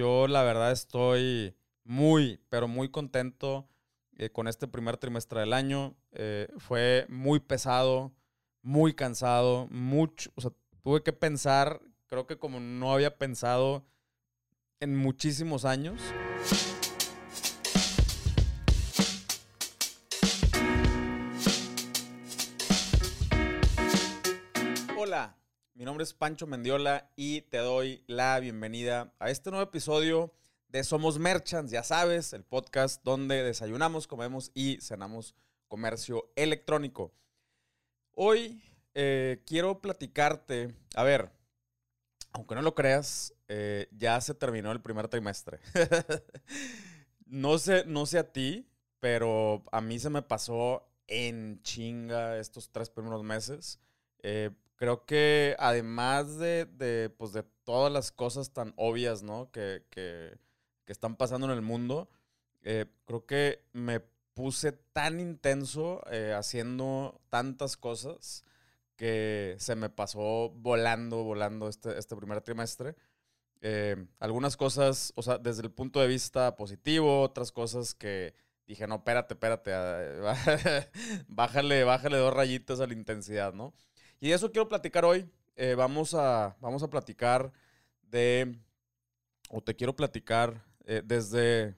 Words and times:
yo 0.00 0.28
la 0.28 0.42
verdad 0.42 0.72
estoy 0.72 1.54
muy, 1.84 2.40
pero 2.48 2.68
muy 2.68 2.88
contento 2.90 3.68
eh, 4.16 4.30
con 4.30 4.48
este 4.48 4.66
primer 4.66 4.96
trimestre 4.96 5.40
del 5.40 5.52
año. 5.52 5.94
Eh, 6.12 6.48
fue 6.56 7.04
muy 7.10 7.38
pesado, 7.38 8.10
muy 8.62 8.94
cansado, 8.94 9.68
mucho, 9.70 10.30
o 10.36 10.40
sea, 10.40 10.52
tuve 10.82 11.02
que 11.02 11.12
pensar, 11.12 11.82
creo 12.06 12.26
que 12.26 12.38
como 12.38 12.60
no 12.60 12.94
había 12.94 13.18
pensado 13.18 13.84
en 14.80 14.96
muchísimos 14.96 15.66
años. 15.66 16.00
Mi 25.80 25.86
nombre 25.86 26.04
es 26.04 26.12
Pancho 26.12 26.46
Mendiola 26.46 27.10
y 27.16 27.40
te 27.40 27.56
doy 27.56 28.04
la 28.06 28.38
bienvenida 28.38 29.14
a 29.18 29.30
este 29.30 29.48
nuevo 29.48 29.64
episodio 29.64 30.30
de 30.68 30.84
Somos 30.84 31.18
Merchants, 31.18 31.72
ya 31.72 31.82
sabes, 31.82 32.34
el 32.34 32.44
podcast 32.44 33.02
donde 33.02 33.42
desayunamos, 33.42 34.06
comemos 34.06 34.50
y 34.52 34.78
cenamos 34.82 35.34
comercio 35.68 36.30
electrónico. 36.36 37.14
Hoy 38.12 38.62
eh, 38.92 39.42
quiero 39.46 39.80
platicarte, 39.80 40.74
a 40.96 41.02
ver, 41.02 41.30
aunque 42.32 42.56
no 42.56 42.60
lo 42.60 42.74
creas, 42.74 43.32
eh, 43.48 43.88
ya 43.90 44.20
se 44.20 44.34
terminó 44.34 44.72
el 44.72 44.82
primer 44.82 45.08
trimestre. 45.08 45.60
no, 47.24 47.56
sé, 47.56 47.84
no 47.86 48.04
sé 48.04 48.18
a 48.18 48.30
ti, 48.30 48.68
pero 48.98 49.64
a 49.72 49.80
mí 49.80 49.98
se 49.98 50.10
me 50.10 50.20
pasó 50.20 50.92
en 51.06 51.62
chinga 51.62 52.36
estos 52.36 52.68
tres 52.70 52.90
primeros 52.90 53.24
meses. 53.24 53.80
Eh, 54.22 54.50
creo 54.80 55.04
que 55.04 55.56
además 55.58 56.38
de, 56.38 57.12
pues 57.18 57.34
de 57.34 57.42
todas 57.64 57.92
las 57.92 58.10
cosas 58.10 58.50
tan 58.54 58.72
obvias, 58.76 59.22
¿no? 59.22 59.50
Que, 59.52 59.84
están 60.86 61.16
pasando 61.16 61.46
en 61.46 61.52
el 61.52 61.62
mundo, 61.62 62.10
eh, 62.62 62.86
creo 63.04 63.24
que 63.24 63.62
me 63.72 64.00
puse 64.34 64.72
tan 64.72 65.20
intenso 65.20 66.02
eh, 66.10 66.34
haciendo 66.36 67.20
tantas 67.28 67.76
cosas 67.76 68.44
que 68.96 69.54
se 69.58 69.76
me 69.76 69.88
pasó 69.88 70.50
volando, 70.56 71.22
volando 71.22 71.68
este, 71.68 71.96
este 71.96 72.16
primer 72.16 72.40
trimestre. 72.40 72.96
Eh, 73.60 74.04
algunas 74.18 74.56
cosas, 74.56 75.12
o 75.14 75.22
sea, 75.22 75.38
desde 75.38 75.62
el 75.62 75.70
punto 75.70 76.00
de 76.00 76.08
vista 76.08 76.56
positivo, 76.56 77.20
otras 77.22 77.52
cosas 77.52 77.94
que 77.94 78.34
dije, 78.66 78.86
no, 78.88 78.96
espérate, 78.96 79.34
espérate, 79.34 79.70
bájale, 81.28 81.84
bájale 81.84 82.16
dos 82.16 82.34
rayitas 82.34 82.80
a 82.80 82.86
la 82.88 82.94
intensidad, 82.94 83.52
¿no? 83.52 83.74
Y 84.20 84.28
de 84.28 84.34
eso 84.34 84.52
quiero 84.52 84.68
platicar 84.68 85.04
hoy. 85.06 85.26
Eh, 85.56 85.74
vamos, 85.74 86.14
a, 86.14 86.54
vamos 86.60 86.82
a 86.82 86.90
platicar 86.90 87.50
de, 88.02 88.58
o 89.48 89.62
te 89.62 89.74
quiero 89.74 89.96
platicar 89.96 90.62
eh, 90.84 91.02
desde, 91.02 91.74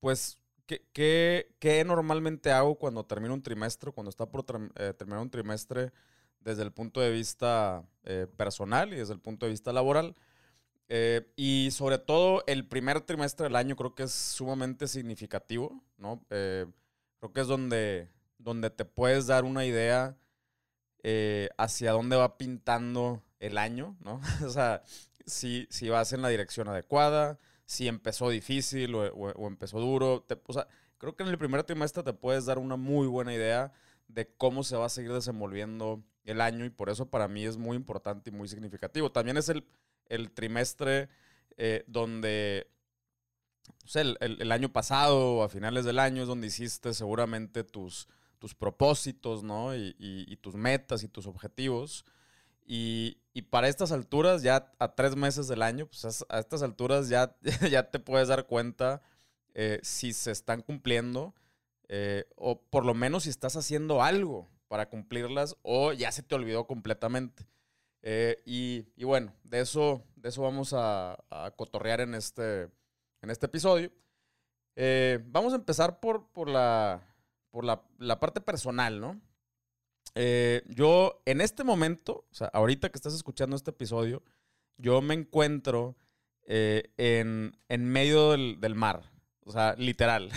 pues, 0.00 0.38
¿qué, 0.66 1.48
qué, 1.60 1.84
normalmente 1.84 2.50
hago 2.50 2.74
cuando 2.74 3.04
termino 3.04 3.34
un 3.34 3.42
trimestre, 3.42 3.92
cuando 3.92 4.10
está 4.10 4.26
por 4.26 4.44
eh, 4.74 4.92
terminar 4.98 5.22
un 5.22 5.30
trimestre 5.30 5.92
desde 6.40 6.62
el 6.62 6.72
punto 6.72 7.00
de 7.00 7.10
vista 7.10 7.84
personal 8.36 8.92
y 8.92 8.96
desde 8.96 9.14
el 9.14 9.20
punto 9.20 9.46
de 9.46 9.50
vista 9.50 9.72
laboral? 9.72 10.14
y 11.34 11.70
sobre 11.72 11.98
todo 11.98 12.44
el 12.46 12.64
primer 12.64 13.00
trimestre 13.00 13.44
del 13.44 13.56
año 13.56 13.74
creo 13.74 13.96
que 13.96 14.04
es 14.04 14.12
sumamente 14.12 14.86
significativo, 14.86 15.82
¿no? 15.98 16.24
creo 16.28 17.32
que 17.34 17.40
es 17.40 17.48
donde, 17.48 18.08
donde 18.38 18.70
te 18.70 18.84
puedes 18.84 19.26
dar 19.26 19.44
una 19.44 19.64
idea 19.64 20.16
eh, 21.08 21.50
hacia 21.56 21.92
dónde 21.92 22.16
va 22.16 22.36
pintando 22.36 23.22
el 23.38 23.58
año, 23.58 23.96
¿no? 24.00 24.20
o 24.44 24.50
sea, 24.50 24.82
si, 25.24 25.68
si 25.70 25.88
vas 25.88 26.12
en 26.12 26.20
la 26.20 26.28
dirección 26.28 26.66
adecuada, 26.66 27.38
si 27.64 27.86
empezó 27.86 28.28
difícil 28.28 28.92
o, 28.96 29.46
empezó 29.46 29.78
duro. 29.78 30.26
o 30.46 30.52
sea, 30.52 30.66
creo 30.98 31.14
que 31.14 31.22
en 31.22 31.28
el 31.28 31.38
primer 31.38 31.62
trimestre 31.62 32.02
te 32.02 32.12
puedes 32.12 32.46
dar 32.46 32.58
una 32.58 32.74
muy 32.74 33.06
buena 33.06 33.32
idea 33.32 33.72
de 34.08 34.26
cómo 34.36 34.64
se 34.64 34.76
va 34.76 34.86
a 34.86 34.88
seguir 34.88 35.12
desenvolviendo 35.12 36.02
el 36.24 36.40
año 36.40 36.64
y 36.64 36.70
por 36.70 36.90
eso 36.90 37.08
para 37.08 37.28
mí 37.28 37.44
es 37.44 37.56
muy 37.56 37.76
importante 37.76 38.30
y 38.30 38.32
muy 38.32 38.48
significativo. 38.48 39.12
También 39.12 39.36
es 39.36 39.48
el, 39.48 39.64
el 40.06 40.32
trimestre 40.32 41.08
eh, 41.56 41.84
donde 41.86 42.66
o 43.84 43.86
sea, 43.86 44.02
el, 44.02 44.16
el, 44.20 44.50
año 44.50 44.72
pasado 44.72 45.44
a 45.44 45.48
finales 45.48 45.84
del 45.84 46.00
año 46.00 46.22
es 46.22 46.28
donde 46.28 46.48
hiciste 46.48 46.92
seguramente 46.94 47.62
tus, 47.62 48.08
tus 48.38 48.54
propósitos, 48.54 49.42
¿no? 49.42 49.74
Y, 49.74 50.38
tus 50.40 50.54
metas 50.54 51.02
y 51.02 51.08
tus 51.08 51.26
objetivos. 51.26 52.04
Y, 52.64 53.18
para 53.50 53.68
estas 53.68 53.92
alturas, 53.92 54.42
ya 54.42 54.72
a 54.78 54.94
tres 54.94 55.14
meses 55.16 55.48
del 55.48 55.62
año, 55.62 55.86
pues 55.86 56.24
a 56.28 56.38
estas 56.38 56.62
alturas 56.62 57.08
ya, 57.08 57.36
ya 57.70 57.90
te 57.90 57.98
puedes 57.98 58.28
dar 58.28 58.46
cuenta 58.46 59.02
eh, 59.58 59.80
si 59.82 60.12
se 60.12 60.32
están 60.32 60.60
cumpliendo 60.60 61.34
eh, 61.88 62.26
o 62.36 62.60
por 62.60 62.84
lo 62.84 62.92
menos 62.92 63.22
si 63.22 63.30
estás 63.30 63.56
haciendo 63.56 64.02
algo 64.02 64.46
para 64.68 64.90
cumplirlas 64.90 65.56
o 65.62 65.94
ya 65.94 66.12
se 66.12 66.22
te 66.22 66.34
olvidó 66.34 66.66
completamente. 66.66 67.46
Eh, 68.02 68.42
y, 68.44 69.04
bueno, 69.04 69.32
de 69.44 69.60
eso, 69.60 70.04
de 70.16 70.28
eso 70.28 70.42
vamos 70.42 70.72
a, 70.74 71.18
a 71.30 71.50
cotorrear 71.56 72.00
en 72.00 72.14
este, 72.14 72.68
en 73.22 73.30
este 73.30 73.46
episodio. 73.46 73.90
vamos 75.26 75.52
a 75.52 75.56
empezar 75.56 76.00
por, 76.00 76.26
por 76.28 76.48
la, 76.48 77.02
por 77.56 77.64
la, 77.64 78.20
parte 78.20 78.42
personal, 78.42 79.00
¿no? 79.00 79.18
Eh, 80.14 80.62
yo 80.68 81.22
en 81.24 81.40
este 81.40 81.64
momento, 81.64 82.26
o 82.30 82.34
sea, 82.34 82.48
ahorita 82.48 82.90
que 82.90 82.98
estás 82.98 83.14
escuchando 83.14 83.56
este 83.56 83.70
episodio, 83.70 84.22
yo 84.76 85.00
me 85.00 85.14
encuentro 85.14 85.96
eh, 86.44 86.92
en, 86.98 87.54
medio 87.86 88.32
del, 88.32 88.74
mar. 88.74 89.10
O 89.42 89.52
sea, 89.52 89.74
literal. 89.78 90.30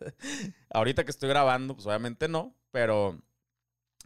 ahorita 0.70 1.04
que 1.04 1.10
estoy 1.10 1.28
grabando, 1.28 1.74
pues 1.74 1.86
obviamente 1.86 2.26
no, 2.26 2.56
pero 2.70 3.20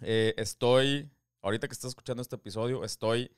eh, 0.03 0.35
estoy, 0.37 1.09
ahorita 1.43 1.69
que 1.69 1.75
estás 1.75 1.91
escuchando 1.91 2.21
este 2.21 2.35
episodio, 2.35 2.83
estoy 2.83 3.31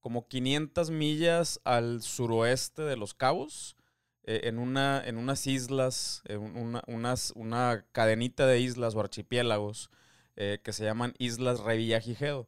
como 0.00 0.26
500 0.26 0.90
millas 0.90 1.60
al 1.62 2.02
suroeste 2.02 2.82
de 2.82 2.96
Los 2.96 3.14
Cabos 3.14 3.76
eh, 4.24 4.42
en, 4.44 4.58
una, 4.58 5.02
en 5.04 5.16
unas 5.16 5.46
islas, 5.46 6.22
una, 6.28 6.82
unas, 6.86 7.32
una 7.36 7.86
cadenita 7.92 8.46
de 8.46 8.60
islas 8.60 8.94
o 8.94 9.00
archipiélagos 9.00 9.90
eh, 10.36 10.60
que 10.62 10.72
se 10.72 10.84
llaman 10.84 11.14
Islas 11.18 11.60
Revillagigedo. 11.60 12.46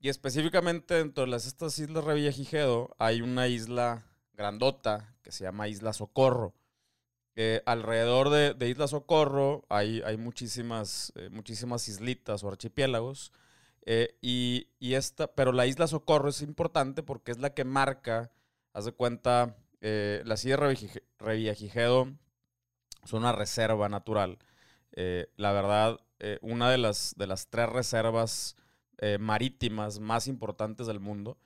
Y 0.00 0.08
específicamente 0.08 0.94
dentro 0.94 1.24
de 1.24 1.30
las, 1.30 1.46
estas 1.46 1.78
Islas 1.78 2.04
Revillagigedo 2.04 2.94
hay 2.98 3.20
una 3.20 3.48
isla 3.48 4.06
grandota 4.32 5.14
que 5.22 5.32
se 5.32 5.44
llama 5.44 5.68
Isla 5.68 5.92
Socorro. 5.92 6.54
Eh, 7.34 7.62
alrededor 7.66 8.30
de, 8.30 8.68
Isla 8.68 8.88
Socorro 8.88 9.66
hay, 9.68 10.00
hay 10.02 10.16
muchísimas, 10.16 11.12
muchísimas 11.30 11.88
islitas 11.88 12.42
o 12.42 12.48
archipiélagos. 12.48 13.32
y, 14.22 14.68
y, 14.78 14.94
esta, 14.94 15.26
pero 15.28 15.52
la 15.52 15.66
Isla 15.66 15.86
Socorro 15.86 16.30
es 16.30 16.40
importante 16.42 17.02
porque 17.02 17.32
es 17.32 17.38
la 17.38 17.54
que 17.54 17.64
marca, 17.64 18.32
haz 18.72 18.86
de 18.86 18.92
cuenta, 18.92 19.56
eh, 19.80 20.22
la 20.24 20.36
Sierra 20.36 20.72
Revillagigedo 21.18 22.08
es 23.04 23.12
una 23.12 23.32
reserva 23.32 23.88
natural. 23.88 24.38
Eh, 24.92 25.28
la 25.36 25.52
verdad, 25.52 26.00
eh, 26.18 26.38
una 26.42 26.70
de 26.70 26.78
las, 26.78 27.14
de 27.16 27.26
las 27.26 27.48
tres 27.48 27.68
reservas 27.68 28.56
marítimas 29.20 30.00
más 30.00 30.26
importantes 30.26 30.86
del 30.86 31.00
mundo. 31.00 31.36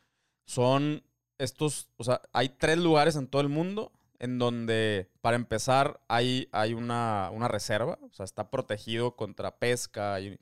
Son 0.44 1.02
estos, 1.36 1.88
o 1.96 2.04
sea, 2.04 2.22
hay 2.32 2.50
tres 2.50 2.78
lugares 2.78 3.16
en 3.16 3.26
todo 3.26 3.42
el 3.42 3.48
mundo 3.48 3.90
en 4.20 4.38
donde, 4.38 5.10
para 5.20 5.34
empezar, 5.34 6.00
hay, 6.06 6.48
hay 6.52 6.74
una, 6.74 7.28
reserva, 7.48 7.98
o 8.02 8.12
sea, 8.12 8.22
está 8.22 8.50
protegido 8.52 9.16
contra 9.16 9.58
pesca 9.58 10.20
y, 10.20 10.38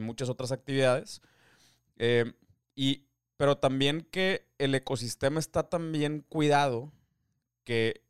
muchas 0.00 0.30
otras 0.30 0.50
actividades. 0.50 1.20
y, 2.74 3.04
pero 3.36 3.58
también 3.58 4.00
que 4.10 4.46
el 4.56 4.74
ecosistema 4.74 5.40
está 5.40 5.68
tan 5.68 5.92
bien 5.92 6.24
cuidado 6.26 6.90
que, 7.64 8.02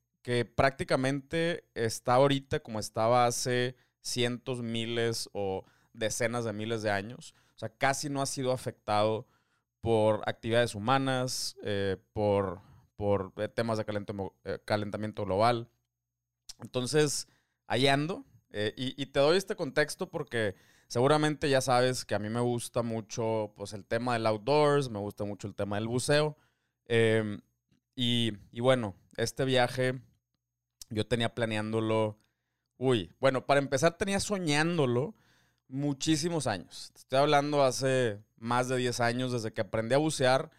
prácticamente 0.54 1.64
está 1.74 2.14
ahorita 2.14 2.60
como 2.60 2.78
estaba 2.78 3.26
hace 3.26 3.74
cientos, 4.00 4.62
miles 4.62 5.28
o 5.32 5.64
decenas 5.92 6.44
de 6.44 6.52
miles 6.52 6.82
de 6.82 6.90
años. 6.90 7.34
O 7.56 7.58
sea, 7.58 7.68
casi 7.68 8.08
no 8.08 8.22
ha 8.22 8.26
sido 8.26 8.52
afectado 8.52 9.26
por 9.80 10.22
actividades 10.26 10.74
humanas, 10.74 11.56
eh, 11.62 11.96
por, 12.12 12.60
por 12.96 13.32
eh, 13.36 13.48
temas 13.48 13.78
de 13.78 13.84
eh, 14.44 14.58
calentamiento 14.64 15.24
global. 15.24 15.68
Entonces, 16.60 17.26
ahí 17.66 17.88
ando. 17.88 18.24
y, 18.76 19.06
te 19.06 19.20
doy 19.20 19.36
este 19.36 19.56
contexto 19.56 20.10
porque 20.10 20.54
seguramente 20.88 21.48
ya 21.48 21.60
sabes 21.60 22.04
que 22.04 22.14
a 22.14 22.18
mí 22.18 22.28
me 22.28 22.40
gusta 22.40 22.82
mucho 22.82 23.52
pues, 23.56 23.72
el 23.72 23.84
tema 23.84 24.14
del 24.14 24.26
outdoors, 24.26 24.90
me 24.90 24.98
gusta 24.98 25.24
mucho 25.24 25.48
el 25.48 25.54
tema 25.54 25.76
del 25.76 25.88
buceo. 25.88 26.36
Em, 26.86 27.40
y, 27.94 28.60
bueno, 28.60 28.96
este 29.16 29.44
viaje 29.44 30.00
yo 30.88 31.06
tenía 31.06 31.34
planeándolo. 31.34 32.18
Uy, 32.76 33.12
bueno, 33.20 33.46
para 33.46 33.60
empezar 33.60 33.96
tenía 33.96 34.20
soñándolo 34.20 35.14
muchísimos 35.68 36.46
años. 36.46 36.92
Estoy 36.94 37.20
hablando 37.20 37.62
hace 37.62 38.20
más 38.38 38.68
de 38.68 38.76
10 38.76 39.00
años 39.00 39.32
desde 39.32 39.52
que 39.52 39.60
aprendí 39.60 39.94
a 39.94 39.98
bucear 39.98 40.50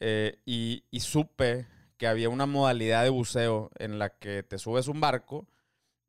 eh, 0.00 0.40
y, 0.44 0.84
supe 1.00 1.66
que 1.96 2.06
había 2.06 2.28
una 2.28 2.46
modalidad 2.46 3.04
de 3.04 3.10
buceo 3.10 3.70
en 3.78 3.98
la 3.98 4.10
que 4.10 4.42
te 4.42 4.58
subes 4.58 4.88
un 4.88 5.00
barco 5.00 5.46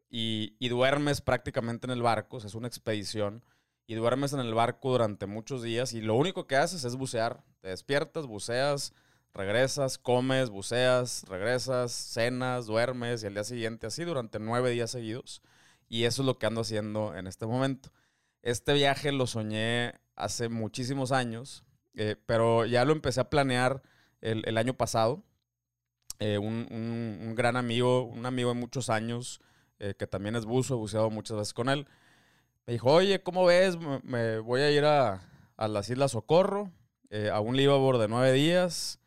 y, 0.09 0.56
y 0.59 0.69
duermes 0.69 1.21
prácticamente 1.21 1.88
en 1.88 1.91
el 1.91 2.01
barco, 2.01 2.38
o 2.38 2.39
sea, 2.39 2.47
es 2.47 2.56
una 2.56 2.68
expedición, 2.68 3.44
y 3.86 3.95
duermes 3.95 4.33
en 4.33 4.39
el 4.39 4.53
barco 4.53 4.91
durante 4.91 5.25
muchos 5.25 5.62
días 5.62 5.94
y 5.94 6.01
lo 6.01 6.15
único 6.15 6.47
que 6.47 6.56
haces 6.56 6.83
es 6.83 6.95
bucear. 6.95 7.44
Te 7.62 7.69
despiertas, 7.69 8.25
buceas, 8.25 8.94
regresas, 9.33 9.97
comes, 9.97 10.50
buceas, 10.50 11.25
regresas, 11.27 11.91
cenas, 11.91 12.68
duermes 12.68 13.24
y 13.24 13.27
al 13.27 13.33
día 13.33 13.44
siguiente 13.44 13.88
así 13.88 14.03
durante 14.03 14.39
nueve 14.39 14.71
días 14.71 14.91
seguidos. 14.91 15.41
Y 15.89 16.06
eso 16.06 16.21
es 16.21 16.25
lo 16.25 16.38
que 16.38 16.45
ando 16.45 16.62
haciendo 16.62 17.15
en 17.15 17.27
este 17.27 17.45
momento. 17.45 17.91
Este 18.41 18.74
viaje 18.74 19.12
lo 19.12 19.27
soñé 19.27 19.94
hace 20.15 20.50
muchísimos 20.50 21.12
años, 21.12 21.63
eh, 21.95 22.15
pero 22.25 22.65
ya 22.65 22.85
lo 22.85 22.94
empecé 22.94 23.21
a 23.21 23.30
planear 23.30 23.81
el, 24.21 24.57
año 24.57 24.74
pasado. 24.74 25.24
Eh, 26.19 26.38
un, 26.38 27.33
gran 27.36 27.57
amigo, 27.57 28.03
un 28.03 28.25
amigo 28.25 28.50
de 28.50 28.59
muchos 28.59 28.89
años, 28.89 29.41
eh, 29.79 29.95
que 29.97 30.07
también 30.07 30.36
es 30.36 30.45
buzo, 30.45 30.75
he 30.75 30.77
buceado 30.77 31.09
muchas 31.09 31.38
veces 31.38 31.53
con 31.53 31.69
él, 31.69 31.88
me 32.65 32.74
dijo, 32.74 32.91
oye, 32.91 33.21
¿cómo 33.21 33.45
ves? 33.45 33.77
Me, 34.03 34.39
voy 34.39 34.62
a 34.62 34.71
ir 34.71 34.86
a, 34.86 35.21
las 35.57 35.89
Islas 35.89 36.12
Socorro, 36.12 36.71
a 37.31 37.39
un 37.39 37.56
libabor 37.56 37.97
de 37.97 38.07
nueve 38.07 38.31
días. 38.31 39.00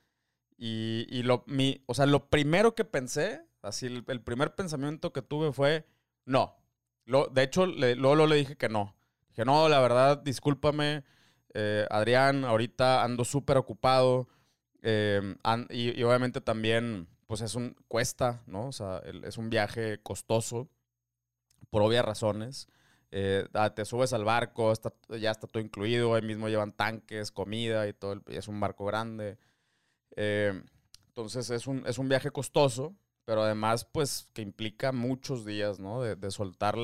Y, 0.58 1.22
lo, 1.22 1.44
mi, 1.46 1.82
o 1.86 1.94
sea, 1.94 2.06
lo 2.06 2.30
primero 2.30 2.74
que 2.74 2.84
pensé, 2.84 3.42
así 3.62 3.86
el, 3.86 4.22
primer 4.22 4.54
pensamiento 4.54 5.12
que 5.12 5.22
tuve 5.22 5.52
fue, 5.52 5.86
no. 6.24 6.56
Lo, 7.04 7.26
de 7.26 7.42
hecho, 7.42 7.66
luego 7.66 8.26
le 8.26 8.36
dije 8.36 8.56
que 8.56 8.68
no. 8.68 8.96
Dije, 9.28 9.44
no, 9.44 9.68
la 9.68 9.80
verdad, 9.80 10.18
discúlpame, 10.18 11.04
eh, 11.54 11.86
Adrián, 11.90 12.44
ahorita 12.44 13.04
ando 13.04 13.24
súper 13.24 13.58
ocupado. 13.58 14.28
Eh, 14.82 15.36
y, 15.70 16.02
obviamente 16.02 16.40
también, 16.40 17.08
pues 17.26 17.42
es 17.42 17.54
un, 17.54 17.76
cuesta, 17.88 18.42
¿no? 18.46 18.68
O 18.68 18.72
sea, 18.72 19.02
es 19.24 19.36
un 19.36 19.50
viaje 19.50 20.00
costoso, 20.02 20.68
por 21.70 21.82
obvias 21.82 22.04
razones. 22.04 22.68
Eh, 23.10 23.46
ah, 23.54 23.74
te 23.74 23.84
subes 23.84 24.12
al 24.12 24.24
barco, 24.24 24.72
ya 25.18 25.30
está 25.30 25.46
todo 25.46 25.62
incluido, 25.62 26.14
ahí 26.14 26.22
mismo 26.22 26.48
llevan 26.48 26.72
tanques, 26.72 27.30
comida 27.30 27.86
y 27.88 27.92
todo, 27.92 28.22
y 28.28 28.36
es 28.36 28.48
un 28.48 28.60
barco 28.60 28.84
grande. 28.84 29.38
Eh, 30.16 30.62
entonces 31.08 31.50
es 31.50 31.66
un, 31.66 31.86
es 31.86 31.98
un 31.98 32.08
viaje 32.08 32.30
costoso, 32.30 32.96
pero 33.24 33.42
además 33.42 33.84
pues 33.84 34.28
que 34.32 34.42
implica 34.42 34.92
muchos 34.92 35.44
días, 35.44 35.78
¿no? 35.78 36.02
De, 36.02 36.16
de 36.16 36.30
soltar, 36.30 36.76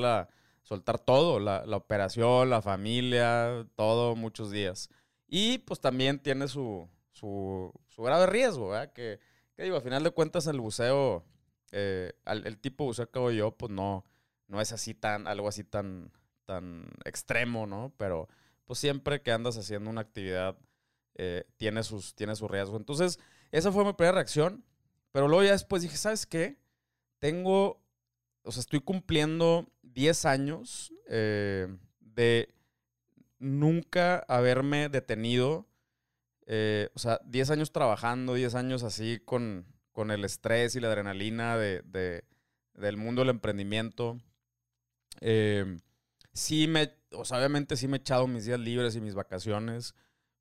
soltar 0.63 0.99
todo, 0.99 1.39
la, 1.39 1.65
la, 1.65 1.77
operación, 1.77 2.49
la 2.49 2.61
familia, 2.61 3.67
todo, 3.75 4.15
muchos 4.15 4.51
días. 4.51 4.89
Y 5.27 5.59
pues 5.59 5.79
también 5.79 6.19
tiene 6.19 6.47
su, 6.47 6.87
su, 7.11 7.71
su 7.89 8.03
grave 8.03 8.27
riesgo, 8.27 8.69
¿verdad? 8.69 8.91
Que, 8.93 9.19
que, 9.55 9.63
digo, 9.63 9.77
a 9.77 9.81
final 9.81 10.03
de 10.03 10.11
cuentas 10.11 10.47
el 10.47 10.59
buceo, 10.59 11.23
eh, 11.71 12.13
el 12.25 12.57
tipo 12.59 12.83
de 12.83 12.87
buceo 12.87 13.09
que 13.09 13.19
hago 13.19 13.31
yo, 13.31 13.51
pues 13.57 13.71
no, 13.71 14.05
no 14.47 14.61
es 14.61 14.71
así 14.71 14.93
tan, 14.93 15.27
algo 15.27 15.47
así 15.47 15.63
tan, 15.63 16.11
tan 16.45 16.87
extremo, 17.05 17.67
¿no? 17.67 17.93
Pero 17.97 18.27
pues 18.65 18.79
siempre 18.79 19.21
que 19.21 19.31
andas 19.31 19.57
haciendo 19.57 19.89
una 19.89 20.01
actividad 20.01 20.57
eh, 21.15 21.45
tiene, 21.57 21.83
sus, 21.83 22.15
tiene 22.15 22.35
su 22.35 22.47
riesgo. 22.47 22.77
Entonces, 22.77 23.19
esa 23.51 23.71
fue 23.71 23.85
mi 23.85 23.93
primera 23.93 24.15
reacción. 24.15 24.63
Pero 25.11 25.27
luego 25.27 25.43
ya 25.43 25.51
después 25.51 25.83
dije, 25.83 25.97
¿sabes 25.97 26.25
qué? 26.25 26.59
Tengo, 27.19 27.85
o 28.41 28.51
sea, 28.51 28.61
estoy 28.61 28.79
cumpliendo 28.79 29.71
10 29.83 30.25
años 30.25 30.91
eh, 31.07 31.67
de 31.99 32.53
nunca 33.37 34.25
haberme 34.27 34.89
detenido. 34.89 35.67
Eh, 36.47 36.89
o 36.95 36.99
sea, 36.99 37.21
10 37.25 37.51
años 37.51 37.71
trabajando, 37.71 38.33
10 38.33 38.55
años 38.55 38.83
así 38.83 39.19
con, 39.23 39.67
con 39.91 40.09
el 40.09 40.25
estrés 40.25 40.75
y 40.75 40.79
la 40.79 40.87
adrenalina 40.87 41.57
de, 41.57 42.25
del 42.73 42.97
mundo 42.97 43.21
del 43.21 43.29
emprendimiento. 43.29 44.19
sí 46.33 46.67
me, 46.67 46.91
o 47.11 47.23
sea, 47.23 47.37
obviamente 47.37 47.77
sí 47.77 47.87
me 47.87 47.97
he 47.97 47.99
echado 47.99 48.25
mis 48.25 48.45
días 48.45 48.59
libres 48.59 48.95
y 48.95 49.01
mis 49.01 49.13
vacaciones, 49.13 49.93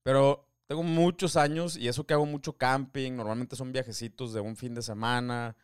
pero 0.03 0.52
tengo 0.73 0.85
muchos 0.85 1.37
años 1.37 1.77
y 1.77 1.87
eso 1.87 2.07
que 2.07 2.15
hago 2.15 2.25
mucho 2.25 2.55
camping, 2.55 3.13
normalmente 3.13 3.57
son 3.57 3.73
viajecitos 3.73 4.33
de 4.33 4.41
un 4.41 4.57
fin 4.57 4.75
de 4.75 4.81
semana, 4.81 5.55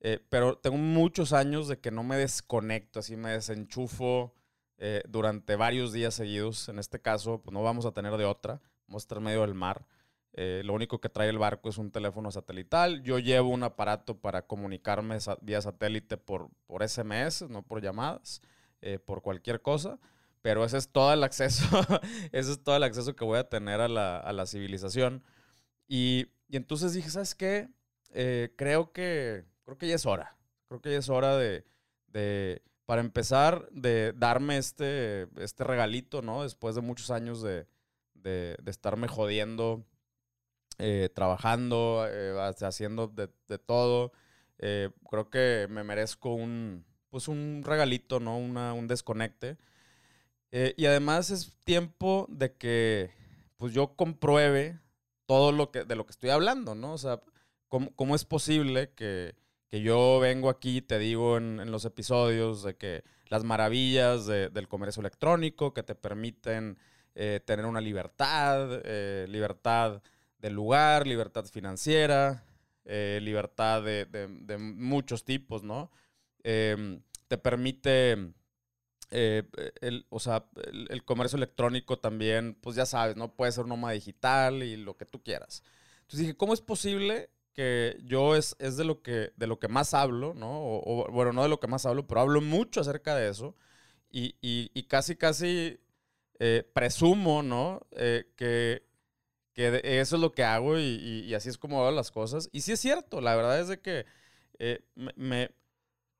eh, 0.00 0.18
pero 0.30 0.56
tengo 0.56 0.78
muchos 0.78 1.34
años 1.34 1.68
de 1.68 1.78
que 1.78 1.90
no 1.90 2.02
me 2.02 2.16
desconecto, 2.16 3.00
así 3.00 3.16
me 3.16 3.32
desenchufo 3.32 4.32
eh, 4.78 5.02
durante 5.10 5.56
varios 5.56 5.92
días 5.92 6.14
seguidos. 6.14 6.70
En 6.70 6.78
este 6.78 7.02
caso, 7.02 7.42
pues 7.42 7.52
no 7.52 7.62
vamos 7.62 7.84
a 7.84 7.92
tener 7.92 8.16
de 8.16 8.24
otra, 8.24 8.62
vamos 8.88 9.02
a 9.02 9.04
estar 9.04 9.18
en 9.18 9.24
medio 9.24 9.42
del 9.42 9.52
mar. 9.52 9.84
Eh, 10.32 10.62
lo 10.64 10.72
único 10.72 11.02
que 11.02 11.10
trae 11.10 11.28
el 11.28 11.36
barco 11.36 11.68
es 11.68 11.76
un 11.76 11.90
teléfono 11.90 12.30
satelital. 12.30 13.02
Yo 13.02 13.18
llevo 13.18 13.50
un 13.50 13.62
aparato 13.62 14.16
para 14.22 14.46
comunicarme 14.46 15.18
vía 15.42 15.60
satélite 15.60 16.16
por, 16.16 16.48
por 16.66 16.82
SMS, 16.82 17.42
no 17.50 17.60
por 17.60 17.82
llamadas, 17.82 18.40
por 19.04 19.20
cualquier 19.20 19.60
cosa 19.60 19.98
pero 20.46 20.64
ese 20.64 20.76
es 20.76 20.90
todo 20.90 21.12
el 21.12 21.24
acceso, 21.24 21.66
ese 22.30 22.52
es 22.52 22.62
todo 22.62 22.76
el 22.76 22.84
acceso 22.84 23.16
que 23.16 23.24
voy 23.24 23.36
a 23.36 23.48
tener 23.48 23.80
a 23.80 23.88
la, 23.88 24.46
civilización. 24.46 25.24
Y, 25.88 26.28
entonces 26.52 26.92
dije, 26.92 27.10
¿sabes 27.10 27.34
qué? 27.34 27.68
Eh, 28.10 28.54
creo 28.56 28.92
que, 28.92 29.44
creo 29.64 29.76
que 29.76 29.88
ya 29.88 29.96
es 29.96 30.06
hora, 30.06 30.36
creo 30.68 30.80
que 30.80 30.92
ya 30.92 30.98
es 30.98 31.08
hora 31.08 31.36
de, 31.36 31.64
para 32.84 33.00
empezar, 33.00 33.68
de 33.72 34.12
darme 34.12 34.56
este, 34.56 35.26
este 35.42 35.64
regalito, 35.64 36.22
¿no? 36.22 36.44
Después 36.44 36.76
de 36.76 36.80
muchos 36.80 37.10
años 37.10 37.42
de, 37.42 37.66
estarme 38.66 39.08
jodiendo, 39.08 39.84
eh, 40.78 41.10
trabajando, 41.12 42.06
eh, 42.08 42.36
haciendo 42.60 43.08
de, 43.08 43.58
todo. 43.58 44.12
creo 44.60 45.28
que 45.28 45.66
me 45.68 45.82
merezco 45.82 46.34
un, 46.34 46.86
pues 47.10 47.26
un 47.26 47.62
regalito, 47.64 48.20
¿no? 48.20 48.38
Una, 48.38 48.74
un 48.74 48.86
desconecte. 48.86 49.58
Eh, 50.52 50.74
y 50.76 50.86
además 50.86 51.30
es 51.30 51.56
tiempo 51.64 52.26
de 52.28 52.54
que 52.54 53.10
pues 53.56 53.72
yo 53.72 53.96
compruebe 53.96 54.78
todo 55.26 55.52
lo 55.52 55.70
que, 55.70 55.84
de 55.84 55.96
lo 55.96 56.06
que 56.06 56.12
estoy 56.12 56.30
hablando, 56.30 56.74
¿no? 56.74 56.92
O 56.92 56.98
sea, 56.98 57.20
¿cómo, 57.68 58.14
es 58.14 58.24
posible 58.24 58.92
que, 58.94 59.34
yo 59.70 60.20
vengo 60.20 60.48
aquí 60.48 60.78
y 60.78 60.80
te 60.80 60.98
digo 60.98 61.36
en, 61.36 61.70
los 61.70 61.84
episodios 61.84 62.62
de 62.62 62.76
que 62.76 63.04
las 63.28 63.44
maravillas 63.44 64.24
del 64.26 64.68
comercio 64.68 65.00
electrónico 65.00 65.74
que 65.74 65.82
te 65.82 65.94
permiten 65.94 66.78
eh, 67.14 67.40
tener 67.44 67.66
una 67.66 67.82
libertad, 67.82 68.80
eh, 68.84 69.26
libertad 69.28 70.02
del 70.38 70.54
lugar, 70.54 71.06
libertad 71.06 71.44
financiera, 71.44 72.42
libertad 72.84 73.82
de, 73.82 74.06
de, 74.06 74.58
muchos 74.58 75.24
tipos, 75.24 75.62
¿no? 75.62 75.90
Em, 76.42 77.02
te 77.28 77.36
permite 77.36 78.32
eh, 79.10 79.44
el, 79.80 80.06
o 80.10 80.18
sea, 80.18 80.46
el, 80.88 81.04
comercio 81.04 81.36
electrónico 81.36 81.98
también, 81.98 82.54
pues 82.60 82.76
ya 82.76 82.86
sabes, 82.86 83.16
¿no? 83.16 83.34
Puede 83.34 83.52
ser 83.52 83.66
nómada 83.66 83.94
digital 83.94 84.62
y 84.62 84.76
lo 84.76 84.96
que 84.96 85.06
tú 85.06 85.22
quieras. 85.22 85.62
Entonces 86.00 86.20
dije, 86.20 86.36
¿cómo 86.36 86.54
es 86.54 86.60
posible 86.60 87.30
que 87.52 87.98
yo 88.04 88.36
es, 88.36 88.56
es 88.58 88.76
de, 88.76 88.84
lo 88.84 89.02
que, 89.02 89.32
de 89.36 89.46
lo 89.46 89.58
que 89.58 89.68
más 89.68 89.94
hablo, 89.94 90.34
¿no? 90.34 90.48
O, 90.50 91.10
bueno, 91.10 91.32
no 91.32 91.42
de 91.42 91.48
lo 91.48 91.60
que 91.60 91.68
más 91.68 91.86
hablo, 91.86 92.06
pero 92.06 92.20
hablo 92.20 92.40
mucho 92.40 92.80
acerca 92.80 93.14
de 93.14 93.28
eso 93.30 93.54
y, 94.10 94.36
y, 94.40 94.82
casi, 94.84 95.16
casi 95.16 95.78
eh, 96.38 96.68
presumo, 96.74 97.42
¿no? 97.42 97.80
Eh, 97.92 98.32
que, 98.36 98.82
que 99.54 99.80
eso 100.00 100.16
es 100.16 100.22
lo 100.22 100.32
que 100.32 100.44
hago 100.44 100.78
y, 100.78 101.24
y, 101.26 101.34
así 101.34 101.48
es 101.48 101.58
como 101.58 101.80
hago 101.80 101.92
las 101.92 102.10
cosas. 102.10 102.48
Y 102.52 102.62
sí 102.62 102.72
es 102.72 102.80
cierto, 102.80 103.20
la 103.20 103.36
verdad 103.36 103.60
es 103.60 103.68
de 103.68 103.80
que 103.80 104.04
me 104.94 105.50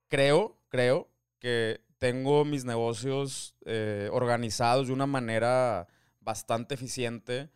creo, 0.09 0.57
creo 0.69 1.09
que 1.39 1.86
tengo 1.99 2.45
mis 2.45 2.65
negocios 2.65 3.55
eh, 3.65 4.09
organizados 4.13 4.89
de 4.89 4.93
una 4.93 5.07
manera 5.07 5.87
bastante 6.21 6.75
eficiente. 6.75 7.51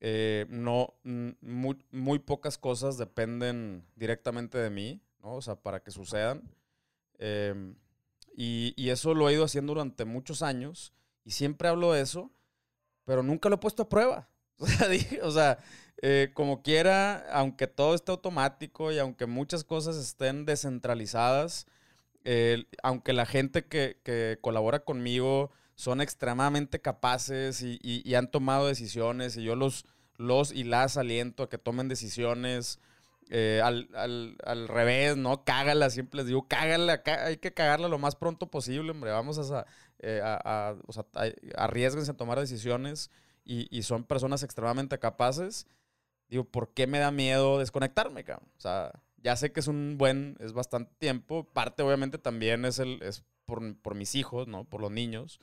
Eh, 0.00 0.46
no, 0.48 0.94
muy, 1.02 2.18
pocas 2.18 2.58
cosas 2.58 2.98
dependen 2.98 3.86
directamente 3.94 4.58
de 4.58 4.70
mí, 4.70 5.00
¿no? 5.22 5.34
O 5.34 5.42
sea, 5.42 5.56
para 5.56 5.82
que 5.82 5.90
sucedan. 5.90 6.42
Em, 7.18 7.76
y, 8.36 8.90
eso 8.90 9.14
lo 9.14 9.28
he 9.28 9.34
ido 9.34 9.44
haciendo 9.44 9.74
durante 9.74 10.04
muchos 10.04 10.42
años 10.42 10.92
y 11.24 11.32
siempre 11.32 11.68
hablo 11.68 11.92
de 11.92 12.00
eso, 12.02 12.32
pero 13.04 13.22
nunca 13.22 13.48
lo 13.48 13.56
he 13.56 13.58
puesto 13.58 13.82
a 13.82 13.88
prueba. 13.88 14.28
O 15.22 15.30
sea, 15.30 15.58
eh, 16.02 16.30
como 16.34 16.62
quiera, 16.62 17.26
aunque 17.32 17.66
todo 17.66 17.94
esté 17.94 18.10
automático 18.10 18.92
y 18.92 18.98
aunque 18.98 19.26
muchas 19.26 19.64
cosas 19.64 19.96
estén 19.96 20.44
descentralizadas, 20.44 21.66
aunque 22.82 23.12
la 23.12 23.26
gente 23.26 23.66
que, 23.66 24.38
colabora 24.40 24.80
conmigo 24.80 25.50
son 25.74 26.00
extremadamente 26.00 26.80
capaces 26.80 27.62
y, 27.62 28.14
han 28.14 28.30
tomado 28.30 28.66
decisiones 28.66 29.36
y 29.36 29.44
yo 29.44 29.56
los, 29.56 29.84
los 30.16 30.52
y 30.52 30.64
las 30.64 30.96
aliento 30.96 31.44
a 31.44 31.48
que 31.48 31.58
tomen 31.58 31.88
decisiones 31.88 32.80
eh, 33.30 33.60
al, 33.62 34.68
revés, 34.68 35.16
¿no? 35.16 35.44
Cágala, 35.44 35.90
siempre 35.90 36.18
les 36.18 36.26
digo, 36.26 36.46
cágala, 36.48 37.02
hay 37.24 37.38
que 37.38 37.54
cagarla 37.54 37.88
lo 37.88 37.98
más 37.98 38.16
pronto 38.16 38.50
posible, 38.50 38.90
hombre, 38.90 39.10
vamos 39.10 39.38
a, 39.50 39.66
eh, 40.00 40.20
a, 40.22 40.74
o 40.86 40.92
arriesguense 41.56 42.10
a 42.10 42.16
tomar 42.16 42.38
decisiones 42.38 43.10
y, 43.44 43.74
y 43.76 43.82
son 43.82 44.04
personas 44.04 44.42
extremadamente 44.42 44.98
capaces 44.98 45.66
digo, 46.32 46.44
¿por 46.44 46.72
qué 46.72 46.86
me 46.86 46.98
da 46.98 47.10
miedo 47.10 47.58
desconectarme, 47.58 48.24
cabrón? 48.24 48.48
O 48.56 48.60
sea, 48.60 48.90
ya 49.22 49.36
sé 49.36 49.52
que 49.52 49.60
es 49.60 49.68
un 49.68 49.96
buen, 49.98 50.36
es 50.40 50.52
bastante 50.52 50.92
tiempo. 50.98 51.44
Parte, 51.44 51.82
obviamente, 51.82 52.18
también 52.18 52.64
es, 52.64 52.78
el, 52.78 53.02
es 53.02 53.24
por, 53.46 53.76
por 53.78 53.94
mis 53.94 54.14
hijos, 54.14 54.48
¿no? 54.48 54.64
Por 54.64 54.80
los 54.80 54.90
niños, 54.90 55.40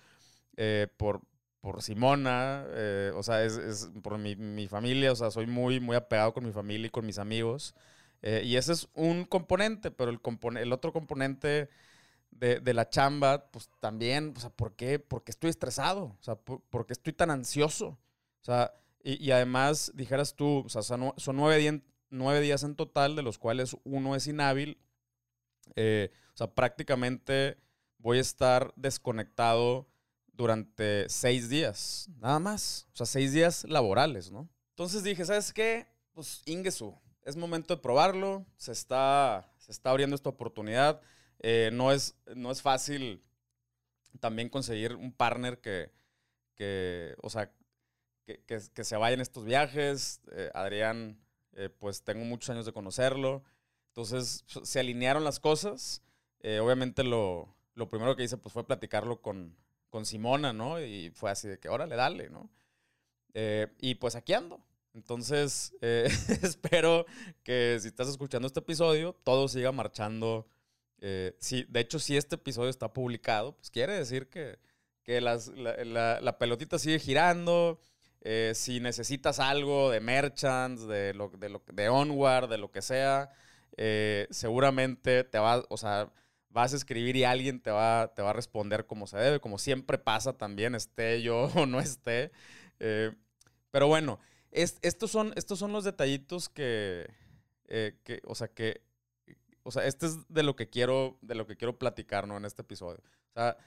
eh, 0.58 0.88
por, 0.98 1.22
por 1.62 1.82
Simona, 1.82 2.66
eh, 2.70 3.12
o 3.16 3.24
sea, 3.24 3.44
es, 3.44 3.58
es 3.58 3.90
por 4.02 4.18
mi, 4.18 4.36
mi, 4.36 4.68
familia, 4.68 5.12
o 5.12 5.16
sea, 5.16 5.32
soy 5.32 5.48
muy, 5.48 5.80
muy 5.80 5.96
apegado 5.96 6.34
con 6.34 6.46
mi 6.46 6.52
familia 6.52 6.88
y 6.88 6.92
con 6.92 7.06
mis 7.06 7.20
amigos. 7.20 7.76
Eh, 8.22 8.44
y 8.46 8.58
ese 8.58 8.74
es 8.74 8.90
un 8.96 9.26
componente, 9.26 9.92
pero 9.92 10.12
el, 10.12 10.22
compone 10.22 10.62
el 10.62 10.74
otro 10.74 10.92
componente 10.92 11.70
de, 12.32 12.60
de, 12.60 12.74
la 12.74 12.90
chamba, 12.90 13.50
pues 13.52 13.70
también, 13.80 14.34
o 14.36 14.40
sea, 14.40 14.50
¿por 14.50 14.76
qué? 14.76 15.04
Estoy 15.26 15.50
estresado, 15.50 16.18
o 16.20 16.24
sea, 16.24 16.36
por, 16.36 16.62
porque 16.70 16.94
estoy 16.94 17.14
tan 17.14 17.32
ansioso. 17.32 17.98
O 18.42 18.44
sea, 18.44 18.74
y, 19.04 19.24
y 19.26 19.32
además, 19.32 19.92
dijeras 19.96 20.36
tú, 20.36 20.64
o 20.66 20.70
sea, 20.70 20.82
son, 20.82 21.14
son 21.18 21.38
nueve, 21.38 21.82
nueve, 22.10 22.42
días 22.42 22.64
en 22.64 22.76
total, 22.76 23.16
de 23.16 23.24
los 23.24 23.38
cuales 23.38 23.76
uno 23.84 24.16
es 24.16 24.28
inhábil. 24.28 24.78
Eh, 25.76 26.12
o 26.34 26.38
sea, 26.38 26.54
prácticamente 26.54 27.58
voy 27.98 28.18
a 28.18 28.22
estar 28.22 28.74
desconectado 28.76 29.88
durante 30.34 31.10
seis 31.10 31.50
días, 31.50 32.10
nada 32.18 32.40
más. 32.40 32.88
O 32.94 32.98
sea, 32.98 33.06
seis 33.06 33.34
días 33.34 33.66
laborales, 33.66 34.32
¿no? 34.32 34.50
Entonces 34.72 35.04
dije, 35.04 35.26
¿sabes 35.26 35.52
qué? 35.52 35.88
Pues 36.14 36.42
Ingesu, 36.46 36.98
es 37.24 37.36
momento 37.36 37.76
de 37.76 37.82
probarlo, 37.82 38.46
se 38.56 38.72
está, 38.72 39.54
se 39.58 39.72
está 39.72 39.92
abriendo 39.92 40.16
esta 40.16 40.30
oportunidad. 40.30 41.02
Eh, 41.40 41.70
no, 41.74 41.92
es, 41.92 42.16
no 42.36 42.52
es 42.52 42.62
fácil 42.62 43.24
también 44.20 44.50
conseguir 44.50 44.96
un 44.96 45.12
partner 45.12 45.60
que, 45.60 45.92
que 46.56 47.16
o 47.22 47.30
sea, 47.30 47.52
que, 48.26 48.44
que, 48.46 48.84
se 48.84 48.98
vaya 48.98 49.14
en 49.16 49.22
estos 49.22 49.46
viajes. 49.46 50.22
Eh, 50.32 50.52
Adrián, 50.54 51.20
eh, 51.54 51.70
pues 51.70 52.04
tengo 52.04 52.26
muchos 52.26 52.50
años 52.50 52.66
de 52.66 52.74
conocerlo. 52.74 53.44
Entonces 53.88 54.46
se 54.64 54.80
alinearon 54.80 55.24
las 55.24 55.40
cosas. 55.40 56.02
Eh, 56.42 56.60
obviamente 56.60 57.04
lo, 57.04 57.56
lo 57.76 57.90
primero 57.90 58.16
que 58.16 58.24
hice 58.24 58.38
pues, 58.38 58.54
fue 58.54 58.66
platicarlo 58.66 59.22
con, 59.22 59.56
con 59.90 60.06
Simona, 60.06 60.54
¿no? 60.54 60.82
Y 60.82 61.12
fue 61.12 61.32
así 61.32 61.48
de 61.48 61.60
que, 61.60 61.70
órale, 61.70 61.96
dale, 61.96 62.30
¿no? 62.30 62.50
Eh, 63.34 63.68
y 63.80 63.96
pues 63.96 64.16
aquí 64.16 64.34
ando. 64.34 64.62
Entonces, 64.94 65.74
espero 65.82 67.06
que 67.44 67.78
si 67.82 67.88
estás 67.88 68.10
escuchando 68.10 68.48
este 68.48 68.60
episodio, 68.60 69.14
todo 69.24 69.48
siga 69.48 69.72
marchando. 69.72 70.48
Sí, 71.40 71.66
de 71.70 71.80
hecho, 71.80 71.98
si 72.00 72.18
este 72.18 72.36
episodio 72.36 72.70
está 72.70 72.92
publicado, 72.92 73.56
pues 73.56 73.72
quiere 73.72 73.94
decir 73.94 74.28
que, 74.28 74.60
que 75.04 75.22
las, 75.22 75.48
la, 75.48 75.84
la, 75.86 76.22
la, 76.22 76.38
pelotita 76.38 76.78
sigue 76.78 77.00
girando. 77.00 77.80
Eh, 78.22 78.52
si 78.54 78.80
necesitas 78.80 79.40
algo 79.40 79.92
de 79.92 80.02
merchants, 80.02 80.86
de, 80.88 81.14
lo, 81.14 81.30
de, 81.30 81.50
lo, 81.50 81.64
de 81.72 81.90
onward, 81.90 82.50
de 82.50 82.58
lo 82.58 82.72
que 82.72 82.82
sea, 82.82 83.32
eh, 83.78 84.28
seguramente 84.30 85.24
te 85.24 85.40
va, 85.40 85.64
o 85.70 85.78
sea, 85.78 86.12
vas 86.50 86.74
a 86.74 86.76
escribir 86.76 87.16
y 87.16 87.24
alguien 87.24 87.62
te 87.62 87.72
va, 87.72 88.14
te 88.14 88.22
va 88.22 88.32
a 88.32 88.34
responder 88.34 88.86
como 88.86 89.08
se 89.08 89.18
debe, 89.18 89.40
como 89.40 89.58
siempre 89.58 89.98
pasa 89.98 90.34
también, 90.34 90.76
esté 90.76 91.22
yo 91.22 91.44
o 91.56 91.66
no 91.66 91.80
esté. 91.80 92.32
Eh, 92.80 93.12
pero 93.72 93.88
bueno, 93.88 94.20
es, 94.52 94.80
estos, 94.82 95.12
son, 95.12 95.32
estos 95.36 95.60
son 95.60 95.72
los 95.72 95.86
detallitos 95.86 96.50
que, 96.50 97.10
que, 97.68 98.22
o 98.26 98.36
sea, 98.36 98.50
que, 98.50 98.82
o 99.64 99.72
sea, 99.72 99.86
este 99.86 100.08
es 100.08 100.28
de 100.28 100.44
lo 100.44 100.56
que 100.56 100.70
quiero, 100.70 101.18
de 101.22 101.36
lo 101.36 101.48
que 101.48 101.56
quiero 101.56 101.78
platicar, 101.78 102.28
¿no? 102.28 102.36
En 102.36 102.46
este 102.46 102.64
episodio. 102.64 103.02
O 103.30 103.34
sea, 103.34 103.58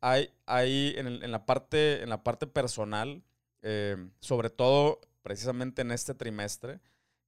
hay, 0.00 0.30
hay 0.46 0.94
en, 0.96 1.30
la 1.30 1.46
parte, 1.46 2.02
en 2.02 2.10
la 2.10 2.22
parte 2.22 2.46
personal, 2.46 3.22
eh, 3.64 3.96
sobre 4.20 4.50
todo 4.50 5.00
precisamente 5.22 5.80
en 5.80 5.90
este 5.90 6.14
trimestre, 6.14 6.80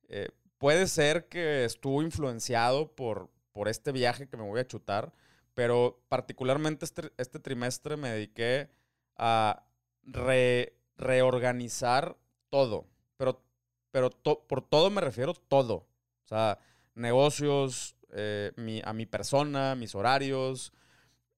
eh, 0.08 0.28
puede 0.58 0.86
ser 0.86 1.28
que 1.28 1.64
estuvo 1.64 2.02
influenciado 2.02 2.94
por, 2.94 3.30
por 3.52 3.68
este 3.68 3.90
viaje 3.90 4.28
que 4.28 4.36
me 4.36 4.42
voy 4.42 4.60
a 4.60 4.66
chutar, 4.66 5.14
pero 5.54 5.98
particularmente 6.08 6.84
este, 6.84 7.10
este 7.16 7.40
trimestre 7.40 7.96
me 7.96 8.10
dediqué 8.10 8.68
a 9.16 9.64
re, 10.02 10.76
reorganizar 10.98 12.18
todo, 12.50 12.86
pero, 13.16 13.42
pero 13.90 14.10
por 14.10 14.60
todo 14.60 14.90
me 14.90 15.00
refiero 15.00 15.32
todo, 15.32 15.74
o 15.74 16.28
sea, 16.28 16.58
negocios, 16.94 17.96
eh, 18.10 18.52
mi, 18.56 18.82
a 18.84 18.92
mi 18.92 19.06
persona, 19.06 19.74
mis 19.74 19.94
horarios, 19.94 20.74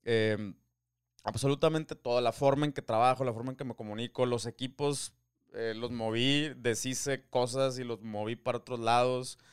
eh, 0.03 0.55
absolutamente 1.29 1.95
todo, 1.95 2.21
la 2.21 2.33
forma 2.33 2.67
en 2.67 2.73
que 2.73 2.83
trabajo, 2.83 3.25
la 3.25 3.33
forma 3.33 3.51
en 3.51 3.57
que 3.57 3.65
me 3.65 3.75
comunico, 3.75 4.27
los 4.27 4.47
equipos, 4.47 5.13
eh, 5.55 5.75
los 5.77 5.91
moví, 5.91 6.53
deshice 6.57 7.25
cosas 7.29 7.79
y 7.79 7.85
los 7.85 8.03
moví 8.03 8.37
para 8.37 8.59
otros 8.59 8.81
lados. 8.81 9.39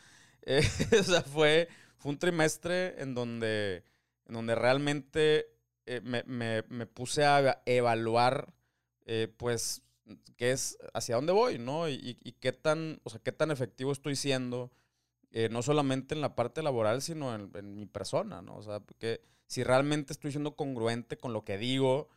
Eh, 0.48 0.62
o 1.00 1.03
sea, 1.03 1.24
fue, 1.24 1.67
fue 1.98 2.12
un 2.12 2.20
trimestre 2.20 3.01
en 3.01 3.15
donde, 3.15 3.84
en 4.27 4.36
donde 4.36 4.53
realmente 4.53 5.48
eh, 5.88 6.01
me, 6.03 6.24
me, 6.25 6.63
me, 6.70 6.86
puse 6.88 7.25
a 7.25 7.62
evaluar, 7.65 8.53
eh, 9.05 9.27
pues, 9.38 9.84
qué 10.36 10.51
es, 10.51 10.77
hacia 10.94 11.15
dónde 11.15 11.32
voy, 11.32 11.60
¿no? 11.60 11.89
Y, 11.89 12.17
y, 12.24 12.32
qué, 12.34 12.51
tan, 12.51 13.00
o 13.03 13.10
sea, 13.10 13.20
qué 13.22 13.32
tan 13.32 13.51
efectivo 13.51 13.91
estoy 13.91 14.15
siendo, 14.15 14.72
eh, 15.32 15.50
no 15.50 15.62
solamente 15.62 16.15
en 16.15 16.22
la 16.22 16.36
parte 16.36 16.63
laboral, 16.63 17.01
sino 17.01 17.36
en, 17.36 17.51
en, 17.55 17.75
mi 17.75 17.86
persona, 17.86 18.41
¿no? 18.41 18.55
O 18.55 18.63
sea, 18.63 18.79
porque 18.79 19.22
si 19.47 19.63
realmente 19.63 20.13
estoy 20.13 20.31
siendo 20.31 20.55
congruente 20.55 21.17
con 21.17 21.33
lo 21.33 21.43
que 21.43 21.57
digo, 21.57 22.09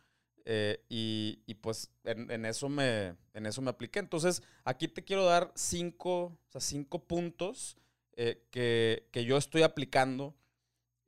eh, 0.51 0.83
y, 0.89 1.43
y, 1.45 1.53
pues 1.55 1.91
en, 2.05 2.31
en, 2.31 2.43
eso 2.43 2.69
me, 2.69 3.15
en 3.35 3.45
eso 3.45 3.61
me 3.61 3.69
apliqué. 3.69 3.99
Entonces, 3.99 4.41
aquí 4.63 4.87
te 4.87 5.03
quiero 5.03 5.25
dar 5.25 5.51
cinco, 5.53 6.23
o 6.23 6.51
sea, 6.51 6.59
cinco 6.59 7.05
puntos 7.05 7.77
eh, 8.15 8.47
que, 8.49 9.07
que, 9.11 9.25
yo 9.25 9.37
estoy 9.37 9.61
aplicando, 9.61 10.35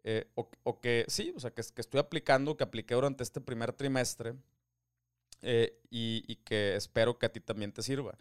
eh, 0.04 0.30
o, 0.36 0.48
o, 0.62 0.80
que 0.80 1.06
sí, 1.08 1.34
o 1.36 1.40
sea, 1.40 1.50
que, 1.52 1.64
que, 1.74 1.82
estoy 1.82 2.00
aplicando, 2.00 2.56
que 2.56 2.64
apliqué 2.64 2.94
durante 2.94 3.24
este 3.24 3.42
primer 3.42 3.74
trimestre 3.74 4.36
y, 5.42 6.24
y, 6.28 6.36
que 6.44 6.76
espero 6.76 7.18
que 7.18 7.26
a 7.26 7.32
ti 7.32 7.40
también 7.40 7.72
te 7.72 7.82
sirva. 7.82 8.20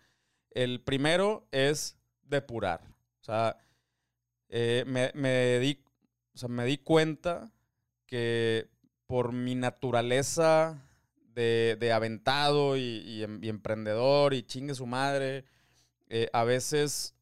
El 0.50 0.80
primero 0.80 1.46
es 1.52 1.98
depurar. 2.22 2.82
O 3.20 3.24
sea, 3.24 3.58
me, 4.48 5.12
me, 5.14 5.58
di, 5.58 5.84
o 6.32 6.38
sea, 6.38 6.48
me 6.48 6.64
di 6.64 6.78
cuenta 6.78 7.52
que 8.10 8.68
por 9.06 9.32
mi 9.32 9.54
naturaleza 9.54 10.86
de, 11.34 11.78
de 11.80 11.92
aventado 11.92 12.76
y, 12.76 12.80
y, 12.82 13.24
y, 13.40 13.48
emprendedor 13.48 14.34
y 14.34 14.42
chingue 14.42 14.74
su 14.74 14.86
madre, 14.86 15.46
eh, 16.08 16.28
a 16.32 16.44
veces 16.44 17.14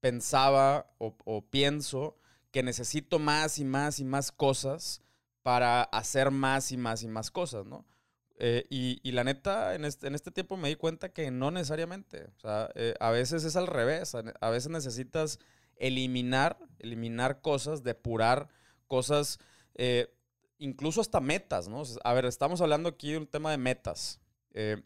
pensaba 0.00 0.90
o, 0.98 1.14
o, 1.24 1.42
pienso 1.42 2.16
que 2.52 2.62
necesito 2.62 3.18
más 3.18 3.58
y 3.58 3.64
más 3.64 4.00
y 4.00 4.04
más 4.04 4.32
cosas 4.32 5.02
para 5.42 5.82
hacer 5.82 6.30
más 6.30 6.72
y 6.72 6.76
más 6.76 7.02
y 7.02 7.08
más 7.08 7.30
cosas, 7.30 7.66
¿no? 7.66 7.84
Eh, 8.42 8.64
y, 8.70 9.00
y, 9.02 9.12
la 9.12 9.22
neta, 9.22 9.74
en 9.74 9.84
este, 9.84 10.06
en 10.06 10.14
este, 10.14 10.30
tiempo 10.30 10.56
me 10.56 10.68
di 10.68 10.76
cuenta 10.76 11.10
que 11.10 11.30
no 11.30 11.50
necesariamente. 11.50 12.30
O 12.38 12.40
sea, 12.40 12.70
eh, 12.74 12.94
a 12.98 13.10
veces 13.10 13.44
es 13.44 13.54
al 13.54 13.66
revés. 13.66 14.14
A 14.14 14.50
veces 14.50 14.70
necesitas 14.70 15.38
eliminar, 15.76 16.58
eliminar 16.78 17.42
cosas, 17.42 17.82
depurar 17.82 18.48
cosas, 18.86 19.38
eh, 19.74 20.12
incluso 20.58 21.00
hasta 21.00 21.20
metas, 21.20 21.68
¿no? 21.68 21.82
A 22.04 22.12
ver, 22.12 22.24
estamos 22.26 22.60
hablando 22.60 22.88
aquí 22.88 23.12
de 23.12 23.18
un 23.18 23.26
tema 23.26 23.50
de 23.50 23.58
metas. 23.58 24.20
Eh, 24.52 24.82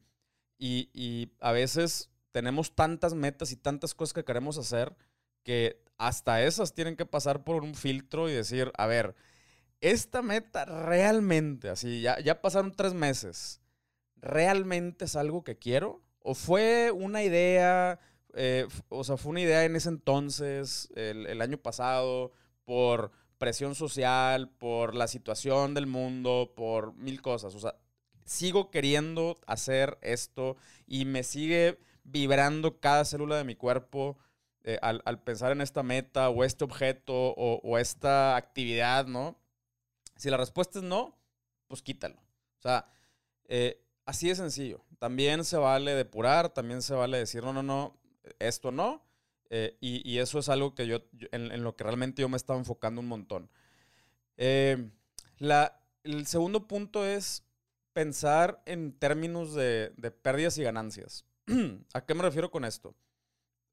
y, 0.59 0.89
y 0.93 1.33
a 1.41 1.53
veces 1.53 2.11
tenemos 2.33 2.75
tantas 2.75 3.15
metas 3.15 3.53
y 3.53 3.57
tantas 3.57 3.95
cosas 3.95 4.13
que 4.13 4.25
queremos 4.25 4.59
hacer 4.59 4.97
que 5.43 5.85
hasta 5.99 6.43
esas 6.43 6.75
tienen 6.75 6.97
que 6.97 7.07
pasar 7.07 7.45
por 7.45 7.63
un 7.63 7.75
filtro 7.75 8.29
y 8.29 8.33
decir, 8.33 8.73
a 8.77 8.87
ver, 8.87 9.15
esta 9.81 10.23
meta 10.23 10.65
realmente, 10.65 11.69
así, 11.69 12.01
ya, 12.01 12.19
ya 12.21 12.41
pasaron 12.41 12.73
tres 12.73 12.95
meses, 12.95 13.61
¿realmente 14.17 15.05
es 15.05 15.15
algo 15.15 15.45
que 15.45 15.59
quiero? 15.59 16.03
¿O 16.21 16.35
fue 16.35 16.91
una 16.91 17.23
idea, 17.23 18.01
eh, 18.33 18.67
o 18.89 19.05
sea, 19.05 19.17
fue 19.17 19.31
una 19.31 19.43
idea 19.43 19.65
en 19.65 19.77
ese 19.77 19.91
entonces, 19.91 20.89
el, 20.97 21.27
el, 21.27 21.43
año 21.43 21.59
pasado, 21.59 22.33
por 22.65 23.13
presión 23.45 23.75
social, 23.75 24.49
por 24.49 24.95
la 24.95 25.07
situación 25.07 25.75
del 25.75 25.87
mundo, 25.87 26.55
por 26.57 26.95
mil 26.95 27.21
cosas? 27.21 27.55
O 27.55 27.59
sea, 27.59 27.75
sigo 28.25 28.71
queriendo 28.71 29.39
hacer 29.47 29.99
esto 30.01 30.57
y 30.87 31.05
me 31.05 31.23
sigue 31.23 31.79
vibrando 32.05 32.81
cada 32.81 33.05
célula 33.05 33.37
de 33.37 33.45
mi 33.45 33.55
cuerpo 33.55 34.17
eh, 34.63 34.79
al, 34.81 35.23
pensar 35.23 35.53
en 35.53 35.61
esta 35.61 35.83
meta 35.83 36.31
o 36.31 36.43
este 36.43 36.65
objeto 36.65 37.13
o, 37.13 37.61
o, 37.63 37.77
esta 37.77 38.35
actividad, 38.37 39.05
¿no? 39.05 39.39
Si 40.17 40.31
la 40.31 40.39
respuesta 40.39 40.79
es 40.79 40.85
no, 40.87 41.19
pues 41.69 41.83
quítalo. 41.83 42.17
O 42.17 42.63
sea, 42.63 42.87
eh, 43.45 43.85
así 44.07 44.29
de 44.29 44.37
sencillo. 44.37 44.83
También 44.99 45.45
se 45.45 45.59
vale 45.59 45.95
depurar, 45.95 46.49
también 46.49 46.81
se 46.81 46.95
vale 46.95 47.19
decir, 47.19 47.45
no, 47.45 47.53
no, 47.53 47.63
no, 47.63 48.01
esto 48.39 48.73
no. 48.73 49.05
Eh, 49.51 49.77
y, 49.81 50.09
y, 50.11 50.19
eso 50.19 50.39
es 50.39 50.49
algo 50.49 50.75
que 50.75 50.87
yo, 50.87 51.03
yo 51.13 51.29
en, 51.33 51.53
en, 51.53 51.63
lo 51.63 51.77
que 51.77 51.85
realmente 51.85 52.23
yo 52.23 52.29
me 52.29 52.37
estaba 52.37 52.59
enfocando 52.59 53.01
un 53.01 53.09
montón. 53.09 53.51
Eh, 54.37 54.91
la, 55.39 55.81
el 56.03 56.27
segundo 56.27 56.67
punto 56.67 57.05
es 57.07 57.45
pensar 57.93 58.63
en 58.67 58.93
términos 58.93 59.55
de, 59.55 59.93
de 59.97 60.11
pérdidas 60.11 60.59
y 60.59 60.65
ganancias. 60.65 61.25
¿A 61.95 62.05
qué 62.05 62.15
me 62.15 62.23
refiero 62.23 62.51
con 62.51 62.65
esto? 62.65 62.97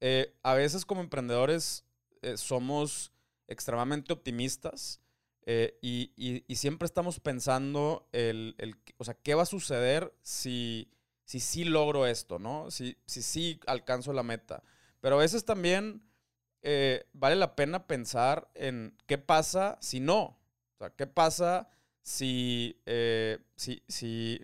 eh, 0.04 0.34
a 0.42 0.54
veces 0.54 0.84
como 0.84 1.00
emprendedores 1.00 1.84
eh, 2.22 2.36
somos 2.36 3.12
extremadamente 3.46 4.12
optimistas 4.12 5.00
eh, 5.46 5.78
y, 5.80 6.42
siempre 6.56 6.86
estamos 6.86 7.20
pensando 7.20 8.08
el, 8.10 8.56
o 8.98 9.04
sea, 9.04 9.14
qué 9.14 9.34
va 9.34 9.42
a 9.42 9.46
suceder 9.46 10.12
si 10.20 10.88
si 11.24 11.38
sí 11.38 11.64
logro 11.64 12.04
esto, 12.04 12.40
¿no? 12.40 12.70
Si 12.72 12.96
sí 13.06 13.22
si, 13.22 13.60
alcanzo 13.66 14.12
la 14.12 14.24
meta. 14.24 14.64
Pero 15.02 15.16
a 15.16 15.18
veces 15.18 15.44
también 15.44 16.02
vale 17.12 17.36
la 17.36 17.54
pena 17.56 17.86
pensar 17.86 18.48
en 18.54 18.96
qué 19.06 19.18
pasa 19.18 19.76
si 19.82 20.00
no. 20.00 20.22
O 20.22 20.78
sea, 20.78 20.90
qué 20.90 21.06
pasa 21.06 21.68
si, 22.00 22.80
si, 23.56 23.82
si 23.86 24.40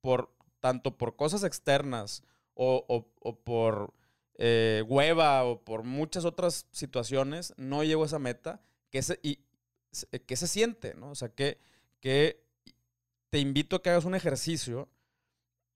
por, 0.00 0.34
tanto 0.60 0.96
por 0.96 1.14
cosas 1.14 1.44
externas 1.44 2.22
o, 2.54 3.06
por 3.44 3.92
eh, 4.36 4.82
hueva 4.88 5.44
o 5.44 5.62
por 5.62 5.82
muchas 5.82 6.24
otras 6.24 6.66
situaciones, 6.72 7.52
no 7.56 7.84
llego 7.84 8.02
a 8.02 8.06
esa 8.06 8.18
meta, 8.18 8.62
¿qué 8.90 9.02
se, 9.02 9.20
y, 9.22 9.40
¿qué 10.26 10.36
se 10.36 10.46
siente? 10.46 10.94
¿no? 10.94 11.10
O 11.10 11.14
sea, 11.14 11.28
que, 11.28 11.58
que 12.00 12.42
te 13.28 13.40
invito 13.40 13.76
a 13.76 13.82
que 13.82 13.90
hagas 13.90 14.06
un 14.06 14.14
ejercicio 14.14 14.88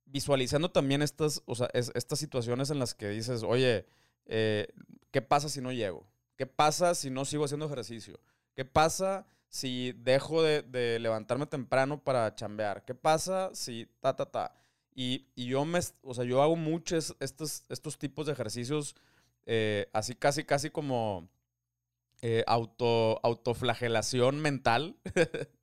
visualizando 0.06 0.70
también 0.70 1.02
estas, 1.02 1.42
o 1.44 1.54
sea, 1.54 1.68
estas 1.74 2.18
situaciones 2.18 2.70
en 2.70 2.78
las 2.78 2.94
que 2.94 3.08
dices, 3.08 3.42
oye, 3.42 3.84
eh, 4.28 4.68
¿qué 5.10 5.22
pasa 5.22 5.48
si 5.48 5.60
no 5.60 5.72
llego? 5.72 6.06
¿Qué 6.36 6.46
pasa 6.46 6.94
si 6.94 7.10
no 7.10 7.24
sigo 7.24 7.44
haciendo 7.44 7.66
ejercicio? 7.66 8.20
¿Qué 8.54 8.64
pasa 8.64 9.26
si 9.48 9.92
dejo 9.92 10.42
de, 10.42 10.62
de 10.62 10.98
levantarme 11.00 11.46
temprano 11.46 12.02
para 12.02 12.34
chambear? 12.34 12.84
¿Qué 12.84 12.94
pasa 12.94 13.50
si 13.54 13.86
ta, 14.00 14.14
ta, 14.14 14.26
ta? 14.26 14.54
Y, 15.00 15.28
yo 15.36 15.64
me, 15.64 15.78
o 16.02 16.12
sea, 16.12 16.24
yo 16.24 16.42
hago 16.42 16.56
muchos 16.56 17.14
estos, 17.20 17.62
estos 17.68 17.98
tipos 17.98 18.26
de 18.26 18.32
ejercicios 18.32 18.96
eh, 19.46 19.88
así 19.92 20.16
casi, 20.16 20.42
casi 20.42 20.70
como 20.70 21.28
eh, 22.20 22.42
auto, 22.48 23.20
autoflagelación 23.22 24.40
mental. 24.40 24.96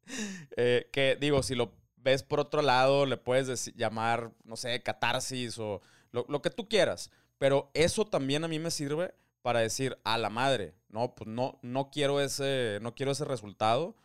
Eh, 0.55 0.87
que 0.93 1.17
digo, 1.19 1.41
si 1.41 1.55
lo 1.55 1.71
ves 1.95 2.21
por 2.21 2.39
otro 2.39 2.61
lado, 2.61 3.07
le 3.07 3.17
puedes 3.17 3.73
llamar, 3.75 4.31
no 4.43 4.55
sé, 4.55 4.83
catarsis 4.83 5.57
o 5.57 5.81
lo, 6.11 6.27
lo, 6.29 6.43
que 6.43 6.51
tú 6.51 6.69
quieras. 6.69 7.09
Pero 7.37 7.69
eso 7.73 8.05
también 8.05 8.43
a 8.43 8.47
mí 8.47 8.59
me 8.59 8.71
sirve 8.71 9.13
para 9.41 9.59
decir, 9.59 9.97
a 10.03 10.17
la 10.17 10.29
madre, 10.29 10.73
no, 10.89 11.13
pues 11.15 11.27
no, 11.27 11.59
no 11.61 11.91
quiero 11.91 12.19
ese, 12.21 12.79
no 12.81 12.95
quiero 12.95 13.11
ese 13.11 13.25
resultado, 13.25 13.95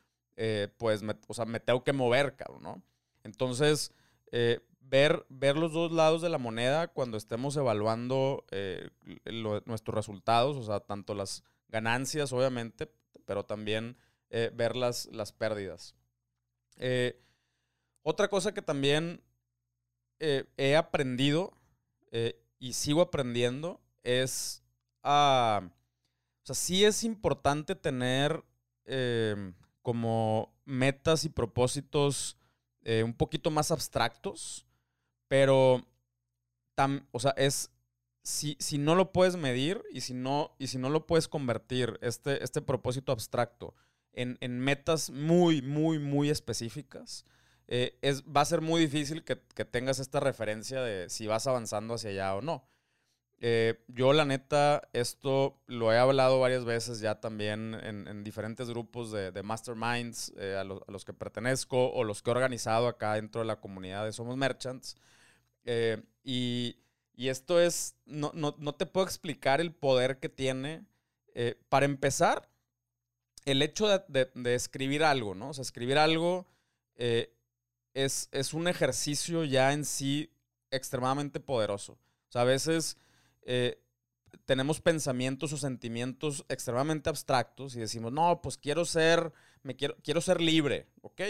pues, 0.78 1.02
me, 1.02 1.14
o 1.26 1.34
sea, 1.34 1.44
me 1.44 1.60
tengo 1.60 1.84
que 1.84 1.92
mover, 1.92 2.34
cabrón, 2.34 2.62
¿no? 2.62 2.82
Entonces, 3.24 3.92
ver, 4.90 5.24
ver 5.28 5.56
los 5.56 5.72
dos 5.72 5.92
lados 5.92 6.20
de 6.20 6.28
la 6.28 6.38
moneda 6.38 6.88
cuando 6.88 7.16
estemos 7.16 7.56
evaluando 7.56 8.44
eh, 8.50 8.90
nuestros 9.64 9.94
resultados, 9.94 10.56
o 10.56 10.64
sea, 10.64 10.80
tanto 10.80 11.14
las 11.14 11.44
ganancias, 11.68 12.32
obviamente, 12.32 12.92
pero 13.24 13.44
también 13.44 13.96
eh, 14.30 14.50
ver 14.52 14.74
las, 14.76 15.08
pérdidas. 15.38 15.94
Eh, 16.76 17.22
otra 18.02 18.28
cosa 18.28 18.52
que 18.52 18.62
también 18.62 19.22
he 20.18 20.76
aprendido 20.76 21.54
y 22.60 22.74
sigo 22.74 23.00
aprendiendo 23.00 23.80
es, 24.04 24.62
a, 25.02 25.62
o 25.64 26.46
sea, 26.46 26.54
sí 26.54 26.84
es 26.84 27.02
importante 27.02 27.74
tener 27.74 28.44
como 29.82 30.52
metas 30.64 31.24
y 31.24 31.28
propósitos 31.28 32.36
un 32.84 33.14
poquito 33.14 33.50
más 33.50 33.70
abstractos 33.70 34.66
pero, 35.30 35.86
o 37.12 37.20
sea, 37.20 37.30
es, 37.36 37.70
si, 38.24 38.56
si, 38.58 38.78
no 38.78 38.96
lo 38.96 39.12
puedes 39.12 39.36
medir 39.36 39.80
y 39.92 40.00
si 40.00 40.12
no, 40.12 40.56
y 40.58 40.66
si 40.66 40.76
no 40.76 40.90
lo 40.90 41.06
puedes 41.06 41.28
convertir, 41.28 42.00
este, 42.02 42.42
este 42.42 42.60
propósito 42.60 43.12
abstracto, 43.12 43.76
en, 44.12 44.38
en 44.40 44.58
metas 44.58 45.08
muy, 45.10 45.62
muy, 45.62 46.00
muy 46.00 46.30
específicas, 46.30 47.24
eh, 47.70 47.98
es, 48.02 48.24
va 48.24 48.42
a 48.42 48.44
ser 48.44 48.60
muy 48.60 48.82
difícil 48.82 49.24
que, 49.24 49.40
que, 49.54 49.64
tengas 49.64 49.98
esta 49.98 50.20
referencia 50.20 50.82
de 50.82 51.08
si 51.08 51.26
vas 51.26 51.46
avanzando 51.46 51.94
hacia 51.94 52.10
allá 52.10 52.34
o 52.34 52.42
no. 52.42 52.68
Eh, 53.42 53.82
yo, 53.88 54.12
la 54.12 54.26
neta, 54.26 54.82
esto 54.92 55.58
lo 55.66 55.94
he 55.94 55.98
hablado 55.98 56.38
varias 56.40 56.66
veces 56.66 57.00
ya 57.00 57.20
también 57.20 57.74
en, 57.82 58.06
en 58.06 58.22
diferentes 58.22 58.68
grupos 58.68 59.10
de, 59.10 59.32
de 59.32 59.42
masterminds 59.42 60.34
eh, 60.36 60.56
a, 60.58 60.60
a, 60.60 60.64
los 60.64 61.04
que 61.06 61.14
pertenezco 61.14 61.90
o 61.90 62.04
los 62.04 62.20
que 62.20 62.28
he 62.28 62.34
organizado 62.34 62.86
acá 62.86 63.14
dentro 63.14 63.40
de 63.40 63.46
la 63.46 63.58
comunidad 63.58 64.04
de 64.04 64.12
Somos 64.12 64.36
Merchants. 64.36 64.96
Eh, 65.64 66.02
y, 66.22 66.76
esto 67.16 67.60
es, 67.60 67.96
no, 68.06 68.74
te 68.74 68.86
puedo 68.86 69.06
explicar 69.06 69.60
el 69.60 69.72
poder 69.72 70.18
que 70.18 70.28
tiene. 70.28 70.86
Eh, 71.34 71.60
para 71.68 71.86
empezar, 71.86 72.48
el 73.44 73.62
hecho 73.62 73.86
de, 73.88 74.54
escribir 74.54 75.04
algo, 75.04 75.34
¿no? 75.34 75.50
O 75.50 75.54
sea, 75.54 75.62
escribir 75.62 75.98
algo 75.98 76.48
eh, 76.96 77.32
es, 77.94 78.28
es, 78.32 78.54
un 78.54 78.68
ejercicio 78.68 79.44
ya 79.44 79.72
en 79.72 79.84
sí 79.84 80.32
extremadamente 80.70 81.40
poderoso. 81.40 81.92
O 82.28 82.32
sea, 82.32 82.42
a 82.42 82.44
veces 82.44 82.96
tenemos 84.44 84.80
pensamientos 84.80 85.52
o 85.52 85.56
sentimientos 85.56 86.44
extremadamente 86.48 87.08
abstractos 87.08 87.74
y 87.74 87.80
decimos, 87.80 88.12
no, 88.12 88.40
pues 88.42 88.56
quiero 88.56 88.84
ser, 88.84 89.32
me 89.62 89.76
quiero, 89.76 89.96
quiero 90.02 90.20
ser 90.20 90.40
libre. 90.40 90.86
Ok, 91.02 91.20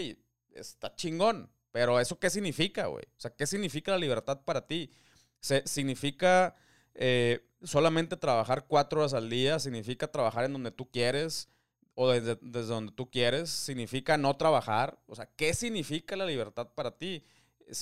está 0.55 0.94
chingón. 0.94 1.51
Pero 1.73 2.01
¿eso 2.01 2.18
qué 2.18 2.31
significa, 2.31 2.87
güey? 2.87 3.05
O 3.16 3.20
sea, 3.20 3.35
¿qué 3.35 3.46
significa 3.46 3.92
la 3.92 3.99
libertad 3.99 4.40
para 4.44 4.66
ti? 4.66 4.90
Se, 5.38 5.62
¿Significa 5.66 6.57
eh, 6.94 7.46
solamente 7.62 8.16
trabajar 8.16 8.66
cuatro 8.66 9.01
horas 9.01 9.14
al 9.14 9.31
día? 9.31 9.59
¿Significa 9.59 10.11
trabajar 10.11 10.44
en 10.44 10.53
donde 10.53 10.73
tú 10.73 10.90
quieres? 10.90 11.49
¿O 12.02 12.08
desde, 12.08 12.36
donde 12.40 12.92
tú 12.92 13.10
quieres? 13.10 13.50
¿Significa 13.50 14.16
no 14.16 14.34
trabajar? 14.34 14.98
O 15.06 15.14
sea, 15.14 15.28
¿qué 15.36 15.52
significa 15.52 16.16
la 16.16 16.24
libertad 16.24 16.68
para 16.74 16.96
ti? 16.96 17.22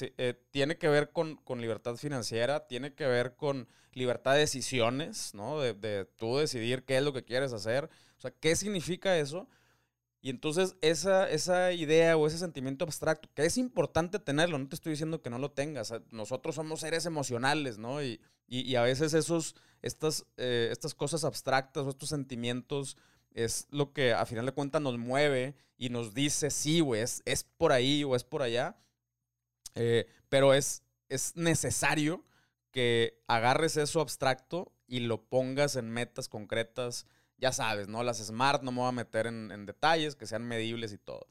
Eh, 0.01 0.35
tiene 0.51 0.77
que 0.77 0.89
ver 0.89 1.13
con, 1.13 1.39
libertad 1.57 1.95
financiera, 1.95 2.67
tiene 2.67 2.97
que 2.97 3.07
ver 3.07 3.37
con 3.37 3.69
libertad 3.93 4.33
de 4.33 4.41
decisiones, 4.41 5.35
¿no? 5.35 5.61
De, 5.61 5.73
de 5.73 6.05
tú 6.05 6.37
decidir 6.37 6.83
qué 6.83 6.97
es 6.97 7.05
lo 7.05 7.13
que 7.13 7.25
quieres 7.25 7.53
hacer. 7.53 7.89
O 8.17 8.21
sea, 8.21 8.33
¿qué 8.33 8.57
significa 8.57 9.17
eso? 9.17 9.49
Y 10.21 10.31
entonces 10.31 10.75
esa, 10.81 11.31
esa 11.31 11.71
idea 11.71 12.17
o 12.17 12.27
ese 12.27 12.39
sentimiento 12.39 12.85
abstracto, 12.85 13.29
que 13.37 13.45
es 13.47 13.57
importante 13.57 14.19
tenerlo, 14.19 14.59
no 14.59 14.69
te 14.69 14.75
estoy 14.75 14.91
diciendo 14.91 15.23
que 15.23 15.31
no 15.31 15.39
lo 15.39 15.53
tengas, 15.53 15.95
nosotros 16.11 16.57
somos 16.57 16.81
seres 16.81 17.07
emocionales, 17.07 17.79
¿no? 17.79 18.03
Y, 18.03 18.21
y, 18.49 18.75
a 18.75 18.83
veces 18.83 19.15
esos, 19.15 19.55
estas, 19.81 20.27
eh, 20.39 20.71
estas 20.73 20.97
cosas 20.97 21.23
abstractas 21.23 21.85
o 21.85 21.91
estos 21.91 22.09
sentimientos 22.09 22.97
es 23.33 23.67
lo 23.71 23.93
que 23.93 24.13
a 24.13 24.27
final 24.27 24.47
de 24.47 24.53
cuentas 24.53 24.83
nos 24.83 24.99
mueve 24.99 25.55
y 25.77 25.91
nos 25.91 26.15
dice, 26.15 26.51
sí, 26.51 26.81
güey, 26.81 27.03
es, 27.03 27.23
es, 27.25 27.45
por 27.45 27.73
ahí 27.73 28.05
o 28.05 28.17
es 28.17 28.25
por 28.25 28.43
allá. 28.43 28.77
Eh, 29.75 30.07
pero 30.29 30.55
es, 30.55 30.83
es 31.09 31.37
necesario 31.37 32.25
que 32.71 33.23
agarres 33.29 33.77
eso 33.77 34.01
abstracto 34.01 34.73
y 34.87 35.01
lo 35.01 35.23
pongas 35.23 35.77
en 35.77 35.91
metas 35.91 36.29
concretas 36.29 37.07
ya 37.39 37.53
sabes, 37.53 37.89
¿no? 37.89 38.03
Las 38.03 38.19
smart, 38.19 38.63
no 38.63 38.73
me 38.73 38.79
voy 38.81 38.89
a 38.89 38.93
meter 38.93 39.27
en, 39.27 39.67
detalles, 39.67 40.17
que 40.17 40.27
sean 40.27 40.45
medibles 40.45 40.93
y 40.93 40.99
todo. 40.99 41.29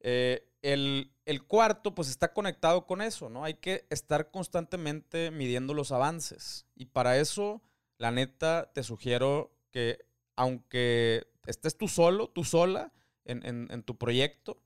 Eh, 0.00 0.46
el, 0.62 1.12
cuarto, 1.46 1.94
pues 1.94 2.08
está 2.08 2.32
conectado 2.32 2.86
con 2.86 3.00
eso, 3.00 3.30
¿no? 3.30 3.44
Hay 3.44 3.54
que 3.54 3.86
estar 3.90 4.30
constantemente 4.30 5.30
midiendo 5.30 5.72
los 5.72 5.92
avances. 5.92 6.66
Y 6.74 6.86
para 6.86 7.16
eso, 7.18 7.62
la 7.96 8.10
neta, 8.10 8.70
te 8.74 8.82
sugiero 8.82 9.56
que 9.70 10.04
aunque 10.40 11.26
estés 11.44 11.76
tú 11.76 11.86
solo, 11.86 12.30
tú 12.30 12.44
sola, 12.44 12.94
en, 13.26 13.82
tu 13.82 13.98
proyecto, 13.98 14.62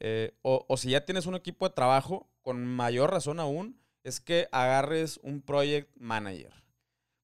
eh, 0.00 0.36
o, 0.42 0.76
si 0.76 0.90
ya 0.90 1.04
tienes 1.04 1.26
un 1.26 1.36
equipo 1.36 1.68
de 1.68 1.74
trabajo, 1.74 2.28
con 2.42 2.66
mayor 2.66 3.12
razón 3.12 3.38
aún, 3.38 3.80
es 4.02 4.18
que 4.18 4.48
agarres 4.50 5.20
un 5.22 5.40
project 5.40 5.88
manager. 5.96 6.52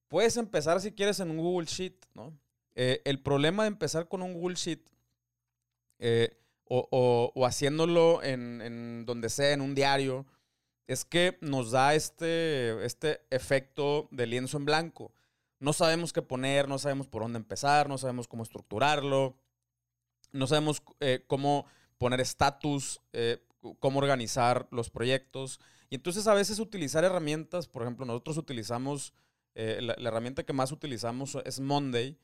Puedes 0.07 0.37
empezar 0.37 0.79
si 0.79 0.93
quieres 0.93 1.19
en 1.19 1.29
un 1.29 1.39
Google 1.39 1.67
Sheet, 1.67 2.05
¿no? 2.13 2.39
Eh, 2.73 3.01
el 3.03 3.21
problema 3.21 3.63
de 3.63 3.67
empezar 3.67 4.07
con 4.07 4.21
un 4.21 4.33
Google 4.33 4.55
Sheet 4.55 4.79
eh, 5.99 6.37
o, 6.69 7.33
haciéndolo 7.45 8.23
en, 8.23 9.05
donde 9.05 9.27
sea, 9.27 9.51
en 9.51 9.59
un 9.59 9.75
diario, 9.75 10.25
es 10.87 11.03
que 11.03 11.37
nos 11.41 11.71
da 11.71 11.95
este, 11.95 12.85
este 12.85 13.19
efecto 13.29 14.07
de 14.11 14.25
lienzo 14.25 14.55
en 14.55 14.63
blanco. 14.63 15.11
No 15.59 15.73
sabemos 15.73 16.13
qué 16.13 16.21
poner, 16.21 16.67
no 16.67 16.79
sabemos 16.79 17.07
por 17.07 17.21
dónde 17.21 17.37
empezar, 17.37 17.89
no 17.89 17.97
sabemos 17.97 18.27
cómo 18.27 18.43
estructurarlo, 18.43 19.35
no 20.31 20.47
sabemos 20.47 20.81
eh, 20.99 21.23
cómo 21.27 21.65
poner 21.97 22.21
estatus, 22.21 23.01
cómo 23.79 23.99
organizar 23.99 24.67
los 24.71 24.89
proyectos. 24.89 25.59
Y 25.89 25.95
entonces 25.95 26.27
a 26.27 26.33
veces 26.33 26.59
utilizar 26.59 27.03
herramientas, 27.03 27.67
por 27.67 27.81
ejemplo, 27.81 28.05
nosotros 28.05 28.37
utilizamos, 28.37 29.13
la, 29.53 29.95
herramienta 29.95 30.43
que 30.43 30.53
más 30.53 30.71
utilizamos 30.71 31.37
es 31.43 31.59
Monday, 31.59 32.17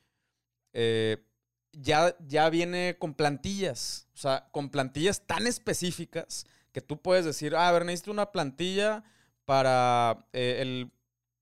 eh, 0.78 1.24
ya, 1.72 2.16
ya 2.26 2.50
viene 2.50 2.96
con 2.98 3.14
plantillas, 3.14 4.08
o 4.14 4.18
sea, 4.18 4.48
con 4.50 4.68
plantillas 4.70 5.26
tan 5.26 5.46
específicas 5.46 6.46
que 6.72 6.82
tú 6.82 7.00
puedes 7.00 7.24
decir, 7.24 7.54
ah, 7.56 7.68
a 7.68 7.72
ver, 7.72 7.86
necesito 7.86 8.10
una 8.10 8.30
plantilla 8.30 9.04
para 9.46 10.26
eh, 10.34 10.90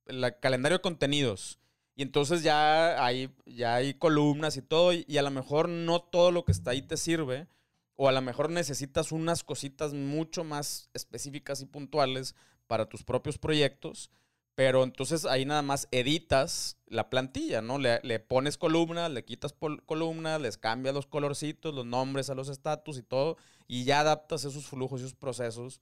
el, 0.06 0.34
calendario 0.40 0.78
de 0.78 0.82
contenidos. 0.82 1.58
Y 1.96 2.02
entonces 2.02 2.42
ya 2.42 3.04
hay, 3.04 3.30
ya 3.46 3.76
hay 3.76 3.94
columnas 3.94 4.56
y 4.56 4.62
todo, 4.62 4.92
y, 4.92 5.16
a 5.16 5.22
lo 5.22 5.30
mejor 5.30 5.68
no 5.68 6.00
todo 6.02 6.32
lo 6.32 6.44
que 6.44 6.52
está 6.52 6.72
ahí 6.72 6.82
te 6.82 6.96
sirve, 6.96 7.46
o 7.94 8.08
a 8.08 8.12
lo 8.12 8.20
mejor 8.20 8.50
necesitas 8.50 9.12
unas 9.12 9.44
cositas 9.44 9.94
mucho 9.94 10.42
más 10.42 10.90
específicas 10.94 11.60
y 11.60 11.66
puntuales 11.66 12.34
para 12.66 12.86
tus 12.86 13.04
propios 13.04 13.38
proyectos, 13.38 14.10
pero 14.56 14.82
entonces 14.82 15.24
ahí 15.24 15.44
nada 15.44 15.62
más 15.62 15.86
editas 15.92 16.78
la 16.86 17.10
plantilla, 17.10 17.60
¿no? 17.60 17.78
Le, 17.78 18.18
pones 18.20 18.56
columnas, 18.56 19.10
le 19.10 19.24
quitas 19.24 19.54
columnas, 19.86 20.40
les 20.40 20.58
cambias 20.58 20.94
los 20.94 21.06
colorcitos, 21.06 21.74
los 21.74 21.86
nombres 21.86 22.30
a 22.30 22.34
los 22.34 22.48
estatus 22.48 22.98
y 22.98 23.02
todo, 23.02 23.36
y 23.68 23.84
ya 23.84 24.00
adaptas 24.00 24.44
esos 24.44 24.66
flujos 24.66 25.00
y 25.00 25.04
esos 25.04 25.14
procesos 25.14 25.80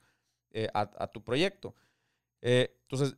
eh, 0.51 0.69
a, 0.75 1.07
tu 1.09 1.23
proyecto. 1.23 1.75
Eh, 2.43 2.77
entonces, 2.83 3.17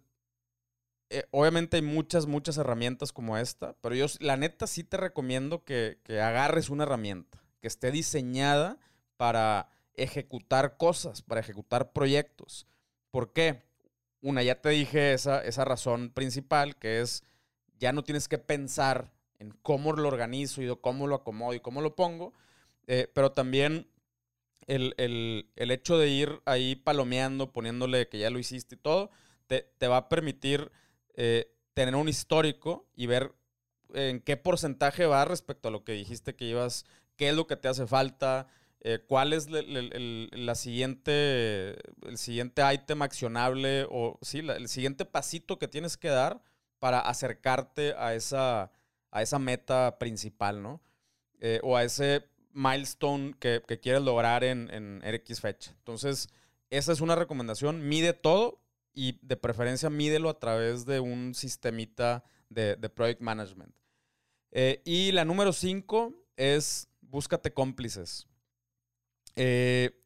eh, 1.15 1.29
obviamente 1.31 1.77
hay 1.77 1.83
muchas, 1.83 2.27
muchas 2.27 2.57
herramientas 2.57 3.13
como 3.13 3.39
esta, 3.39 3.77
pero 3.81 3.95
yo 3.95 4.07
la 4.19 4.37
neta 4.37 4.67
sí 4.67 4.83
te 4.83 4.97
recomiendo 4.97 5.63
que, 5.63 5.99
agarres 6.09 6.71
una 6.71 6.83
herramienta 6.83 7.41
que 7.61 7.69
esté 7.69 7.93
diseñada 7.93 8.79
para 9.17 9.69
ejecutar 9.95 10.77
cosas, 10.77 11.23
para 11.23 11.41
ejecutar 11.41 11.93
proyectos. 11.93 12.67
¿Por 13.13 13.33
qué? 13.33 13.63
Una, 14.23 14.43
ya 14.43 14.61
te 14.61 14.71
dije 14.71 15.13
esa, 15.13 15.41
esa 15.45 15.65
razón 15.65 16.11
principal, 16.11 16.75
que 16.75 17.01
es 17.01 17.23
ya 17.79 17.93
no 17.93 18.03
tienes 18.03 18.27
que 18.27 18.39
pensar 18.39 19.13
en 19.39 19.53
cómo 19.63 19.93
lo 19.93 20.09
organizo 20.09 20.63
y 20.63 20.77
cómo 20.81 21.07
lo 21.07 21.15
acomodo 21.15 21.55
y 21.55 21.61
cómo 21.61 21.81
lo 21.81 21.95
pongo, 21.95 22.33
eh, 22.89 23.09
pero 23.15 23.31
también 23.31 23.87
el, 24.67 25.47
hecho 25.55 25.97
de 25.97 26.09
ir 26.09 26.41
ahí 26.45 26.75
palomeando, 26.75 27.53
poniéndole 27.53 28.09
que 28.09 28.19
ya 28.19 28.31
lo 28.31 28.41
hiciste 28.41 28.75
y 28.75 28.79
todo, 28.79 29.11
te, 29.47 29.71
te 29.79 29.87
va 29.87 29.99
a 29.99 30.09
permitir 30.09 30.73
eh, 31.15 31.51
tener 31.75 31.95
un 31.97 32.09
histórico 32.09 32.87
y 32.95 33.07
ver 33.07 33.33
en 33.95 34.21
qué 34.21 34.37
porcentaje 34.37 35.07
va 35.07 35.25
respecto 35.25 35.69
a 35.69 35.71
lo 35.71 35.85
que 35.85 35.93
dijiste 35.93 36.35
que 36.35 36.47
ibas, 36.47 36.85
qué 37.17 37.29
es 37.31 37.35
lo 37.35 37.47
que 37.47 37.57
te 37.57 37.69
hace 37.69 37.87
falta, 37.87 38.49
eh, 38.81 38.99
cuál 39.07 39.33
es 39.33 39.47
el, 39.47 40.29
la 40.33 40.55
siguiente, 40.55 41.77
el 42.07 42.19
siguiente 42.19 42.63
ítem 42.73 43.03
accionable 43.03 43.87
o 43.91 44.19
sí, 44.21 44.41
el 44.41 44.69
siguiente 44.69 45.05
pasito 45.05 45.59
que 45.59 45.69
tienes 45.69 45.97
que 45.97 46.09
dar 46.09 46.43
para 46.79 47.01
acercarte 47.01 47.95
a 47.97 48.15
esa, 48.15 48.73
a 49.11 49.23
esa 49.23 49.39
meta 49.39 49.99
principal, 49.99 50.63
¿no? 50.63 50.83
Eh, 51.41 51.61
o 51.63 51.77
a 51.77 51.85
ese 51.85 52.29
milestone 52.53 53.35
que, 53.39 53.63
que 53.67 53.81
quieres 53.81 54.03
lograr 54.03 54.45
en, 54.45 54.69
en 54.71 55.01
X 55.03 55.41
fecha. 55.41 55.73
Entonces, 55.79 56.29
esa 56.71 56.93
es 56.93 57.01
una 57.01 57.15
recomendación. 57.15 57.89
Mide 57.89 58.13
todo, 58.13 58.61
y 58.95 59.19
de 59.23 59.37
preferencia 59.37 59.91
mídelo 59.91 60.31
a 60.31 60.39
través 60.39 60.87
de 60.87 61.01
un 61.01 61.35
sistemita 61.35 62.25
de, 62.49 62.77
Project 62.89 63.21
Management. 63.21 63.75
Eh, 64.53 64.81
y 64.85 65.13
la 65.13 65.25
número 65.25 65.53
cinco 65.53 66.15
es 66.37 66.89
búscate 67.01 67.53
cómplices. 67.53 68.29
Eh, 69.37 70.01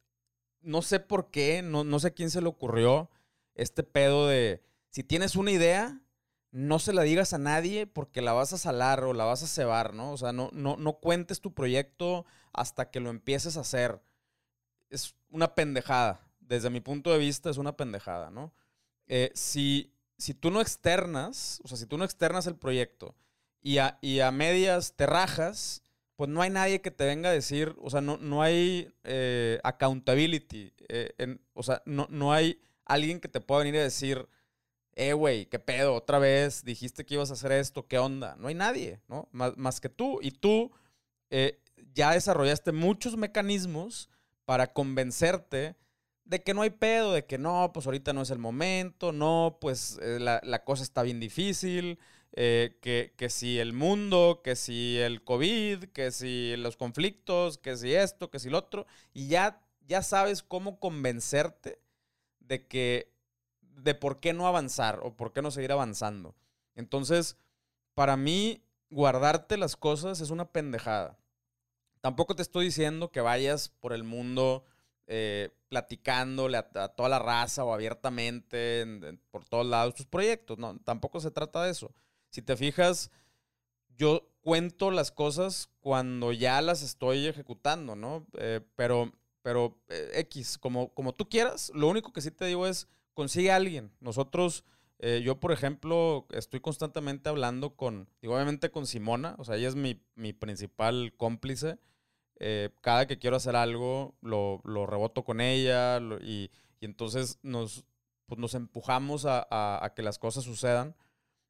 no 0.61 0.81
sé 0.81 0.99
por 0.99 1.29
qué, 1.29 1.61
no, 1.61 1.83
no 1.83 1.99
sé 1.99 2.13
quién 2.13 2.31
se 2.31 2.41
le 2.41 2.47
ocurrió 2.47 3.09
este 3.53 3.83
pedo 3.83 4.27
de 4.27 4.63
si 4.89 5.03
tienes 5.03 5.35
una 5.35 5.51
idea, 5.51 6.01
no 6.51 6.79
se 6.79 6.93
la 6.93 7.03
digas 7.03 7.33
a 7.33 7.37
nadie 7.37 7.85
porque 7.85 8.21
la 8.21 8.33
vas 8.33 8.53
a 8.53 8.57
salar 8.57 9.03
o 9.03 9.13
la 9.13 9.25
vas 9.25 9.43
a 9.43 9.47
cebar, 9.47 9.93
¿no? 9.93 10.11
O 10.11 10.17
sea, 10.17 10.33
no, 10.33 10.49
no, 10.51 10.77
no 10.77 10.93
cuentes 10.93 11.41
tu 11.41 11.53
proyecto 11.53 12.25
hasta 12.53 12.89
que 12.89 12.99
lo 12.99 13.09
empieces 13.09 13.55
a 13.57 13.61
hacer. 13.61 14.01
Es 14.89 15.15
una 15.29 15.53
pendejada. 15.53 16.21
Desde 16.39 16.71
mi 16.71 16.81
punto 16.81 17.11
de 17.11 17.19
vista 17.19 17.51
es 17.51 17.57
una 17.57 17.77
pendejada, 17.77 18.31
¿no? 18.31 18.51
Eh, 19.09 19.31
si, 19.33 19.91
si 20.17 20.33
tú 20.33 20.51
no 20.51 20.61
externas, 20.61 21.59
o 21.63 21.67
sea, 21.67 21.77
si 21.77 21.85
tú 21.85 21.97
no 21.97 22.05
externas 22.05 22.47
el 22.47 22.55
proyecto 22.55 23.15
y 23.61 23.79
a, 23.79 23.97
y 24.01 24.19
a 24.21 24.31
medias 24.31 24.93
te 24.95 25.07
rajas, 25.07 25.83
pues 26.15 26.29
no 26.29 26.41
hay 26.41 26.51
nadie 26.51 26.81
que 26.81 26.91
te 26.91 27.05
venga 27.05 27.29
a 27.29 27.33
decir, 27.33 27.75
o 27.79 27.89
sea, 27.89 28.01
no, 28.01 28.17
no 28.17 28.41
hay 28.43 28.93
eh, 29.03 29.59
accountability, 29.63 30.73
eh, 30.89 31.37
o 31.53 31.63
sea, 31.63 31.81
no, 31.85 32.07
no 32.09 32.31
hay 32.31 32.61
alguien 32.85 33.19
que 33.19 33.29
te 33.29 33.41
pueda 33.41 33.63
venir 33.63 33.79
a 33.79 33.83
decir, 33.83 34.27
eh, 34.93 35.13
güey, 35.13 35.47
qué 35.47 35.59
pedo, 35.59 35.95
otra 35.95 36.19
vez 36.19 36.63
dijiste 36.63 37.05
que 37.05 37.15
ibas 37.15 37.31
a 37.31 37.33
hacer 37.33 37.53
esto, 37.53 37.87
qué 37.87 37.97
onda. 37.99 38.35
No 38.37 38.49
hay 38.49 38.55
nadie, 38.55 38.99
¿no? 39.07 39.29
Más, 39.31 39.55
más 39.55 39.79
que 39.79 39.87
tú. 39.87 40.19
Y 40.21 40.31
tú 40.31 40.71
ya 41.93 42.11
desarrollaste 42.11 42.73
muchos 42.73 43.15
mecanismos 43.15 44.09
para 44.43 44.73
convencerte 44.73 45.77
de 46.29 46.43
que 46.43 46.53
no 46.53 46.61
hay 46.61 46.69
pedo, 46.69 47.13
de 47.13 47.25
que 47.25 47.39
no, 47.39 47.71
pues 47.73 47.87
ahorita 47.87 48.13
no 48.13 48.21
es 48.21 48.29
el 48.29 48.37
momento, 48.37 49.11
no, 49.11 49.57
pues 49.59 49.97
eh, 49.99 50.19
la, 50.19 50.63
cosa 50.63 50.83
está 50.83 51.01
bien 51.01 51.19
difícil, 51.19 51.97
eh, 52.33 52.77
que, 52.83 53.15
que, 53.17 53.31
si 53.31 53.57
el 53.57 53.73
mundo, 53.73 54.41
que 54.43 54.55
si 54.55 54.99
el 54.99 55.23
COVID, 55.23 55.85
que 55.85 56.11
si 56.11 56.55
los 56.57 56.77
conflictos, 56.77 57.57
que 57.57 57.75
si 57.75 57.95
esto, 57.95 58.29
que 58.29 58.37
si 58.37 58.51
lo 58.51 58.59
otro, 58.59 58.85
y 59.11 59.27
ya, 59.27 59.59
ya 59.87 60.03
sabes 60.03 60.43
cómo 60.43 60.79
convencerte 60.79 61.81
de 62.41 62.67
que, 62.67 63.11
de 63.61 63.95
por 63.95 64.19
qué 64.19 64.31
no 64.31 64.45
avanzar 64.45 64.99
o 65.01 65.15
por 65.15 65.33
qué 65.33 65.41
no 65.41 65.49
seguir 65.49 65.71
avanzando. 65.71 66.35
Entonces, 66.75 67.37
para 67.95 68.17
mí, 68.17 68.61
guardarte 68.91 69.57
las 69.57 69.75
cosas 69.75 70.21
es 70.21 70.29
una 70.29 70.51
pendejada. 70.51 71.17
Tampoco 72.01 72.35
te 72.35 72.43
estoy 72.43 72.65
diciendo 72.65 73.11
que 73.11 73.19
vayas 73.19 73.69
por 73.69 73.93
el 73.93 74.03
mundo 74.03 74.63
eh, 75.11 75.49
platicándole 75.69 76.57
a, 76.57 76.87
toda 76.89 77.09
la 77.09 77.17
raza 77.17 77.65
o 77.65 77.73
abiertamente 77.73 78.85
por 79.31 79.43
todos 79.43 79.65
lados 79.65 79.95
tus 79.95 80.05
proyectos. 80.05 80.59
No, 80.59 80.77
tampoco 80.81 81.19
se 81.19 81.31
trata 81.31 81.63
de 81.63 81.71
eso. 81.71 81.91
Si 82.29 82.43
te 82.43 82.55
fijas, 82.55 83.09
yo 83.97 84.29
cuento 84.41 84.91
las 84.91 85.11
cosas 85.11 85.71
cuando 85.79 86.31
ya 86.31 86.61
las 86.61 86.83
estoy 86.83 87.25
ejecutando, 87.25 87.95
¿no? 87.95 88.27
Eh, 88.37 88.61
pero, 88.75 89.11
pero 89.41 89.79
eh, 89.87 90.11
X, 90.13 90.59
como, 90.59 90.93
como 90.93 91.15
tú 91.15 91.27
quieras, 91.27 91.71
lo 91.73 91.87
único 91.87 92.13
que 92.13 92.21
sí 92.21 92.29
te 92.29 92.45
digo 92.45 92.67
es, 92.67 92.87
consigue 93.15 93.51
a 93.51 93.55
alguien. 93.55 93.91
Nosotros, 94.01 94.63
yo 95.23 95.39
por 95.39 95.53
ejemplo, 95.53 96.27
estoy 96.29 96.59
constantemente 96.59 97.29
hablando 97.29 97.75
con, 97.75 98.07
obviamente 98.23 98.69
con 98.69 98.85
Simona, 98.85 99.33
o 99.39 99.43
sea, 99.43 99.55
ella 99.55 99.69
es 99.69 99.75
mi, 99.75 99.99
mi 100.13 100.33
principal 100.33 101.13
cómplice. 101.17 101.79
Eh, 102.39 102.69
cada 102.81 103.05
que 103.05 103.19
quiero 103.19 103.35
hacer 103.35 103.55
algo, 103.55 104.15
lo, 104.21 104.61
lo 104.63 104.85
reboto 104.85 105.23
con 105.23 105.41
ella 105.41 105.99
y, 106.21 106.49
y, 106.79 106.85
entonces 106.85 107.37
nos, 107.43 107.85
pues 108.27 108.39
nos 108.39 108.53
empujamos 108.55 109.25
a, 109.25 109.45
a, 109.49 109.93
que 109.93 110.01
las 110.03 110.19
cosas 110.19 110.45
sucedan. 110.45 110.95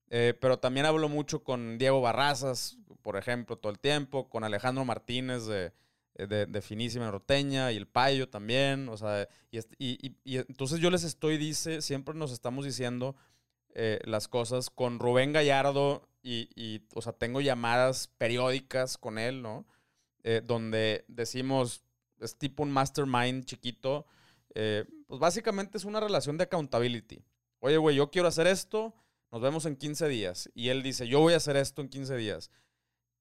Eh, 0.10 0.34
pero 0.41 0.58
también 0.58 0.88
hablo 0.88 1.08
mucho 1.08 1.43
con 1.43 1.78
Diego 1.78 2.02
Barrazas, 2.02 2.78
por 3.04 3.17
ejemplo, 3.17 3.58
todo 3.58 3.71
el 3.71 3.80
tiempo, 3.80 4.28
con 4.30 4.43
Alejandro 4.43 4.84
Martínez 4.84 5.45
de, 5.45 5.71
de, 6.15 6.47
de 6.47 6.62
Finísima 6.62 7.06
Norteña 7.06 7.71
y 7.71 7.78
el 7.78 7.88
Payo 7.88 8.28
también. 8.28 8.89
O 8.89 8.97
sea, 8.97 9.28
y, 9.52 9.60
y, 9.78 10.15
y, 10.23 10.38
entonces 10.38 10.80
yo 10.80 10.89
les 10.89 11.04
estoy, 11.04 11.38
dice, 11.38 11.84
siempre 11.84 12.15
nos 12.15 12.32
estamos 12.32 12.65
diciendo 12.65 13.15
eh, 13.75 13.99
las 14.06 14.28
cosas 14.28 14.71
con 14.71 14.97
Rubén 14.97 15.32
Gallardo 15.34 16.10
y, 16.23 16.49
y, 16.56 16.82
o 16.95 17.02
sea, 17.04 17.13
tengo 17.13 17.39
llamadas 17.41 18.08
periódicas 18.17 18.97
con 18.97 19.19
él, 19.19 19.43
¿no? 19.43 19.67
Eh, 20.23 20.41
donde 20.43 21.05
decimos, 21.08 21.84
es 22.19 22.38
tipo 22.38 22.63
un 22.63 22.71
mastermind 22.71 23.45
chiquito, 23.45 24.05
eh, 24.53 24.86
pues 25.08 25.19
básicamente 25.19 25.77
es 25.77 25.86
una 25.86 25.99
relación 25.99 26.38
de 26.38 26.43
accountability. 26.43 27.23
Oye, 27.60 27.77
güey, 27.77 27.95
yo 27.95 28.12
quiero 28.12 28.27
hacer 28.27 28.47
esto, 28.47 28.93
nos 29.32 29.41
vemos 29.41 29.65
en 29.65 29.75
15 29.75 30.08
días. 30.08 30.49
Y 30.53 30.69
él 30.69 30.84
dice, 30.84 31.08
yo 31.08 31.19
voy 31.19 31.34
a 31.34 31.38
hacer 31.38 31.55
esto 31.55 31.82
en 31.82 31.89
15 31.89 32.17
días. 32.17 32.51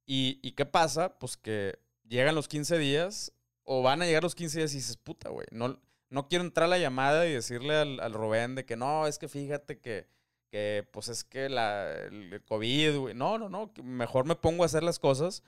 ¿Y, 0.06 0.40
y 0.42 0.52
qué 0.52 0.66
pasa? 0.66 1.18
Pues 1.18 1.36
que 1.36 1.78
llegan 2.04 2.34
los 2.34 2.48
15 2.48 2.78
días 2.78 3.32
o 3.64 3.82
van 3.82 4.02
a 4.02 4.06
llegar 4.06 4.22
los 4.22 4.34
15 4.34 4.58
días 4.58 4.72
y 4.72 4.78
dices, 4.78 4.96
puta, 4.96 5.28
güey, 5.28 5.46
no, 5.50 5.80
no 6.08 6.28
quiero 6.28 6.44
entrar 6.44 6.64
a 6.64 6.68
la 6.68 6.78
llamada 6.78 7.26
y 7.26 7.32
decirle 7.32 7.76
al, 7.76 8.00
al 8.00 8.14
Rubén 8.14 8.54
de 8.54 8.64
que 8.64 8.76
no, 8.76 9.06
es 9.06 9.18
que 9.18 9.28
fíjate 9.28 9.78
que, 9.78 10.08
que 10.50 10.88
pues 10.90 11.08
es 11.08 11.24
que 11.24 11.48
la, 11.48 11.92
el 11.92 12.42
COVID, 12.46 12.96
güey, 12.96 13.14
no, 13.14 13.38
no, 13.38 13.48
no, 13.48 13.72
mejor 13.82 14.24
me 14.24 14.36
pongo 14.36 14.62
a 14.62 14.66
hacer 14.66 14.82
las 14.82 14.98
cosas. 14.98 15.42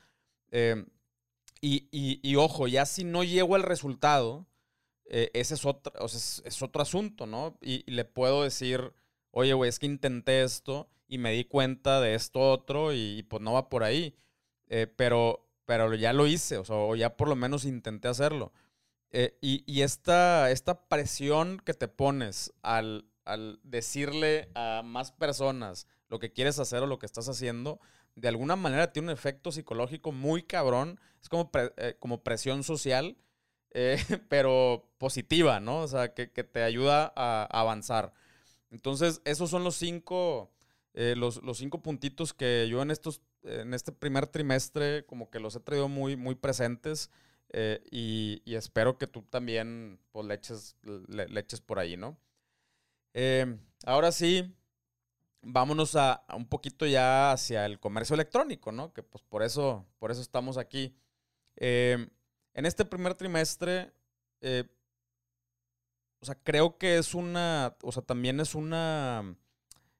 Eh, 0.50 0.84
y, 1.60 2.20
y, 2.22 2.36
ojo, 2.36 2.68
ya 2.68 2.86
si 2.86 3.04
no 3.04 3.22
llego 3.22 3.54
al 3.54 3.62
resultado, 3.62 4.46
eh, 5.04 5.30
ese 5.34 5.54
es 5.54 5.66
otro, 5.66 5.92
o 5.98 6.08
sea, 6.08 6.42
es, 6.46 6.62
otro 6.62 6.82
asunto, 6.82 7.26
¿no? 7.26 7.58
Y, 7.60 7.90
le 7.90 8.04
puedo 8.04 8.42
decir, 8.44 8.94
oye, 9.30 9.52
güey, 9.52 9.68
es 9.68 9.78
que 9.78 9.86
intenté 9.86 10.42
esto 10.42 10.88
y 11.06 11.18
me 11.18 11.32
di 11.32 11.44
cuenta 11.44 12.00
de 12.00 12.14
esto 12.14 12.40
otro 12.40 12.94
y, 12.94 13.24
pues 13.24 13.42
no 13.42 13.52
va 13.52 13.68
por 13.68 13.84
ahí. 13.84 14.16
Eh, 14.68 14.86
pero, 14.86 15.48
pero 15.66 15.94
ya 15.94 16.12
lo 16.12 16.26
hice, 16.26 16.56
o 16.58 16.64
sea, 16.64 16.76
o 16.76 16.94
ya 16.96 17.16
por 17.16 17.28
lo 17.28 17.36
menos 17.36 17.64
intenté 17.64 18.08
hacerlo. 18.08 18.52
Eh, 19.10 19.36
y, 19.40 19.64
y 19.66 19.82
esta, 19.82 20.50
esta 20.50 20.88
presión 20.88 21.60
que 21.64 21.74
te 21.74 21.88
pones 21.88 22.52
al, 22.62 23.06
al 23.24 23.60
decirle 23.64 24.48
a 24.54 24.82
más 24.84 25.12
personas 25.12 25.86
lo 26.08 26.18
que 26.20 26.32
quieres 26.32 26.58
hacer 26.58 26.82
o 26.82 26.86
lo 26.86 26.98
que 26.98 27.06
estás 27.06 27.28
haciendo, 27.28 27.80
de 28.14 28.28
alguna 28.28 28.56
manera 28.56 28.92
tiene 28.92 29.08
un 29.08 29.14
efecto 29.14 29.52
psicológico 29.52 30.12
muy 30.12 30.42
cabrón. 30.42 31.00
Es 31.20 31.28
como, 31.28 31.50
eh, 31.54 31.96
como 31.98 32.22
presión 32.22 32.62
social, 32.62 33.16
eh, 33.72 33.98
pero 34.28 34.90
positiva, 34.98 35.60
¿no? 35.60 35.80
O 35.80 35.88
sea, 35.88 36.14
que, 36.14 36.26
te 36.26 36.62
ayuda 36.62 37.12
a, 37.16 37.44
avanzar. 37.50 38.12
Entonces, 38.70 39.20
esos 39.24 39.50
son 39.50 39.64
los 39.64 39.76
cinco 39.76 40.52
los, 40.92 41.42
los, 41.42 41.58
cinco 41.58 41.82
puntitos 41.82 42.34
que 42.34 42.66
yo 42.68 42.82
en, 42.82 42.90
estos, 42.90 43.22
en 43.44 43.74
este 43.74 43.92
primer 43.92 44.26
trimestre 44.26 45.06
como 45.06 45.30
que 45.30 45.38
los 45.38 45.54
he 45.54 45.60
traído 45.60 45.88
muy, 45.88 46.16
muy 46.16 46.34
presentes 46.34 47.10
y, 47.90 48.42
espero 48.44 48.98
que 48.98 49.06
tú 49.06 49.22
también 49.22 50.00
pues, 50.10 50.26
le, 50.26 50.34
eches, 50.34 50.76
le, 50.82 51.40
eches 51.40 51.60
por 51.60 51.78
ahí, 51.78 51.96
¿no? 51.96 52.18
ahora 53.86 54.12
sí, 54.12 54.52
vámonos 55.42 55.96
a, 55.96 56.24
un 56.34 56.46
poquito 56.46 56.86
ya 56.86 57.32
hacia 57.32 57.66
el 57.66 57.80
comercio 57.80 58.14
electrónico, 58.14 58.72
¿no? 58.72 58.92
Que 58.92 59.02
pues 59.02 59.22
por 59.24 59.42
eso, 59.42 59.86
por 59.98 60.10
eso 60.10 60.20
estamos 60.20 60.58
aquí. 60.58 60.96
en 61.56 62.10
este 62.54 62.84
primer 62.84 63.14
trimestre, 63.14 63.92
eh, 64.40 64.64
o 66.20 66.26
sea, 66.26 66.34
creo 66.42 66.76
que 66.78 66.98
es 66.98 67.14
una, 67.14 67.76
o 67.82 67.92
sea, 67.92 68.02
también 68.02 68.40
es 68.40 68.54
una, 68.54 69.36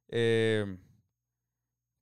eh, 0.08 0.78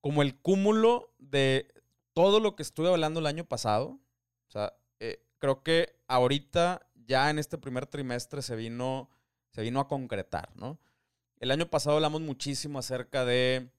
como 0.01 0.23
el 0.23 0.37
cúmulo 0.41 1.15
de 1.19 1.73
todo 2.15 2.41
lo 2.41 2.57
que 2.57 2.63
estuve 2.63 2.89
hablando 2.89 3.21
el 3.21 3.27
año 3.27 3.45
pasado. 3.45 4.01
O 4.49 4.51
sea, 4.51 4.75
eh, 4.99 5.25
creo 5.39 5.63
que 5.63 6.01
ahorita 6.09 6.89
ya 6.95 7.31
en 7.31 7.39
este 7.39 7.59
primer 7.59 7.87
trimestre 7.87 8.43
se 8.43 8.57
vino, 8.57 9.09
se 9.51 9.63
vino 9.63 9.79
a 9.81 9.89
concretar, 9.89 10.51
¿no? 10.57 10.79
El 11.41 11.51
año 11.51 11.69
pasado 11.69 11.97
hablamos 11.97 12.21
muchísimo 12.21 12.79
acerca 12.79 13.25
de, 13.25 13.71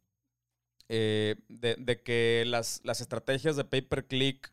de, 0.88 2.02
que 2.04 2.44
las, 2.48 2.82
las, 2.84 3.02
estrategias 3.02 3.56
de 3.56 3.66
pay-per-click 3.66 4.52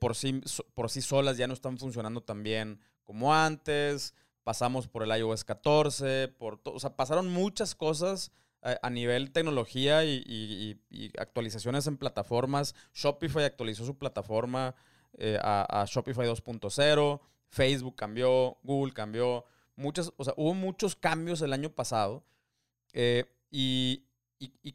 por, 0.00 0.14
sí, 0.14 0.40
por 0.74 0.90
sí 0.90 1.02
solas 1.02 1.36
ya 1.36 1.46
no 1.46 1.54
están 1.54 1.78
funcionando 1.78 2.22
tan 2.22 2.42
bien 2.42 2.80
como 3.04 3.34
antes, 3.34 4.14
pasamos 4.42 4.88
por 4.88 5.02
el 5.02 5.16
iOS 5.16 5.44
14, 5.44 6.28
por 6.28 6.60
o 6.64 6.78
sea, 6.78 6.96
pasaron 6.96 7.28
muchas 7.28 7.74
cosas 7.74 8.32
a, 8.64 8.90
nivel 8.90 9.30
tecnología 9.30 10.04
y, 10.04 10.80
actualizaciones 11.18 11.86
en 11.86 11.98
plataformas. 11.98 12.74
Shopify 12.94 13.44
actualizó 13.44 13.84
su 13.84 13.98
plataforma 13.98 14.74
eh, 15.18 15.38
a, 15.42 15.84
Shopify 15.86 16.26
2.0, 16.26 17.20
Facebook 17.48 17.94
cambió, 17.94 18.56
Google 18.62 18.94
cambió, 18.94 19.44
muchas, 19.76 20.12
o 20.16 20.24
sea, 20.24 20.34
hubo 20.36 20.54
muchos 20.54 20.96
cambios 20.96 21.42
el 21.42 21.52
año 21.52 21.70
pasado 21.70 22.24
eh, 22.92 23.24
y, 23.50 24.04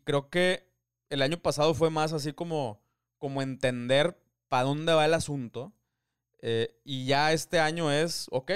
creo 0.03 0.29
que 0.29 0.67
el 1.09 1.21
año 1.21 1.37
pasado 1.37 1.73
fue 1.73 1.89
más 1.89 2.13
así 2.13 2.33
como, 2.33 2.81
como 3.17 3.41
entender 3.41 4.17
para 4.47 4.63
dónde 4.63 4.93
va 4.93 5.05
el 5.05 5.13
asunto 5.13 5.73
eh, 6.41 6.79
y 6.83 7.05
ya 7.05 7.33
este 7.33 7.59
año 7.59 7.91
es, 7.91 8.27
ok, 8.31 8.51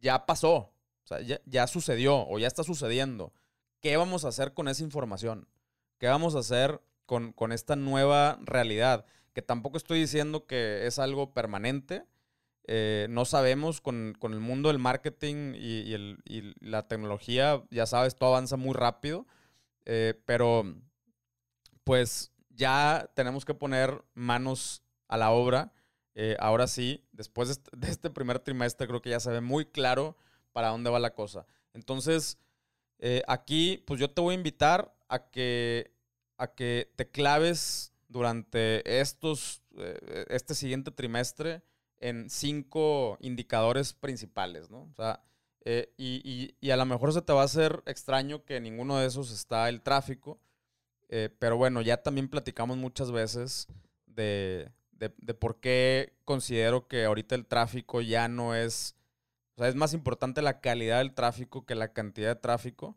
ya 0.00 0.26
pasó, 0.26 0.74
o 1.04 1.06
sea, 1.06 1.18
ya, 1.20 1.66
sucedió 1.66 2.26
o 2.28 2.38
ya 2.38 2.46
está 2.46 2.64
sucediendo. 2.64 3.32
¿Qué 3.80 3.96
vamos 3.96 4.24
a 4.24 4.28
hacer 4.28 4.54
con 4.54 4.68
esa 4.68 4.82
información? 4.82 5.48
¿Qué 5.98 6.06
vamos 6.06 6.34
a 6.34 6.38
hacer 6.38 6.80
con, 7.06 7.34
esta 7.52 7.76
nueva 7.76 8.38
realidad? 8.42 9.04
Que 9.34 9.42
tampoco 9.42 9.76
estoy 9.76 10.00
diciendo 10.00 10.46
que 10.46 10.86
es 10.86 10.98
algo 10.98 11.34
permanente. 11.34 12.04
Eh, 12.66 13.06
no 13.10 13.26
sabemos 13.26 13.82
con, 13.82 14.16
el 14.22 14.40
mundo 14.40 14.68
del 14.68 14.78
marketing 14.78 15.54
y, 15.54 16.54
la 16.60 16.88
tecnología, 16.88 17.62
ya 17.70 17.86
sabes, 17.86 18.16
todo 18.16 18.30
avanza 18.30 18.56
muy 18.56 18.74
rápido. 18.74 19.26
Eh, 19.86 20.14
pero 20.24 20.64
pues 21.84 22.32
ya 22.48 23.10
tenemos 23.14 23.44
que 23.44 23.52
poner 23.52 24.02
manos 24.14 24.82
a 25.08 25.18
la 25.18 25.30
obra 25.30 25.72
eh, 26.14 26.36
ahora 26.38 26.66
sí, 26.68 27.04
después 27.12 27.60
de 27.72 27.90
este, 27.90 28.08
primer 28.08 28.38
trimestre, 28.38 28.86
creo 28.86 29.02
que 29.02 29.10
ya 29.10 29.20
se 29.20 29.30
ve 29.30 29.40
muy 29.40 29.66
claro 29.66 30.16
para 30.52 30.68
dónde 30.68 30.88
va 30.88 30.98
la 31.00 31.14
cosa. 31.14 31.46
Entonces, 31.74 32.38
aquí, 33.26 33.82
pues 33.86 34.00
yo 34.00 34.08
te 34.08 34.22
voy 34.22 34.34
a 34.34 34.38
invitar 34.38 34.94
a 35.08 35.28
que, 35.30 35.92
a 36.38 36.46
que 36.54 36.90
te 36.96 37.10
claves 37.10 37.92
durante 38.08 39.00
estos, 39.00 39.60
este 40.28 40.54
siguiente 40.54 40.90
trimestre 40.92 41.62
en 42.00 42.28
cinco 42.30 43.16
indicadores 43.20 43.92
principales, 43.92 44.70
¿no? 44.70 44.82
O 44.82 44.94
sea, 44.94 45.22
y, 45.96 46.54
y, 46.60 46.70
a 46.70 46.76
lo 46.76 46.84
mejor 46.84 47.12
se 47.14 47.22
te 47.22 47.32
va 47.32 47.40
a 47.40 47.46
hacer 47.46 47.82
extraño 47.86 48.44
que 48.44 48.56
en 48.56 48.64
ninguno 48.64 48.98
de 48.98 49.06
esos 49.06 49.30
está 49.30 49.68
el 49.70 49.80
tráfico, 49.80 50.38
pero 51.38 51.56
bueno, 51.56 51.80
ya 51.80 52.02
también 52.02 52.28
platicamos 52.28 52.76
muchas 52.76 53.10
veces 53.10 53.68
de, 54.06 54.70
de, 54.98 55.34
por 55.34 55.60
qué 55.60 56.14
considero 56.24 56.86
que 56.88 57.04
ahorita 57.04 57.34
el 57.34 57.46
tráfico 57.46 58.00
ya 58.00 58.28
no 58.28 58.54
es, 58.54 58.96
o 59.56 59.60
sea, 59.60 59.68
es 59.68 59.74
más 59.74 59.94
importante 59.94 60.42
la 60.42 60.60
calidad 60.60 60.98
del 60.98 61.14
tráfico 61.14 61.64
que 61.66 61.74
la 61.74 61.92
cantidad 61.92 62.34
de 62.34 62.40
tráfico. 62.40 62.96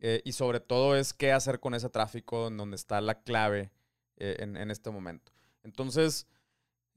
Eh, 0.00 0.22
y 0.24 0.32
sobre 0.32 0.60
todo 0.60 0.94
es 0.94 1.12
qué 1.12 1.32
hacer 1.32 1.58
con 1.58 1.74
ese 1.74 1.88
tráfico 1.88 2.46
en 2.46 2.56
donde 2.56 2.76
está 2.76 3.00
la 3.00 3.20
clave 3.22 3.72
eh, 4.16 4.36
en, 4.38 4.70
este 4.70 4.90
momento. 4.90 5.32
Entonces, 5.64 6.28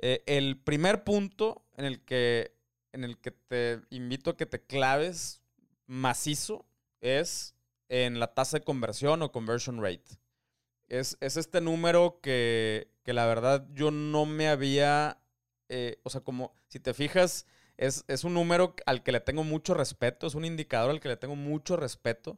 eh, 0.02 0.24
el 0.26 0.60
primer 0.60 1.04
punto 1.04 1.66
en 1.78 1.86
el, 1.86 2.04
que, 2.04 2.54
en 2.92 3.04
el 3.04 3.18
que 3.18 3.32
te 3.32 3.82
invito 3.90 4.32
a 4.32 4.38
que 4.38 4.46
te 4.46 4.62
claves 4.62 5.42
macizo 5.88 6.66
es 7.00 7.56
en 7.90 8.20
la 8.20 8.34
tasa 8.34 8.60
de 8.60 8.66
conversión 8.66 9.22
o 9.22 9.32
conversion 9.32 9.82
rate. 9.82 10.20
Es, 10.88 11.18
es 11.22 11.38
este 11.38 11.62
número 11.62 12.20
que 12.22 12.92
que 13.04 13.14
la 13.14 13.26
verdad 13.26 13.68
yo 13.74 13.92
no 13.92 14.26
me 14.26 14.48
había, 14.48 15.22
eh, 15.70 16.00
o 16.04 16.10
sea, 16.10 16.22
como 16.22 16.54
si 16.68 16.80
te 16.80 16.94
fijas, 16.94 17.46
es, 17.78 18.24
un 18.24 18.36
número 18.36 18.76
al 18.86 19.02
que 19.02 19.12
le 19.12 19.22
tengo 19.22 19.44
mucho 19.44 19.74
respeto, 19.74 20.28
es 20.28 20.36
un 20.36 20.46
indicador 20.46 20.92
al 20.92 21.00
que 21.00 21.10
le 21.10 21.18
tengo 21.18 21.36
mucho 21.36 21.78
respeto. 21.78 22.38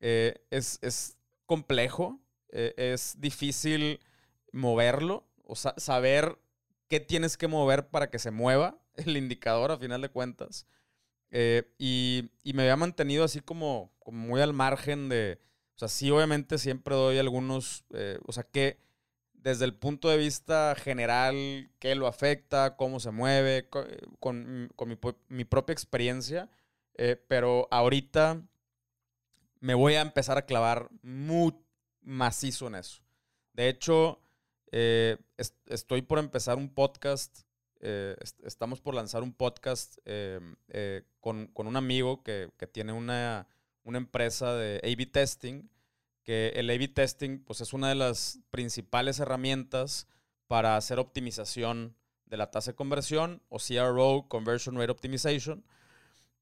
Eh, 0.00 0.44
es, 0.50 1.16
complejo, 1.46 2.20
eh, 2.48 2.74
es 2.76 3.20
difícil 3.20 4.00
moverlo, 4.50 5.28
o 5.44 5.54
sea, 5.54 5.74
saber 5.76 6.38
qué 6.88 7.00
tienes 7.00 7.36
que 7.36 7.48
mover 7.48 7.88
para 7.88 8.10
que 8.10 8.18
se 8.18 8.30
mueva 8.30 8.78
el 8.96 9.16
indicador 9.16 9.70
a 9.72 9.78
final 9.78 10.00
de 10.02 10.08
cuentas. 10.08 10.66
y, 11.78 12.30
me 12.44 12.62
había 12.62 12.76
mantenido 12.76 13.24
así 13.24 13.40
como, 13.40 13.92
como, 13.98 14.18
muy 14.18 14.40
al 14.40 14.52
margen 14.52 15.08
de, 15.08 15.40
o 15.74 15.78
sea, 15.78 15.88
sí 15.88 16.10
obviamente 16.10 16.58
siempre 16.58 16.94
doy 16.94 17.18
algunos, 17.18 17.84
o 18.26 18.32
sea, 18.32 18.44
que 18.44 18.84
desde 19.44 19.66
el 19.66 19.74
punto 19.74 20.08
de 20.08 20.16
vista 20.16 20.74
general, 20.74 21.70
qué 21.78 21.94
lo 21.94 22.06
afecta, 22.06 22.76
cómo 22.76 22.98
se 22.98 23.10
mueve, 23.10 23.68
con, 24.18 24.70
mi, 25.28 25.44
propia 25.44 25.72
experiencia. 25.74 26.48
Eh, 26.94 27.22
pero 27.28 27.68
ahorita 27.70 28.40
me 29.60 29.74
voy 29.74 29.94
a 29.94 30.00
empezar 30.00 30.38
a 30.38 30.46
clavar 30.46 30.88
muy 31.02 31.54
macizo 32.00 32.68
en 32.68 32.76
eso. 32.76 33.02
De 33.52 33.68
hecho, 33.68 34.22
eh, 34.72 35.16
estoy 35.66 36.02
por 36.02 36.18
empezar 36.18 36.56
un 36.56 36.68
podcast. 36.72 37.40
Eh, 37.80 38.16
estamos 38.44 38.80
por 38.80 38.94
lanzar 38.94 39.22
un 39.22 39.32
podcast 39.32 39.98
con, 41.20 41.50
un 41.54 41.76
amigo 41.76 42.22
que, 42.22 42.50
que 42.56 42.66
tiene 42.66 42.92
una, 42.92 43.46
una 43.82 43.98
empresa 43.98 44.54
de 44.54 44.80
A-B 44.82 45.06
testing 45.06 45.68
que 46.24 46.48
el 46.56 46.70
A-B 46.70 46.88
testing 46.88 47.38
pues, 47.44 47.60
es 47.60 47.72
una 47.72 47.90
de 47.90 47.94
las 47.94 48.40
principales 48.50 49.20
herramientas 49.20 50.08
para 50.48 50.76
hacer 50.76 50.98
optimización 50.98 51.96
de 52.24 52.38
la 52.38 52.50
tasa 52.50 52.72
de 52.72 52.76
conversión 52.76 53.42
o 53.50 53.58
CRO, 53.58 54.26
Conversion 54.28 54.76
Rate 54.76 54.90
Optimization. 54.90 55.64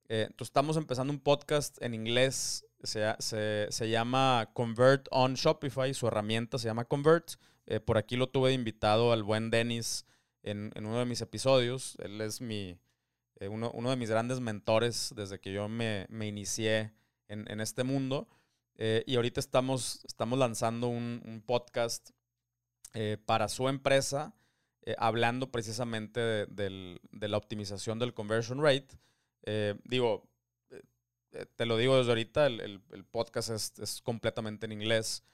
Eh, 0.09 0.27
entonces 0.29 0.51
estamos 0.51 0.77
empezando 0.77 1.13
un 1.13 1.19
podcast 1.19 1.83
en 1.83 1.95
inglés, 1.95 2.65
se, 2.83 3.67
se, 3.71 3.89
llama 3.89 4.51
Convert 4.55 5.07
on 5.11 5.35
Shopify, 5.35 5.95
su 5.95 6.07
herramienta 6.07 6.59
se 6.59 6.69
llama 6.69 6.85
Convert. 6.85 7.35
Eh, 7.67 7.81
por 7.81 7.97
aquí 7.97 8.17
lo 8.17 8.29
tuve 8.29 8.51
de 8.51 8.55
invitado 8.55 9.13
al 9.13 9.23
buen 9.23 9.51
Dennis 9.51 10.05
en, 10.43 10.73
en 10.75 10.87
uno 10.87 10.99
de 10.99 11.05
mis 11.05 11.21
episodios. 11.21 11.97
Él 12.01 12.21
es 12.21 12.41
mi, 12.41 12.79
eh, 13.37 13.49
uno, 13.49 13.71
uno, 13.73 13.91
de 13.91 13.97
mis 13.97 14.11
grandes 14.11 14.41
mentores 14.41 15.13
desde 15.17 15.41
que 15.41 15.53
yo 15.53 15.69
me, 15.69 16.07
me 16.09 16.27
inicié 16.27 16.93
en, 17.29 17.51
en 17.51 17.61
este 17.61 17.85
mundo. 17.85 18.29
Eh, 18.77 19.05
y 19.07 19.17
ahorita 19.17 19.39
estamos, 19.39 20.05
estamos 20.05 20.39
lanzando 20.39 20.89
un, 20.89 21.43
podcast 21.47 22.11
para 23.25 23.49
su 23.49 23.69
empresa, 23.71 24.35
hablando 24.99 25.51
precisamente 25.51 26.21
de, 26.21 27.01
la 27.11 27.37
optimización 27.39 27.99
del 27.99 28.13
conversion 28.13 28.63
rate. 28.63 28.99
digo, 29.85 30.32
te 31.57 31.67
lo 31.67 31.77
digo 31.77 31.97
desde 31.97 32.11
ahorita, 32.11 32.47
el, 32.47 32.81
podcast 33.11 33.51
es, 33.51 34.01
completamente 34.03 34.67
en 34.67 34.73
inglés, 34.73 35.25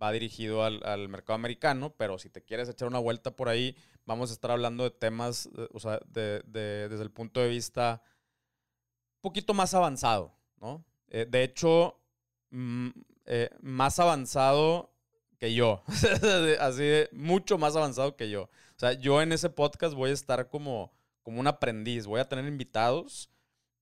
va 0.00 0.12
dirigido 0.12 0.64
al, 0.64 1.08
mercado 1.08 1.34
americano, 1.34 1.94
pero 1.96 2.18
si 2.18 2.30
te 2.30 2.42
quieres 2.42 2.68
echar 2.68 2.88
una 2.88 2.98
vuelta 2.98 3.30
por 3.30 3.48
ahí, 3.48 3.76
vamos 4.04 4.30
a 4.30 4.32
estar 4.32 4.50
hablando 4.50 4.84
de 4.84 4.90
temas, 4.90 5.48
o 5.72 5.80
sea, 5.80 6.00
desde 6.06 7.02
el 7.02 7.10
punto 7.10 7.40
de 7.40 7.48
vista 7.48 8.02
un 9.16 9.22
poquito 9.22 9.54
más 9.54 9.74
avanzado, 9.74 10.32
¿no? 10.60 10.84
de 11.08 11.42
hecho, 11.42 11.98
Mm, 12.50 12.88
eh, 13.26 13.50
más 13.60 13.98
avanzado 13.98 14.92
que 15.38 15.54
yo. 15.54 15.82
Así 16.60 16.82
de 16.82 17.08
mucho 17.12 17.58
más 17.58 17.76
avanzado 17.76 18.16
que 18.16 18.30
yo. 18.30 18.44
O 18.44 18.78
sea, 18.78 18.92
yo 18.94 19.20
en 19.22 19.32
ese 19.32 19.50
podcast 19.50 19.94
voy 19.94 20.10
a 20.10 20.14
estar 20.14 20.48
como, 20.48 20.92
como 21.22 21.40
un 21.40 21.46
aprendiz. 21.46 22.06
Voy 22.06 22.20
a 22.20 22.28
tener 22.28 22.46
invitados 22.46 23.30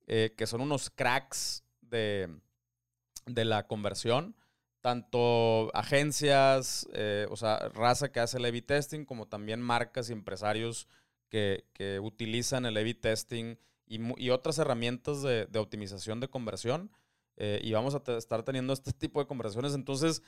eh, 0.07 0.35
que 0.37 0.47
son 0.47 0.61
unos 0.61 0.91
cracks 0.91 1.65
de, 1.90 2.29
de 3.27 3.44
la 3.44 3.66
conversión, 3.66 4.37
tanto 4.81 5.75
agencias, 5.77 6.87
eh, 6.92 7.27
o 7.31 7.37
sea, 7.37 7.68
raza 7.70 8.12
que 8.12 8.20
hace 8.20 8.38
el 8.38 8.44
A-B 8.44 8.62
testing, 8.62 9.05
como 9.05 9.27
también 9.27 9.61
marcas 9.61 10.09
y 10.09 10.12
empresarios 10.12 10.87
que, 11.29 11.64
utilizan 12.01 12.66
el 12.66 12.77
A-B 12.77 12.94
testing 12.94 13.57
y, 13.87 14.31
otras 14.31 14.59
herramientas 14.59 15.22
de, 15.22 15.59
optimización 15.59 16.20
de 16.20 16.29
conversión. 16.29 16.90
Eh, 17.37 17.61
y 17.62 17.72
vamos 17.72 17.94
a 17.94 18.16
estar 18.16 18.44
teniendo 18.44 18.72
este 18.72 18.92
tipo 18.92 19.20
de 19.20 19.27
conversaciones. 19.27 19.75
Entonces, 19.75 20.22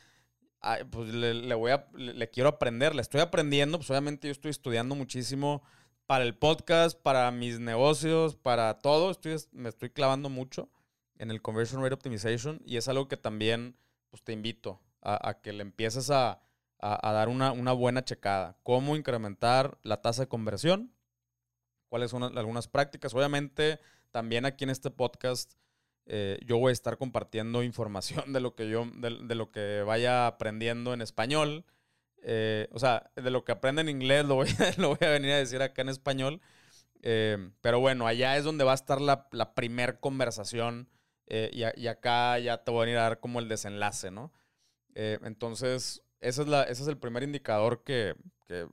pues 0.90 1.14
le, 1.14 1.54
voy 1.54 1.70
a, 1.70 1.88
le, 1.94 2.28
quiero 2.28 2.48
aprender, 2.48 2.94
le 2.94 3.02
estoy 3.02 3.20
aprendiendo, 3.20 3.78
pues 3.78 3.88
obviamente 3.90 4.26
yo 4.26 4.32
estoy 4.32 4.50
estudiando 4.50 4.96
muchísimo 4.96 5.62
para 6.06 6.24
el 6.24 6.34
podcast, 6.34 7.00
para 7.00 7.30
mis 7.30 7.60
negocios, 7.60 8.34
para 8.34 8.80
todo, 8.80 9.12
estoy, 9.12 9.36
me 9.52 9.68
estoy 9.68 9.90
clavando 9.90 10.28
mucho 10.28 10.68
en 11.18 11.30
el 11.30 11.42
Conversion 11.42 11.82
Rate 11.82 11.94
Optimization 11.94 12.60
y 12.64 12.76
es 12.76 12.88
algo 12.88 13.08
que 13.08 13.16
también 13.16 13.76
pues 14.10 14.22
te 14.22 14.32
invito 14.32 14.80
a, 15.02 15.40
que 15.42 15.52
le 15.52 15.62
empieces 15.62 16.10
a, 16.10 16.40
dar 16.80 17.28
una, 17.28 17.72
buena 17.72 18.04
checada. 18.04 18.56
Cómo 18.62 18.96
incrementar 18.96 19.78
la 19.82 20.00
tasa 20.02 20.22
de 20.22 20.28
conversión, 20.28 20.92
cuáles 21.88 22.10
son 22.10 22.22
algunas 22.22 22.68
prácticas. 22.68 23.14
Obviamente, 23.14 23.80
también 24.10 24.44
aquí 24.44 24.64
en 24.64 24.70
este 24.70 24.90
podcast 24.90 25.54
eh, 26.06 26.38
yo 26.44 26.58
voy 26.58 26.70
a 26.70 26.72
estar 26.72 26.96
compartiendo 26.96 27.62
información 27.62 28.32
de 28.32 28.40
lo 28.40 28.54
que 28.54 28.68
yo, 28.68 28.86
de, 28.94 29.34
lo 29.34 29.50
que 29.50 29.82
vaya 29.86 30.26
aprendiendo 30.26 30.94
en 30.94 31.02
español. 31.02 31.64
Eh, 32.22 32.68
o 32.72 32.78
sea, 32.78 33.10
de 33.14 33.30
lo 33.30 33.44
que 33.44 33.52
aprende 33.52 33.82
en 33.82 33.88
inglés 33.88 34.24
lo 34.24 34.34
voy, 34.34 34.48
a, 34.48 34.72
lo 34.80 34.88
voy 34.88 35.06
a 35.06 35.10
venir 35.10 35.32
a 35.32 35.36
decir 35.36 35.62
acá 35.62 35.82
en 35.82 35.88
español. 35.88 36.40
Eh, 37.02 37.50
pero 37.60 37.78
bueno, 37.78 38.06
allá 38.06 38.36
es 38.36 38.44
donde 38.44 38.64
va 38.64 38.72
a 38.72 38.74
estar 38.74 39.00
la, 39.00 39.28
la 39.30 39.54
primer 39.54 40.00
conversación 40.00 40.88
eh, 41.30 41.50
y, 41.76 41.86
acá 41.86 42.38
ya 42.38 42.64
te 42.64 42.70
voy 42.70 42.78
a 42.78 42.84
venir 42.86 42.98
a 42.98 43.02
dar 43.02 43.20
como 43.20 43.38
el 43.38 43.48
desenlace, 43.48 44.10
¿no? 44.10 44.32
Eh, 44.94 45.18
entonces, 45.24 46.02
esa 46.20 46.42
es 46.42 46.48
la, 46.48 46.62
ese 46.62 46.82
es 46.82 46.88
el 46.88 46.96
primer 46.96 47.22
indicador 47.22 47.84
que, 47.84 48.14
que, 48.46 48.66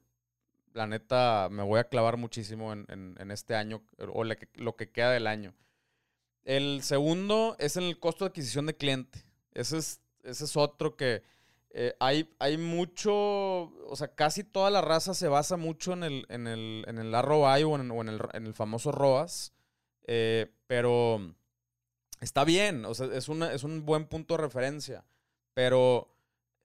la 0.73 0.87
neta 0.87 1.49
me 1.51 1.63
voy 1.63 1.79
a 1.79 1.89
clavar 1.89 2.17
muchísimo 2.17 2.71
en, 2.73 2.85
en, 2.89 3.31
este 3.31 3.55
año 3.55 3.81
o 3.97 4.23
lo 4.23 4.75
que 4.75 4.91
queda 4.91 5.11
del 5.11 5.27
año. 5.27 5.53
El 6.43 6.81
segundo 6.83 7.55
es 7.59 7.77
en 7.77 7.83
el 7.83 7.99
costo 7.99 8.25
de 8.25 8.29
adquisición 8.29 8.65
de 8.65 8.75
cliente. 8.75 9.25
Ese 9.53 9.77
es, 9.77 10.01
ese 10.23 10.45
es 10.45 10.57
otro 10.57 10.97
que 10.97 11.23
eh, 11.71 11.93
hay, 11.99 12.33
hay 12.39 12.57
mucho, 12.57 13.13
o 13.13 13.95
sea, 13.95 14.09
casi 14.09 14.43
toda 14.43 14.69
la 14.69 14.81
raza 14.81 15.13
se 15.13 15.27
basa 15.29 15.55
mucho 15.55 15.93
en 15.93 16.03
el, 16.03 16.25
en 16.29 16.47
el, 16.47 16.83
en 16.87 16.97
el 16.97 17.21
ROI 17.21 17.63
o 17.63 17.75
en, 17.75 17.91
o 17.91 18.01
en, 18.01 18.09
el, 18.09 18.19
en 18.33 18.45
el 18.45 18.53
famoso 18.53 18.91
ROAS, 18.91 19.53
pero 20.67 21.35
está 22.19 22.43
bien, 22.43 22.85
o 22.85 22.93
sea, 22.93 23.07
es, 23.07 23.29
es 23.29 23.63
un 23.63 23.85
buen 23.85 24.05
punto 24.07 24.35
de 24.35 24.43
referencia, 24.43 25.05
pero 25.53 26.15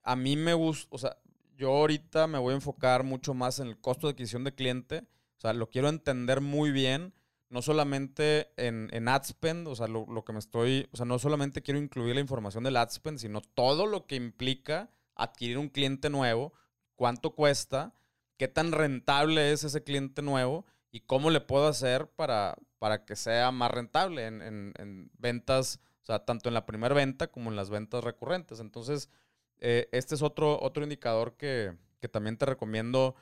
a 0.03 0.15
mí 0.15 0.35
me 0.35 0.53
gusta, 0.53 0.87
o 0.91 0.97
sea, 0.97 1.17
yo 1.55 1.69
ahorita 1.69 2.27
me 2.27 2.39
voy 2.39 2.53
a 2.53 2.55
enfocar 2.55 3.03
mucho 3.03 3.33
más 3.33 3.59
en 3.59 3.67
el 3.67 3.79
costo 3.79 4.07
de 4.07 4.11
adquisición 4.11 4.43
de 4.43 4.55
cliente, 4.55 5.03
o 5.37 5.41
sea, 5.41 5.53
lo 5.53 5.69
quiero 5.69 5.89
entender 5.89 6.41
muy 6.41 6.71
bien, 6.71 7.13
no 7.49 7.61
solamente 7.61 8.51
en, 8.55 8.89
en 8.93 9.07
AdSpend, 9.07 9.67
o 9.67 9.75
sea, 9.75 9.87
lo, 9.87 10.05
lo, 10.07 10.23
que 10.23 10.33
me 10.33 10.39
estoy, 10.39 10.87
o 10.91 10.97
sea, 10.97 11.05
no 11.05 11.19
solamente 11.19 11.61
quiero 11.61 11.79
incluir 11.79 12.15
la 12.15 12.21
información 12.21 12.63
del 12.63 12.77
AdSpend, 12.77 13.19
sino 13.19 13.41
todo 13.41 13.85
lo 13.85 14.07
que 14.07 14.15
implica 14.15 14.89
adquirir 15.15 15.57
un 15.57 15.69
cliente 15.69 16.09
nuevo, 16.09 16.53
cuánto 16.95 17.35
cuesta, 17.35 17.93
qué 18.37 18.47
tan 18.47 18.71
rentable 18.71 19.51
es 19.51 19.63
ese 19.63 19.83
cliente 19.83 20.21
nuevo 20.21 20.65
y 20.91 21.01
cómo 21.01 21.29
le 21.29 21.41
puedo 21.41 21.67
hacer 21.67 22.07
para, 22.07 22.57
para 22.81 23.05
que 23.05 23.15
sea 23.15 23.51
más 23.51 23.69
rentable 23.69 24.25
en, 24.25 25.11
ventas, 25.19 25.79
o 26.01 26.05
sea, 26.07 26.25
tanto 26.25 26.49
en 26.49 26.55
la 26.55 26.65
primera 26.65 26.95
venta 26.95 27.27
como 27.27 27.51
en 27.51 27.55
las 27.55 27.69
ventas 27.69 28.03
recurrentes. 28.03 28.59
Entonces, 28.59 29.07
eh, 29.59 29.87
este 29.91 30.15
es 30.15 30.23
otro, 30.23 30.59
otro 30.59 30.81
indicador 30.81 31.37
que, 31.37 31.77
también 32.11 32.37
te 32.37 32.47
recomiendo. 32.47 33.13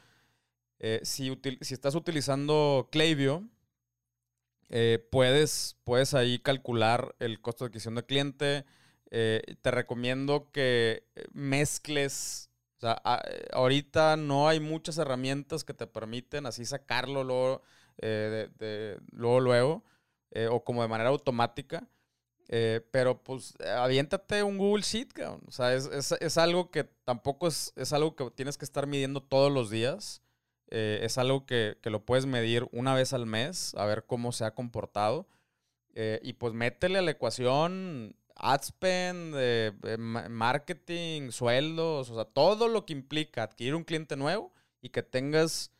Eh, 0.79 1.01
si, 1.03 1.37
si, 1.59 1.73
estás 1.73 1.95
utilizando 1.95 2.87
Klaviyo, 2.89 3.43
eh, 4.69 5.05
puedes, 5.11 5.75
puedes 5.83 6.13
ahí 6.13 6.39
calcular 6.39 7.13
el 7.19 7.41
costo 7.41 7.65
de 7.65 7.67
adquisición 7.67 7.95
de 7.95 8.05
cliente. 8.05 8.65
te 9.09 9.71
recomiendo 9.71 10.51
que 10.53 11.03
mezcles. 11.33 12.49
O 12.77 12.79
sea, 12.79 13.01
ahorita 13.51 14.15
no 14.15 14.47
hay 14.47 14.61
muchas 14.61 14.97
herramientas 14.99 15.65
que 15.65 15.73
te 15.73 15.85
permiten 15.85 16.45
así 16.45 16.63
sacarlo 16.63 17.61
eh, 18.01 18.49
de, 18.57 18.97
luego, 19.11 19.39
luego, 19.39 19.83
eh, 20.31 20.47
o 20.47 20.63
como 20.63 20.81
de 20.81 20.87
manera 20.87 21.09
automática. 21.09 21.87
Eh, 22.51 22.81
pero 22.91 23.21
pues 23.21 23.53
aviéntate 23.61 24.41
un 24.41 24.57
Google 24.57 24.81
Sheet, 24.81 25.09
O 25.45 25.51
sea, 25.51 25.75
es, 25.75 25.85
es, 25.85 26.13
es, 26.13 26.37
algo 26.39 26.71
que 26.71 26.83
tampoco 26.83 27.47
es, 27.47 27.73
es 27.75 27.93
algo 27.93 28.15
que 28.15 28.31
tienes 28.31 28.57
que 28.57 28.65
estar 28.65 28.87
midiendo 28.87 29.21
todos 29.21 29.51
los 29.51 29.69
días. 29.69 30.23
es 30.67 31.17
algo 31.17 31.45
que, 31.45 31.77
que, 31.81 31.89
lo 31.91 32.05
puedes 32.05 32.25
medir 32.25 32.67
una 32.71 32.95
vez 32.95 33.13
al 33.13 33.25
mes, 33.27 33.75
a 33.75 33.85
ver 33.85 34.05
cómo 34.05 34.31
se 34.31 34.45
ha 34.45 34.55
comportado. 34.55 35.27
y 36.23 36.33
pues 36.33 36.53
métele 36.53 36.99
a 36.99 37.01
la 37.03 37.11
ecuación 37.11 38.15
ad 38.35 38.61
spend, 38.63 39.35
marketing, 40.29 41.31
sueldos, 41.31 42.09
o 42.09 42.15
sea, 42.15 42.25
todo 42.25 42.67
lo 42.67 42.85
que 42.85 42.93
implica 42.93 43.43
adquirir 43.43 43.75
un 43.75 43.83
cliente 43.83 44.15
nuevo 44.15 44.53
y 44.81 44.89
que 44.89 45.03
tengas 45.03 45.71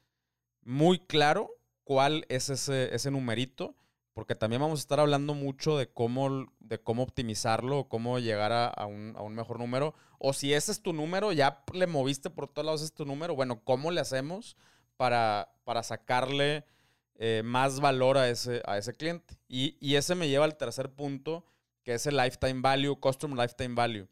muy 0.62 1.00
claro 1.00 1.59
cuál 1.90 2.24
es 2.30 2.52
ese, 2.52 2.94
ese 2.94 3.10
numerito, 3.10 3.76
porque 4.14 4.36
también 4.36 4.62
vamos 4.62 4.80
a 4.80 4.84
estar 4.84 5.00
hablando 5.00 5.34
mucho 5.34 5.76
de 5.76 5.92
cómo, 5.92 6.46
de 6.60 6.80
cómo 6.80 7.02
optimizarlo 7.02 7.90
cómo 7.90 8.20
llegar 8.20 8.52
a, 8.52 8.86
un, 8.86 9.34
mejor 9.34 9.58
número. 9.58 9.96
O 10.20 10.34
si 10.34 10.54
ese 10.54 10.72
es 10.72 10.84
tu 10.84 10.94
número, 10.94 11.32
ya 11.32 11.64
le 11.74 11.88
moviste 11.88 12.30
por 12.30 12.48
todos 12.48 12.64
lados, 12.64 12.82
es 12.84 12.94
tu 12.94 13.06
número. 13.06 13.34
Bueno, 13.34 13.64
¿cómo 13.64 13.90
le 13.90 14.02
hacemos 14.02 14.56
para, 14.98 15.52
para 15.64 15.82
sacarle 15.82 16.64
eh, 17.16 17.42
más 17.44 17.80
valor 17.80 18.20
a 18.20 18.30
ese, 18.30 18.62
a 18.68 18.78
ese 18.78 18.94
cliente? 18.94 19.40
Y, 19.48 19.76
y, 19.80 19.96
ese 19.96 20.14
me 20.14 20.30
lleva 20.30 20.46
al 20.46 20.58
tercer 20.58 20.92
punto, 20.92 21.44
que 21.82 21.96
es 21.96 22.06
el 22.06 22.18
lifetime 22.18 22.62
value, 22.62 23.00
custom 23.00 23.34
lifetime 23.36 23.74
value. 23.74 24.08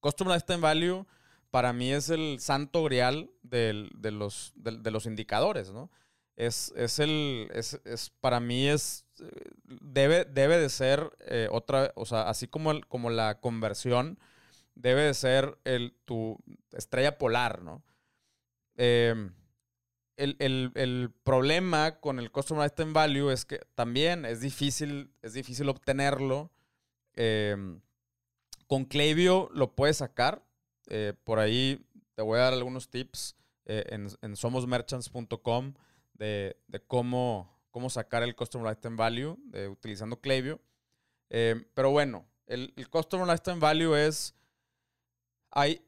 Custom 0.00 0.28
lifetime 0.28 0.60
value 0.60 1.06
para 1.50 1.74
mí 1.74 1.92
es 1.92 2.08
el 2.08 2.40
santo 2.40 2.82
grial 2.84 3.30
de, 3.42 3.90
los, 4.10 4.54
de 4.54 4.90
los 4.90 5.04
indicadores, 5.04 5.72
¿no? 5.72 5.90
Es, 6.36 6.72
es 6.76 6.98
el, 6.98 7.50
es, 7.52 7.80
es, 7.84 8.10
para 8.20 8.40
mí 8.40 8.68
es, 8.68 9.04
debe, 9.64 10.24
debe 10.24 10.58
de 10.58 10.68
ser 10.68 11.12
eh, 11.20 11.48
otra, 11.50 11.92
o 11.96 12.06
sea, 12.06 12.28
así 12.28 12.48
como, 12.48 12.70
el, 12.70 12.86
como 12.86 13.10
la 13.10 13.40
conversión, 13.40 14.18
debe 14.74 15.02
de 15.02 15.14
ser 15.14 15.58
el, 15.64 15.94
tu 16.04 16.38
estrella 16.72 17.18
polar, 17.18 17.62
¿no? 17.62 17.82
Em, 18.76 19.34
el, 20.16 20.36
el, 20.38 20.72
el, 20.74 21.10
problema 21.22 22.00
con 22.00 22.18
el 22.18 22.30
Customer 22.30 22.64
Lifetime 22.64 22.92
Value 22.92 23.30
es 23.30 23.44
que 23.44 23.60
también 23.74 24.24
es 24.24 24.40
difícil, 24.40 25.12
es 25.22 25.34
difícil 25.34 25.68
obtenerlo. 25.68 26.50
Em, 27.14 27.80
con 28.66 28.84
Klaviyo 28.84 29.48
lo 29.52 29.74
puedes 29.74 29.98
sacar. 29.98 30.42
Eh, 30.88 31.14
por 31.24 31.38
ahí 31.38 31.86
te 32.14 32.22
voy 32.22 32.38
a 32.38 32.42
dar 32.42 32.52
algunos 32.52 32.88
tips 32.88 33.36
eh, 33.66 33.84
en, 33.90 34.08
en 34.22 34.36
somosmerchants.com 34.36 35.74
de, 36.20 36.82
cómo, 36.86 37.58
cómo 37.70 37.90
sacar 37.90 38.22
el 38.22 38.36
Customer 38.36 38.68
Lifetime 38.68 38.96
Value 38.96 39.38
utilizando 39.70 40.20
Klaviyo. 40.20 40.60
Eh, 41.30 41.64
pero 41.74 41.90
bueno, 41.90 42.26
el, 42.46 42.72
el, 42.76 42.90
Customer 42.90 43.26
Lifetime 43.26 43.58
Value 43.58 43.94
es, 43.94 44.34
hay, 45.50 45.82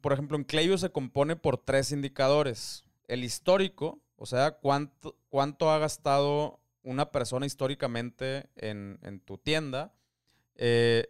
por 0.00 0.12
ejemplo, 0.12 0.36
en 0.36 0.44
Klaviyo 0.44 0.78
se 0.78 0.90
compone 0.90 1.34
por 1.34 1.58
tres 1.58 1.90
indicadores. 1.92 2.84
El 3.08 3.24
histórico, 3.24 4.02
o 4.16 4.26
sea, 4.26 4.52
cuánto, 4.52 5.18
cuánto 5.28 5.70
ha 5.70 5.78
gastado 5.78 6.60
una 6.82 7.10
persona 7.10 7.46
históricamente 7.46 8.48
en, 8.56 9.20
tu 9.24 9.38
tienda. 9.38 9.94
Eh, 10.56 11.08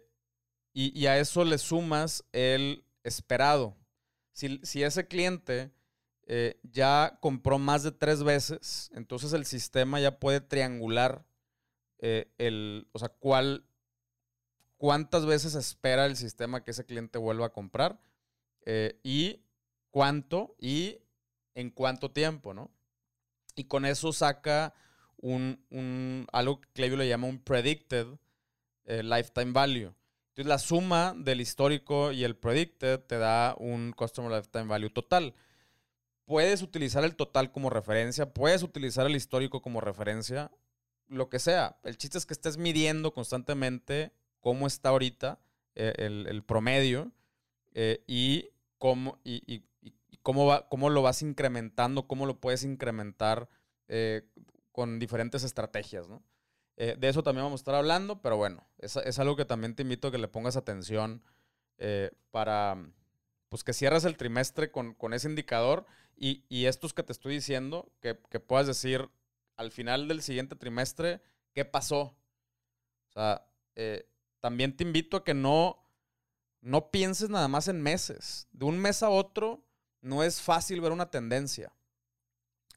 y, 0.73 1.05
a 1.05 1.19
eso 1.19 1.45
le 1.45 1.57
sumas 1.57 2.25
el 2.31 2.83
esperado. 3.03 3.77
Si, 4.31 4.59
si 4.63 4.83
ese 4.83 5.07
cliente 5.07 5.71
eh, 6.27 6.59
ya 6.63 7.19
compró 7.21 7.59
más 7.59 7.83
de 7.83 7.91
tres 7.91 8.23
veces, 8.23 8.89
entonces 8.95 9.31
el 9.33 9.45
sistema 9.45 9.99
ya 9.99 10.19
puede 10.19 10.41
triangular 10.41 11.23
eh, 11.99 12.31
el, 12.39 12.87
o 12.93 12.99
sea, 12.99 13.09
cuál, 13.09 13.67
cuántas 14.77 15.27
veces 15.27 15.53
espera 15.53 16.07
el 16.07 16.15
sistema 16.15 16.63
que 16.63 16.71
ese 16.71 16.85
cliente 16.85 17.19
vuelva 17.19 17.47
a 17.47 17.53
comprar 17.53 17.99
eh, 18.65 18.99
y 19.03 19.43
cuánto 19.91 20.55
y 20.59 20.97
en 21.53 21.69
cuánto 21.69 22.09
tiempo, 22.11 22.55
¿no? 22.55 22.71
Y 23.55 23.65
con 23.65 23.85
eso 23.85 24.11
saca 24.11 24.73
un, 25.17 25.63
un 25.69 26.27
algo 26.33 26.59
que 26.73 26.89
le 26.89 27.07
llama 27.07 27.27
un 27.27 27.39
predicted 27.39 28.07
lifetime 28.85 29.51
value. 29.51 29.93
Entonces 30.29 30.47
la 30.47 30.59
suma 30.59 31.13
del 31.15 31.39
histórico 31.39 32.11
y 32.11 32.23
el 32.23 32.35
predicted 32.35 32.99
te 32.99 33.17
da 33.17 33.55
un 33.57 33.93
customer 33.93 34.31
lifetime 34.31 34.65
value 34.65 34.89
total 34.89 35.33
puedes 36.25 36.61
utilizar 36.61 37.03
el 37.03 37.15
total 37.15 37.51
como 37.51 37.69
referencia, 37.69 38.33
puedes 38.33 38.63
utilizar 38.63 39.05
el 39.05 39.15
histórico 39.15 39.61
como 39.61 39.81
referencia, 39.81 40.51
lo 41.07 41.29
que 41.29 41.39
sea. 41.39 41.77
El 41.83 41.97
chiste 41.97 42.17
es 42.17 42.25
que 42.25 42.33
estés 42.33 42.57
midiendo 42.57 43.13
constantemente 43.13 44.11
cómo 44.39 44.67
está 44.67 44.89
ahorita 44.89 45.39
eh, 45.75 45.93
el, 45.97 46.43
promedio 46.43 47.11
eh, 47.73 48.03
y, 48.07 48.49
cómo, 48.77 49.19
y, 49.23 49.63
cómo, 50.21 50.47
va, 50.47 50.67
cómo 50.67 50.89
lo 50.89 51.01
vas 51.01 51.21
incrementando, 51.21 52.07
cómo 52.07 52.25
lo 52.25 52.39
puedes 52.39 52.63
incrementar 52.63 53.47
con 54.71 54.97
diferentes 54.97 55.43
estrategias, 55.43 56.07
de 56.75 57.07
eso 57.07 57.21
también 57.21 57.45
vamos 57.45 57.59
a 57.59 57.61
estar 57.61 57.75
hablando, 57.75 58.21
pero 58.21 58.35
bueno, 58.35 58.67
es, 58.79 58.95
es 58.97 59.19
algo 59.19 59.35
que 59.35 59.45
también 59.45 59.75
te 59.75 59.83
invito 59.83 60.07
a 60.07 60.11
que 60.11 60.17
le 60.17 60.27
pongas 60.27 60.57
atención 60.57 61.21
para 62.31 62.83
pues 63.55 63.63
que 63.63 63.71
cierres 63.71 64.03
el 64.03 64.17
trimestre 64.17 64.69
con, 64.69 65.13
ese 65.13 65.29
indicador 65.29 65.85
y, 66.15 66.45
y, 66.49 66.65
estos 66.65 66.93
que 66.93 67.03
te 67.03 67.11
estoy 67.11 67.33
diciendo, 67.35 67.91
que, 68.01 68.19
que 68.29 68.39
puedas 68.39 68.67
decir 68.67 69.09
al 69.57 69.71
final 69.71 70.07
del 70.07 70.21
siguiente 70.21 70.55
trimestre, 70.55 71.21
¿qué 71.53 71.65
pasó? 71.65 72.17
Eh, 73.75 74.07
también 74.39 74.75
te 74.75 74.83
invito 74.83 75.17
a 75.17 75.23
que 75.23 75.33
no, 75.33 75.81
no 76.61 76.91
pienses 76.91 77.29
nada 77.29 77.47
más 77.47 77.67
en 77.67 77.81
meses. 77.81 78.47
De 78.51 78.65
un 78.65 78.77
mes 78.77 79.03
a 79.03 79.09
otro 79.09 79.65
no 80.01 80.23
es 80.23 80.41
fácil 80.41 80.81
ver 80.81 80.91
una 80.91 81.09
tendencia. 81.09 81.73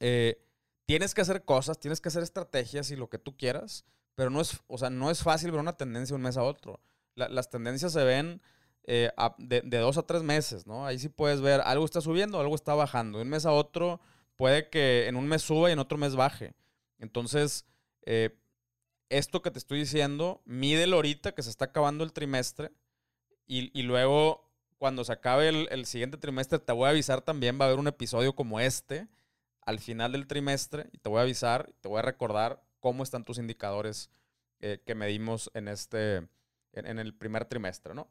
Eh, 0.01 0.45
tienes 0.86 1.14
que 1.14 1.20
hacer 1.20 1.45
cosas, 1.45 1.78
tienes 1.78 2.01
que 2.01 2.09
hacer 2.09 2.22
estrategias 2.22 2.91
y 2.91 2.97
lo 2.97 3.11
que 3.11 3.18
tú 3.18 3.36
quieras, 3.36 3.84
pero 4.14 4.30
no 4.30 4.41
es, 4.41 4.61
o 4.66 4.78
sea, 4.78 4.91
no 4.91 5.11
es 5.11 5.22
fácil 5.22 5.51
ver 5.51 5.61
una 5.61 5.76
tendencia 5.76 6.14
de 6.14 6.16
un 6.16 6.22
mes 6.22 6.36
a 6.36 6.43
otro. 6.43 6.80
las 7.14 7.51
tendencias 7.51 7.93
se 7.93 8.05
ven 8.05 8.41
eh, 8.91 9.11
de, 9.39 9.78
dos 9.78 9.99
a 9.99 10.03
tres 10.03 10.22
meses, 10.22 10.66
¿no? 10.66 10.86
Ahí 10.86 10.99
sí 10.99 11.09
puedes 11.09 11.41
ver, 11.41 11.61
algo 11.61 11.84
está 11.84 12.01
subiendo, 12.01 12.41
algo 12.41 12.55
está 12.55 12.74
bajando. 12.74 13.18
De 13.18 13.24
un 13.24 13.30
mes 13.30 13.47
a 13.47 13.53
otro 13.53 14.01
puede 14.36 14.68
que 14.70 15.07
en 15.07 15.16
un 15.16 15.28
mes 15.28 15.43
suba 15.43 15.68
y 15.68 15.72
en 15.72 15.78
otro 15.78 15.99
mes 15.99 16.16
baje. 16.16 16.55
Entonces, 16.99 17.66
esto 19.11 19.43
que 19.43 19.51
te 19.51 19.59
estoy 19.59 19.80
diciendo, 19.80 20.43
mídelo 20.45 20.97
ahorita 20.97 21.32
que 21.32 21.43
se 21.43 21.51
está 21.51 21.66
acabando 21.66 22.05
el 22.05 22.12
trimestre 22.12 22.72
y, 23.47 23.82
luego 23.82 24.47
cuando 24.76 25.05
se 25.05 25.12
acabe 25.12 25.49
el, 25.49 25.86
siguiente 25.86 26.18
trimestre 26.18 26.59
te 26.59 26.72
voy 26.72 26.86
a 26.86 26.91
avisar 26.91 27.22
también, 27.22 27.59
va 27.59 27.64
a 27.64 27.68
haber 27.68 27.78
un 27.78 27.89
episodio 27.89 28.34
como 28.34 28.61
este 28.61 29.09
al 29.62 29.78
final 29.78 30.12
del 30.12 30.26
trimestre 30.26 30.89
y 30.93 30.99
te 30.99 31.09
voy 31.09 31.18
a 31.18 31.22
avisar, 31.22 31.72
te 31.80 31.89
voy 31.89 31.99
a 31.99 32.03
recordar 32.03 32.62
cómo 32.80 33.03
están 33.03 33.24
tus 33.24 33.39
indicadores 33.39 34.11
eh, 34.61 34.82
que 34.84 34.95
medimos 34.95 35.51
en, 35.55 35.68
este, 35.68 36.28
en, 36.72 36.99
el 36.99 37.14
primer 37.14 37.45
trimestre, 37.45 37.95
¿no? 37.95 38.09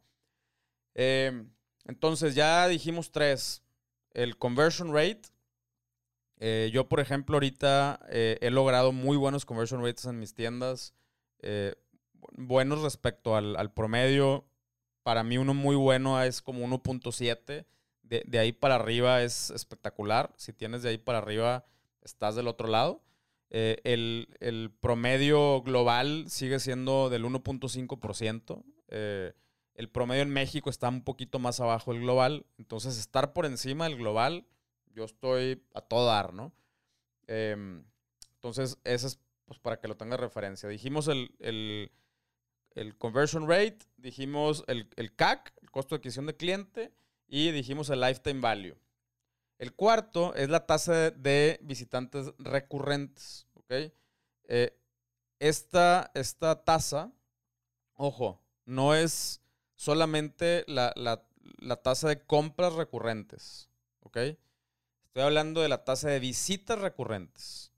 Em, 0.97 1.47
entonces 1.85 2.33
ya 2.33 2.67
dijimos 2.67 3.11
tres, 3.11 3.61
el 4.13 4.35
conversion 4.37 4.91
rate, 4.91 5.21
eh, 6.39 6.71
yo, 6.73 6.89
por 6.89 6.99
ejemplo, 6.99 7.35
ahorita 7.35 7.99
eh, 8.09 8.39
he 8.41 8.49
logrado 8.49 8.91
muy 8.91 9.15
buenos 9.15 9.45
conversion 9.45 9.83
rates 9.83 10.05
en 10.05 10.19
mis 10.19 10.33
tiendas, 10.33 10.95
eh, 11.39 11.75
buenos 12.33 12.81
respecto 12.81 13.35
al, 13.35 13.71
promedio. 13.73 14.45
Para 15.03 15.23
mí 15.23 15.37
uno 15.37 15.53
muy 15.53 15.75
bueno 15.75 16.21
es 16.21 16.41
como 16.41 16.65
1.7. 16.65 17.65
De, 18.01 18.39
ahí 18.39 18.51
para 18.51 18.75
arriba 18.75 19.21
es 19.21 19.51
espectacular. 19.51 20.33
Si 20.35 20.51
tienes 20.51 20.81
de 20.81 20.89
ahí 20.89 20.97
para 20.97 21.19
arriba, 21.19 21.65
estás 22.01 22.35
del 22.35 22.47
otro 22.47 22.67
lado. 22.67 23.03
el, 23.49 24.27
el, 24.39 24.71
promedio 24.79 25.61
global 25.61 26.25
sigue 26.27 26.59
siendo 26.59 27.09
del 27.09 27.23
1.5%. 27.23 28.63
el 29.77 29.89
promedio 29.89 30.23
en 30.23 30.31
México 30.31 30.69
está 30.69 30.89
un 30.89 31.03
poquito 31.03 31.39
más 31.39 31.59
abajo 31.59 31.93
del 31.93 32.01
global. 32.01 32.45
Entonces, 32.57 32.97
estar 32.97 33.31
por 33.31 33.45
encima 33.45 33.85
del 33.85 33.97
global 33.97 34.45
yo 34.97 35.05
estoy 35.05 35.63
a 35.75 35.81
todo 35.81 36.07
dar, 36.07 36.33
¿no? 36.33 36.51
Em, 37.27 37.85
entonces, 38.33 38.79
ese 38.83 39.07
es 39.07 39.19
pues, 39.45 39.59
para 39.59 39.79
que 39.79 39.87
lo 39.87 39.95
tenga 39.95 40.17
referencia. 40.17 40.67
Dijimos 40.67 41.07
el, 41.07 41.35
el, 41.39 42.97
conversion 42.97 43.47
rate, 43.47 43.77
dijimos 43.97 44.63
el, 44.65 44.89
el, 44.95 45.15
CAC, 45.15 45.53
el 45.61 45.69
costo 45.69 45.93
de 45.93 45.99
adquisición 45.99 46.25
de 46.25 46.35
cliente, 46.35 46.91
y 47.27 47.51
dijimos 47.51 47.91
el 47.91 48.01
lifetime 48.01 48.41
value. 48.41 48.75
El 49.59 49.73
cuarto 49.73 50.33
es 50.33 50.49
la 50.49 50.65
tasa 50.65 51.11
de 51.11 51.59
visitantes 51.61 52.33
recurrentes, 52.39 53.45
¿ok? 53.53 53.91
Eh, 54.45 54.75
esta, 55.37 56.09
esta 56.15 56.63
tasa, 56.63 57.11
ojo, 57.93 58.41
no 58.65 58.95
es 58.95 59.41
solamente 59.77 60.65
la, 60.67 60.91
la, 60.97 61.23
la 61.59 61.77
tasa 61.77 62.09
de 62.09 62.19
compras 62.19 62.73
recurrentes, 62.73 63.69
¿ok? 64.01 64.17
Estoy 64.17 65.23
hablando 65.23 65.61
de 65.61 65.69
la 65.69 65.85
tasa 65.85 66.09
de 66.09 66.19
visitas 66.19 66.77
recurrentes. 66.79 67.71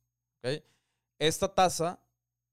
Esta 1.19 1.53
tasa 1.53 1.99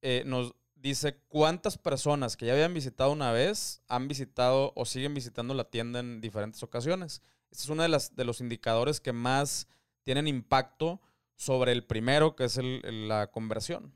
eh, 0.03 0.25
nos 0.27 0.53
dice 0.75 1.17
cuántas 1.29 1.79
personas 1.79 2.37
que 2.37 2.47
ya 2.47 2.53
habían 2.53 2.75
visitado 2.75 3.13
una 3.13 3.33
vez 3.33 3.81
han 3.89 4.09
visitado 4.09 4.73
o 4.75 4.85
siguen 4.85 5.15
visitando 5.15 5.55
la 5.55 5.71
tienda 5.71 6.01
en 6.01 6.21
diferentes 6.21 6.63
ocasiones. 6.63 7.23
Este 7.51 7.63
es 7.63 7.69
uno 7.71 7.83
de, 7.83 7.89
las, 7.89 8.17
de 8.17 8.25
los 8.25 8.41
indicadores 8.41 9.01
que 9.01 9.13
más 9.13 9.69
tienen 10.03 10.27
impacto 10.27 11.01
sobre 11.37 11.73
el 11.73 11.85
primero, 11.85 12.35
que 12.35 12.45
es 12.45 12.59
la 12.63 13.31
conversión. 13.31 13.93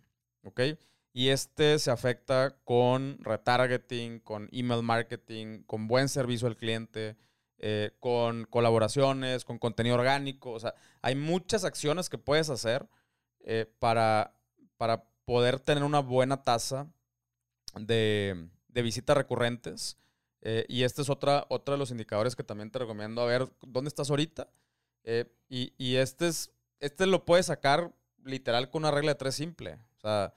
Y 1.13 1.29
este 1.29 1.79
se 1.79 1.91
afecta 1.91 2.57
con 2.65 3.19
retargeting, 3.21 4.21
con 4.21 4.49
email 4.53 4.83
marketing, 4.83 5.63
con 5.65 5.89
buen 5.89 6.09
servicio 6.09 6.47
al 6.47 6.57
cliente, 6.57 7.17
eh, 7.59 7.91
con 7.99 8.45
colaboraciones, 8.45 9.45
con 9.45 9.59
contenido 9.59 9.97
orgánico. 9.97 10.53
O 10.53 10.61
sea, 10.61 10.75
hay 11.03 11.17
muchas 11.17 11.65
acciones 11.65 12.09
que 12.09 12.17
puedes 12.17 12.49
hacer 12.49 12.89
eh, 13.41 13.67
para, 13.81 14.35
para 14.77 15.05
poder 15.25 15.61
tener 15.61 15.83
una 15.83 16.01
buena 16.01 16.43
tasa 16.43 16.91
de, 17.75 18.49
visitas 18.69 19.17
recurrentes. 19.17 19.99
Eh, 20.43 20.65
y 20.69 20.85
este 20.85 21.03
es 21.03 21.11
otra, 21.11 21.45
otro 21.51 21.75
de 21.75 21.79
los 21.79 21.91
indicadores 21.91 22.35
que 22.35 22.45
también 22.45 22.71
te 22.71 22.79
recomiendo 22.79 23.21
a 23.21 23.27
ver 23.27 23.47
dónde 23.61 23.89
estás 23.89 24.09
ahorita. 24.11 24.49
y, 25.49 25.97
este, 25.97 26.29
es, 26.29 26.53
este 26.79 27.07
lo 27.07 27.25
puedes 27.25 27.47
sacar 27.47 27.93
literal 28.25 28.71
con 28.71 28.85
una 28.85 28.91
regla 28.91 29.13
de 29.13 29.19
tres 29.19 29.35
simple. 29.35 29.75
O 29.99 30.01
sea, 30.01 30.33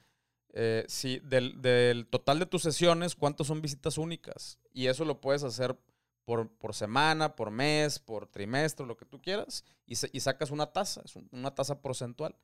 si 0.87 1.19
del, 1.19 1.61
del, 1.61 2.05
total 2.07 2.39
de 2.39 2.45
tus 2.45 2.61
sesiones, 2.61 3.15
¿cuántas 3.15 3.47
son 3.47 3.61
visitas 3.61 3.97
únicas? 3.97 4.59
Y 4.71 4.87
eso 4.87 5.05
lo 5.05 5.19
puedes 5.19 5.43
hacer 5.43 5.77
por, 6.25 6.73
semana, 6.73 7.35
por 7.35 7.51
mes, 7.51 7.99
por 7.99 8.27
trimestre, 8.27 8.85
lo 8.85 8.97
que 8.97 9.05
tú 9.05 9.21
quieras, 9.21 9.63
y, 9.85 9.95
sacas 9.95 10.51
una 10.51 10.67
tasa, 10.67 11.01
es 11.03 11.15
una 11.31 11.53
tasa 11.53 11.81
porcentual. 11.81 12.35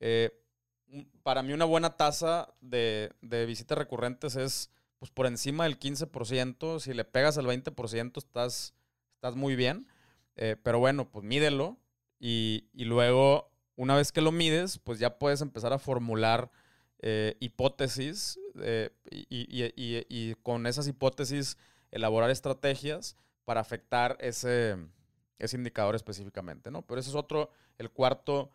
Eh, 0.00 0.30
para 1.22 1.42
mí 1.42 1.52
una 1.52 1.64
buena 1.64 1.96
tasa 1.96 2.52
de, 2.60 3.12
visitas 3.46 3.78
recurrentes 3.78 4.36
es 4.36 4.70
pues 4.98 5.10
por 5.10 5.26
encima 5.26 5.64
del 5.64 5.78
15%, 5.78 6.78
si 6.80 6.92
le 6.92 7.04
pegas 7.06 7.38
al 7.38 7.46
20% 7.46 8.18
estás, 8.18 8.74
estás 9.14 9.34
muy 9.34 9.56
bien, 9.56 9.86
eh, 10.36 10.56
pero 10.62 10.78
bueno, 10.78 11.10
pues 11.10 11.24
mídelo 11.24 11.78
y, 12.18 12.68
luego 12.74 13.50
una 13.76 13.96
vez 13.96 14.12
que 14.12 14.20
lo 14.20 14.30
mides, 14.30 14.78
pues 14.78 14.98
ya 14.98 15.18
puedes 15.18 15.40
empezar 15.40 15.72
a 15.72 15.78
formular 15.78 16.50
eh, 17.00 17.36
hipótesis 17.40 18.38
y, 19.10 19.72
y, 19.76 20.34
con 20.42 20.66
esas 20.66 20.86
hipótesis 20.86 21.56
elaborar 21.90 22.30
estrategias 22.30 23.16
para 23.44 23.60
afectar 23.60 24.16
ese, 24.20 24.76
ese 25.38 25.56
indicador 25.56 25.94
específicamente, 25.94 26.70
¿no? 26.70 26.82
Pero 26.82 27.00
ese 27.00 27.10
es 27.10 27.16
otro, 27.16 27.50
el 27.78 27.90
cuarto 27.90 28.50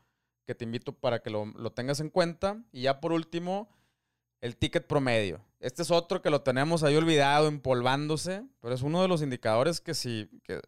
que 0.45 0.55
te 0.55 0.63
invito 0.63 0.93
para 0.93 1.19
que 1.19 1.29
lo, 1.29 1.71
tengas 1.73 1.99
en 1.99 2.09
cuenta. 2.09 2.63
Y 2.71 2.83
ya 2.83 3.01
por 3.01 3.11
último, 3.11 3.69
el 4.41 4.55
ticket 4.55 4.87
promedio. 4.87 5.41
Este 5.59 5.81
es 5.81 5.91
otro 5.91 6.21
que 6.21 6.29
lo 6.29 6.41
tenemos 6.41 6.83
ahí 6.83 6.95
olvidado, 6.95 7.47
empolvándose, 7.47 8.45
pero 8.61 8.75
es 8.75 8.83
uno 8.83 9.01
de 9.01 9.07
los 9.07 9.21
indicadores 9.21 9.81
que 9.81 9.93
si, 9.93 10.29
que 10.43 10.61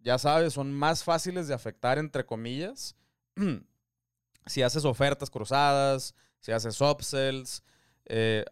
ya 0.00 0.18
sabes, 0.18 0.52
son 0.52 0.72
más 0.72 1.02
fáciles 1.02 1.48
de 1.48 1.54
afectar, 1.54 1.98
entre 1.98 2.26
comillas, 2.26 2.94
si 4.46 4.62
haces 4.62 4.84
ofertas 4.84 5.30
cruzadas, 5.30 6.14
si 6.42 6.52
haces 6.52 6.80
upsells, 6.80 7.62
eh, 8.04 8.44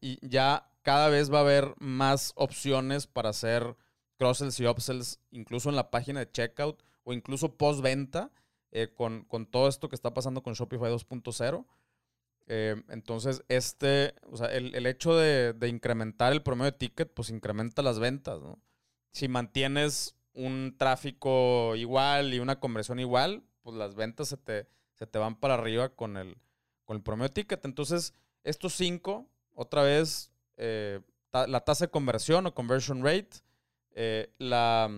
y 0.00 0.26
ya 0.26 0.70
cada 0.82 1.08
vez 1.08 1.32
va 1.32 1.38
a 1.38 1.42
haber 1.42 1.74
más 1.78 2.32
opciones 2.36 3.06
para 3.06 3.30
hacer 3.30 3.76
cross-sells 4.18 4.60
y 4.60 4.66
upsells, 4.66 5.20
incluso 5.30 5.70
en 5.70 5.76
la 5.76 5.90
página 5.90 6.20
de 6.20 6.30
checkout 6.30 6.82
o 7.04 7.12
incluso 7.12 7.56
post-venta, 7.56 8.30
eh, 8.70 8.92
con, 8.94 9.26
todo 9.50 9.68
esto 9.68 9.88
que 9.88 9.96
está 9.96 10.12
pasando 10.12 10.42
con 10.42 10.52
Shopify 10.54 10.90
2.0. 10.90 11.66
Eh, 12.50 12.82
entonces, 12.88 13.42
este, 13.48 14.14
o 14.30 14.36
sea, 14.36 14.48
el, 14.48 14.86
hecho 14.86 15.16
de, 15.16 15.54
incrementar 15.68 16.32
el 16.32 16.42
promedio 16.42 16.72
de 16.72 16.78
ticket, 16.78 17.12
pues 17.12 17.30
incrementa 17.30 17.82
las 17.82 17.98
ventas, 17.98 18.40
¿no? 18.40 18.58
Si 19.10 19.28
mantienes 19.28 20.16
un 20.34 20.76
tráfico 20.78 21.76
igual 21.76 22.34
y 22.34 22.40
una 22.40 22.60
conversión 22.60 23.00
igual, 23.00 23.42
pues 23.62 23.76
las 23.76 23.94
ventas 23.94 24.28
se 24.28 24.36
te, 24.36 24.68
se 24.94 25.06
te 25.06 25.18
van 25.18 25.36
para 25.36 25.54
arriba 25.54 25.90
con 25.90 26.16
el, 26.16 26.36
con 26.88 26.96
el 26.96 27.02
promedio 27.02 27.28
de 27.28 27.34
ticket. 27.34 27.62
Entonces, 27.66 28.14
estos 28.44 28.74
cinco, 28.74 29.28
otra 29.54 29.82
vez, 29.82 30.32
eh, 30.56 31.00
la 31.32 31.60
tasa 31.60 31.84
de 31.84 31.90
conversión 31.90 32.46
o 32.46 32.54
conversion 32.54 33.04
rate, 33.04 33.42
eh, 33.90 34.32
la, 34.38 34.90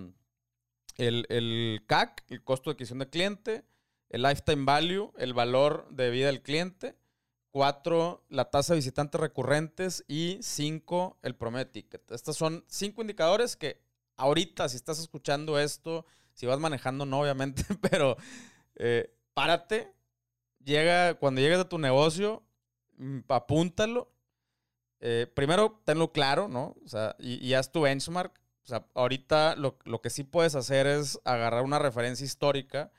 el, 0.99 1.27
el, 1.29 1.83
CAC, 1.89 2.25
el 2.29 2.45
costo 2.45 2.71
de 2.71 2.75
adquisición 2.75 3.01
del 3.01 3.11
cliente, 3.11 3.65
el 4.09 4.23
lifetime 4.23 4.65
value, 4.65 5.13
el 5.19 5.35
valor 5.35 5.89
de 5.91 6.11
vida 6.11 6.27
del 6.27 6.43
cliente, 6.43 6.95
4 7.51 8.25
la 8.29 8.45
tasa 8.51 8.75
de 8.75 8.79
visitantes 8.79 9.21
recurrentes 9.21 10.05
y 10.07 10.39
5 10.41 11.19
el 11.23 11.35
promedio 11.35 11.65
de 11.65 11.73
ticket. 11.73 12.13
Estos 12.13 12.37
son 12.37 12.65
cinco 12.69 13.01
indicadores 13.01 13.57
que 13.57 13.83
ahorita, 14.17 14.69
si 14.69 14.77
estás 14.77 15.01
escuchando 15.01 15.59
esto, 15.59 16.07
si 16.35 16.47
vas 16.47 16.61
manejando, 16.61 17.05
no, 17.05 17.21
obviamente, 17.21 17.65
pero 17.91 18.17
eh, 18.77 19.13
párate, 19.35 19.93
llega, 20.65 21.15
cuando 21.15 21.41
llegues 21.41 21.59
a 21.59 21.69
tu 21.69 21.79
negocio, 21.79 22.43
mm, 22.97 23.21
apúntalo. 23.29 24.13
Eh, 25.01 25.27
primero, 25.35 25.81
tenlo 25.85 26.13
claro, 26.13 26.49
¿no? 26.49 26.77
O 26.85 26.89
sea, 26.89 27.17
y, 27.19 27.45
y 27.47 27.55
haz 27.55 27.73
tu 27.73 27.83
benchmark. 27.83 28.39
O 28.65 28.69
sea, 28.69 28.87
ahorita 28.95 29.57
lo, 29.57 29.79
lo, 29.85 30.01
que 30.01 30.11
sí 30.11 30.25
puedes 30.25 30.55
hacer 30.55 30.87
es 30.87 31.19
agarrar 31.25 31.65
una 31.65 31.79
referencia 31.79 32.25
histórica, 32.25 32.93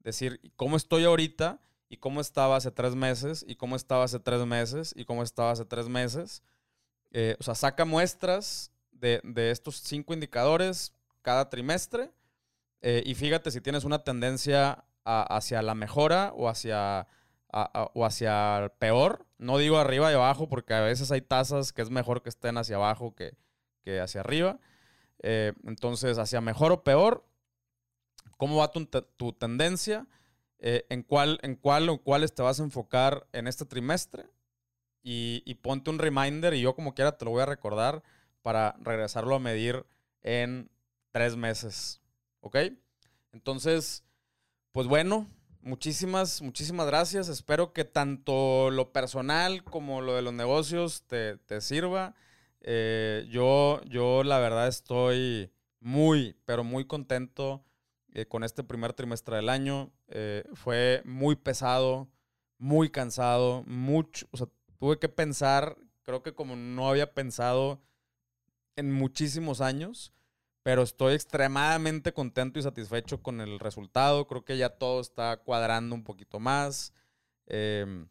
decir, 0.00 0.40
¿cómo 0.56 0.76
estoy 0.76 1.04
ahorita? 1.04 1.60
¿Y 1.88 1.98
cómo 1.98 2.20
estaba 2.20 2.56
hace 2.56 2.72
tres 2.72 2.96
meses? 2.96 3.44
¿Y 3.46 3.54
cómo 3.54 3.76
estaba 3.76 4.04
hace 4.04 4.18
tres 4.18 4.44
meses? 4.44 4.92
¿Y 4.96 5.04
cómo 5.04 5.22
estaba 5.22 5.52
hace 5.52 5.64
tres 5.64 5.88
meses? 5.88 6.42
Eh, 7.12 7.36
o 7.38 7.44
sea, 7.44 7.54
saca 7.54 7.84
muestras 7.84 8.72
de, 8.90 9.20
de, 9.22 9.52
estos 9.52 9.76
cinco 9.76 10.12
indicadores 10.12 10.92
cada 11.22 11.48
trimestre 11.48 12.10
eh, 12.80 13.02
y 13.04 13.14
fíjate 13.14 13.50
si 13.50 13.60
tienes 13.60 13.84
una 13.84 14.04
tendencia 14.04 14.84
hacia 15.06 15.62
la 15.62 15.74
mejora 15.74 16.32
o 16.34 16.48
hacia, 16.48 17.06
o 17.52 18.04
hacia 18.04 18.72
peor. 18.78 19.26
No 19.38 19.58
digo 19.58 19.78
arriba 19.78 20.10
y 20.10 20.14
abajo 20.14 20.48
porque 20.48 20.74
a 20.74 20.80
veces 20.80 21.10
hay 21.12 21.20
tasas 21.20 21.72
que 21.72 21.82
es 21.82 21.90
mejor 21.90 22.22
que 22.22 22.28
estén 22.28 22.58
hacia 22.58 22.76
abajo 22.76 23.14
que, 23.14 23.36
que 23.82 24.00
hacia 24.00 24.20
arriba. 24.20 24.58
Eh, 25.22 25.52
entonces, 25.64 26.18
hacia 26.18 26.40
mejor 26.40 26.72
o 26.72 26.82
peor, 26.82 27.24
¿cómo 28.36 28.56
va 28.56 28.70
tu, 28.70 28.84
tu 28.86 29.32
tendencia? 29.32 30.06
Eh, 30.58 30.86
en, 30.88 31.02
cuál, 31.02 31.38
en 31.42 31.54
cuál 31.54 31.88
o 31.88 31.98
cuáles 31.98 32.34
te 32.34 32.42
vas 32.42 32.60
a 32.60 32.64
enfocar 32.64 33.26
en 33.32 33.46
este 33.46 33.66
trimestre 33.66 34.24
y, 35.02 35.42
y, 35.44 35.54
ponte 35.56 35.90
un 35.90 35.98
reminder 35.98 36.54
y 36.54 36.62
yo 36.62 36.74
como 36.74 36.94
quiera 36.94 37.18
te 37.18 37.26
lo 37.26 37.30
voy 37.30 37.42
a 37.42 37.46
recordar 37.46 38.02
para 38.40 38.74
regresarlo 38.80 39.34
a 39.34 39.38
medir 39.38 39.84
en 40.22 40.70
tres 41.12 41.36
meses. 41.36 42.00
¿Ok? 42.40 42.56
Entonces, 43.32 44.05
pues 44.76 44.88
bueno, 44.88 45.26
muchísimas, 45.62 46.42
muchísimas 46.42 46.86
gracias. 46.86 47.30
Espero 47.30 47.72
que 47.72 47.86
tanto 47.86 48.70
lo 48.70 48.92
personal 48.92 49.64
como 49.64 50.02
lo 50.02 50.14
de 50.14 50.20
los 50.20 50.34
negocios 50.34 51.04
te, 51.06 51.38
te 51.38 51.62
sirva. 51.62 52.14
Eh, 52.60 53.26
yo, 53.30 53.80
yo 53.86 54.22
la 54.22 54.38
verdad 54.38 54.68
estoy 54.68 55.50
muy, 55.80 56.36
pero 56.44 56.62
muy 56.62 56.84
contento 56.84 57.64
eh, 58.12 58.26
con 58.26 58.44
este 58.44 58.64
primer 58.64 58.92
trimestre 58.92 59.36
del 59.36 59.48
año. 59.48 59.94
Eh, 60.08 60.44
fue 60.52 61.00
muy 61.06 61.36
pesado, 61.36 62.10
muy 62.58 62.90
cansado, 62.90 63.64
mucho, 63.66 64.28
tuve 64.78 64.98
que 64.98 65.08
pensar, 65.08 65.78
creo 66.02 66.22
que 66.22 66.34
como 66.34 66.54
no 66.54 66.86
había 66.90 67.14
pensado 67.14 67.80
en 68.76 68.92
muchísimos 68.92 69.62
años 69.62 70.12
pero 70.66 70.82
estoy 70.82 71.14
extremadamente 71.14 72.12
contento 72.12 72.58
y 72.58 72.62
satisfecho 72.62 73.22
con 73.22 73.40
el 73.40 73.60
resultado. 73.60 74.26
Creo 74.26 74.44
que 74.44 74.58
ya 74.58 74.68
todo 74.68 75.00
está 75.00 75.36
cuadrando 75.36 75.94
un 75.94 76.02
poquito 76.02 76.40
más. 76.40 76.92
Em, 77.46 78.08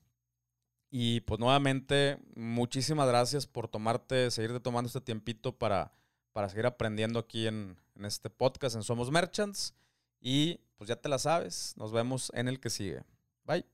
y 0.89 1.20
pues 1.20 1.38
nuevamente, 1.38 2.18
muchísimas 2.34 3.10
gracias 3.10 3.45
por 3.45 3.68
tomarte, 3.68 4.32
seguirte 4.32 4.62
tomando 4.62 4.88
este 4.88 5.01
tiempito 5.01 5.51
para, 5.51 5.91
para 6.32 6.47
seguir 6.47 6.66
aprendiendo 6.66 7.20
aquí 7.20 7.45
en, 7.45 7.76
en 7.93 8.06
este 8.06 8.30
podcast 8.30 8.78
en 8.78 8.84
Somos 8.84 9.12
Merchants. 9.12 9.74
Y 10.22 10.62
pues 10.78 10.88
ya 10.88 10.95
te 10.95 11.10
la 11.10 11.20
sabes, 11.20 11.74
nos 11.76 11.91
vemos 11.91 12.32
en 12.36 12.47
el 12.47 12.62
que 12.62 12.70
sigue. 12.70 13.03
Bye. 13.43 13.66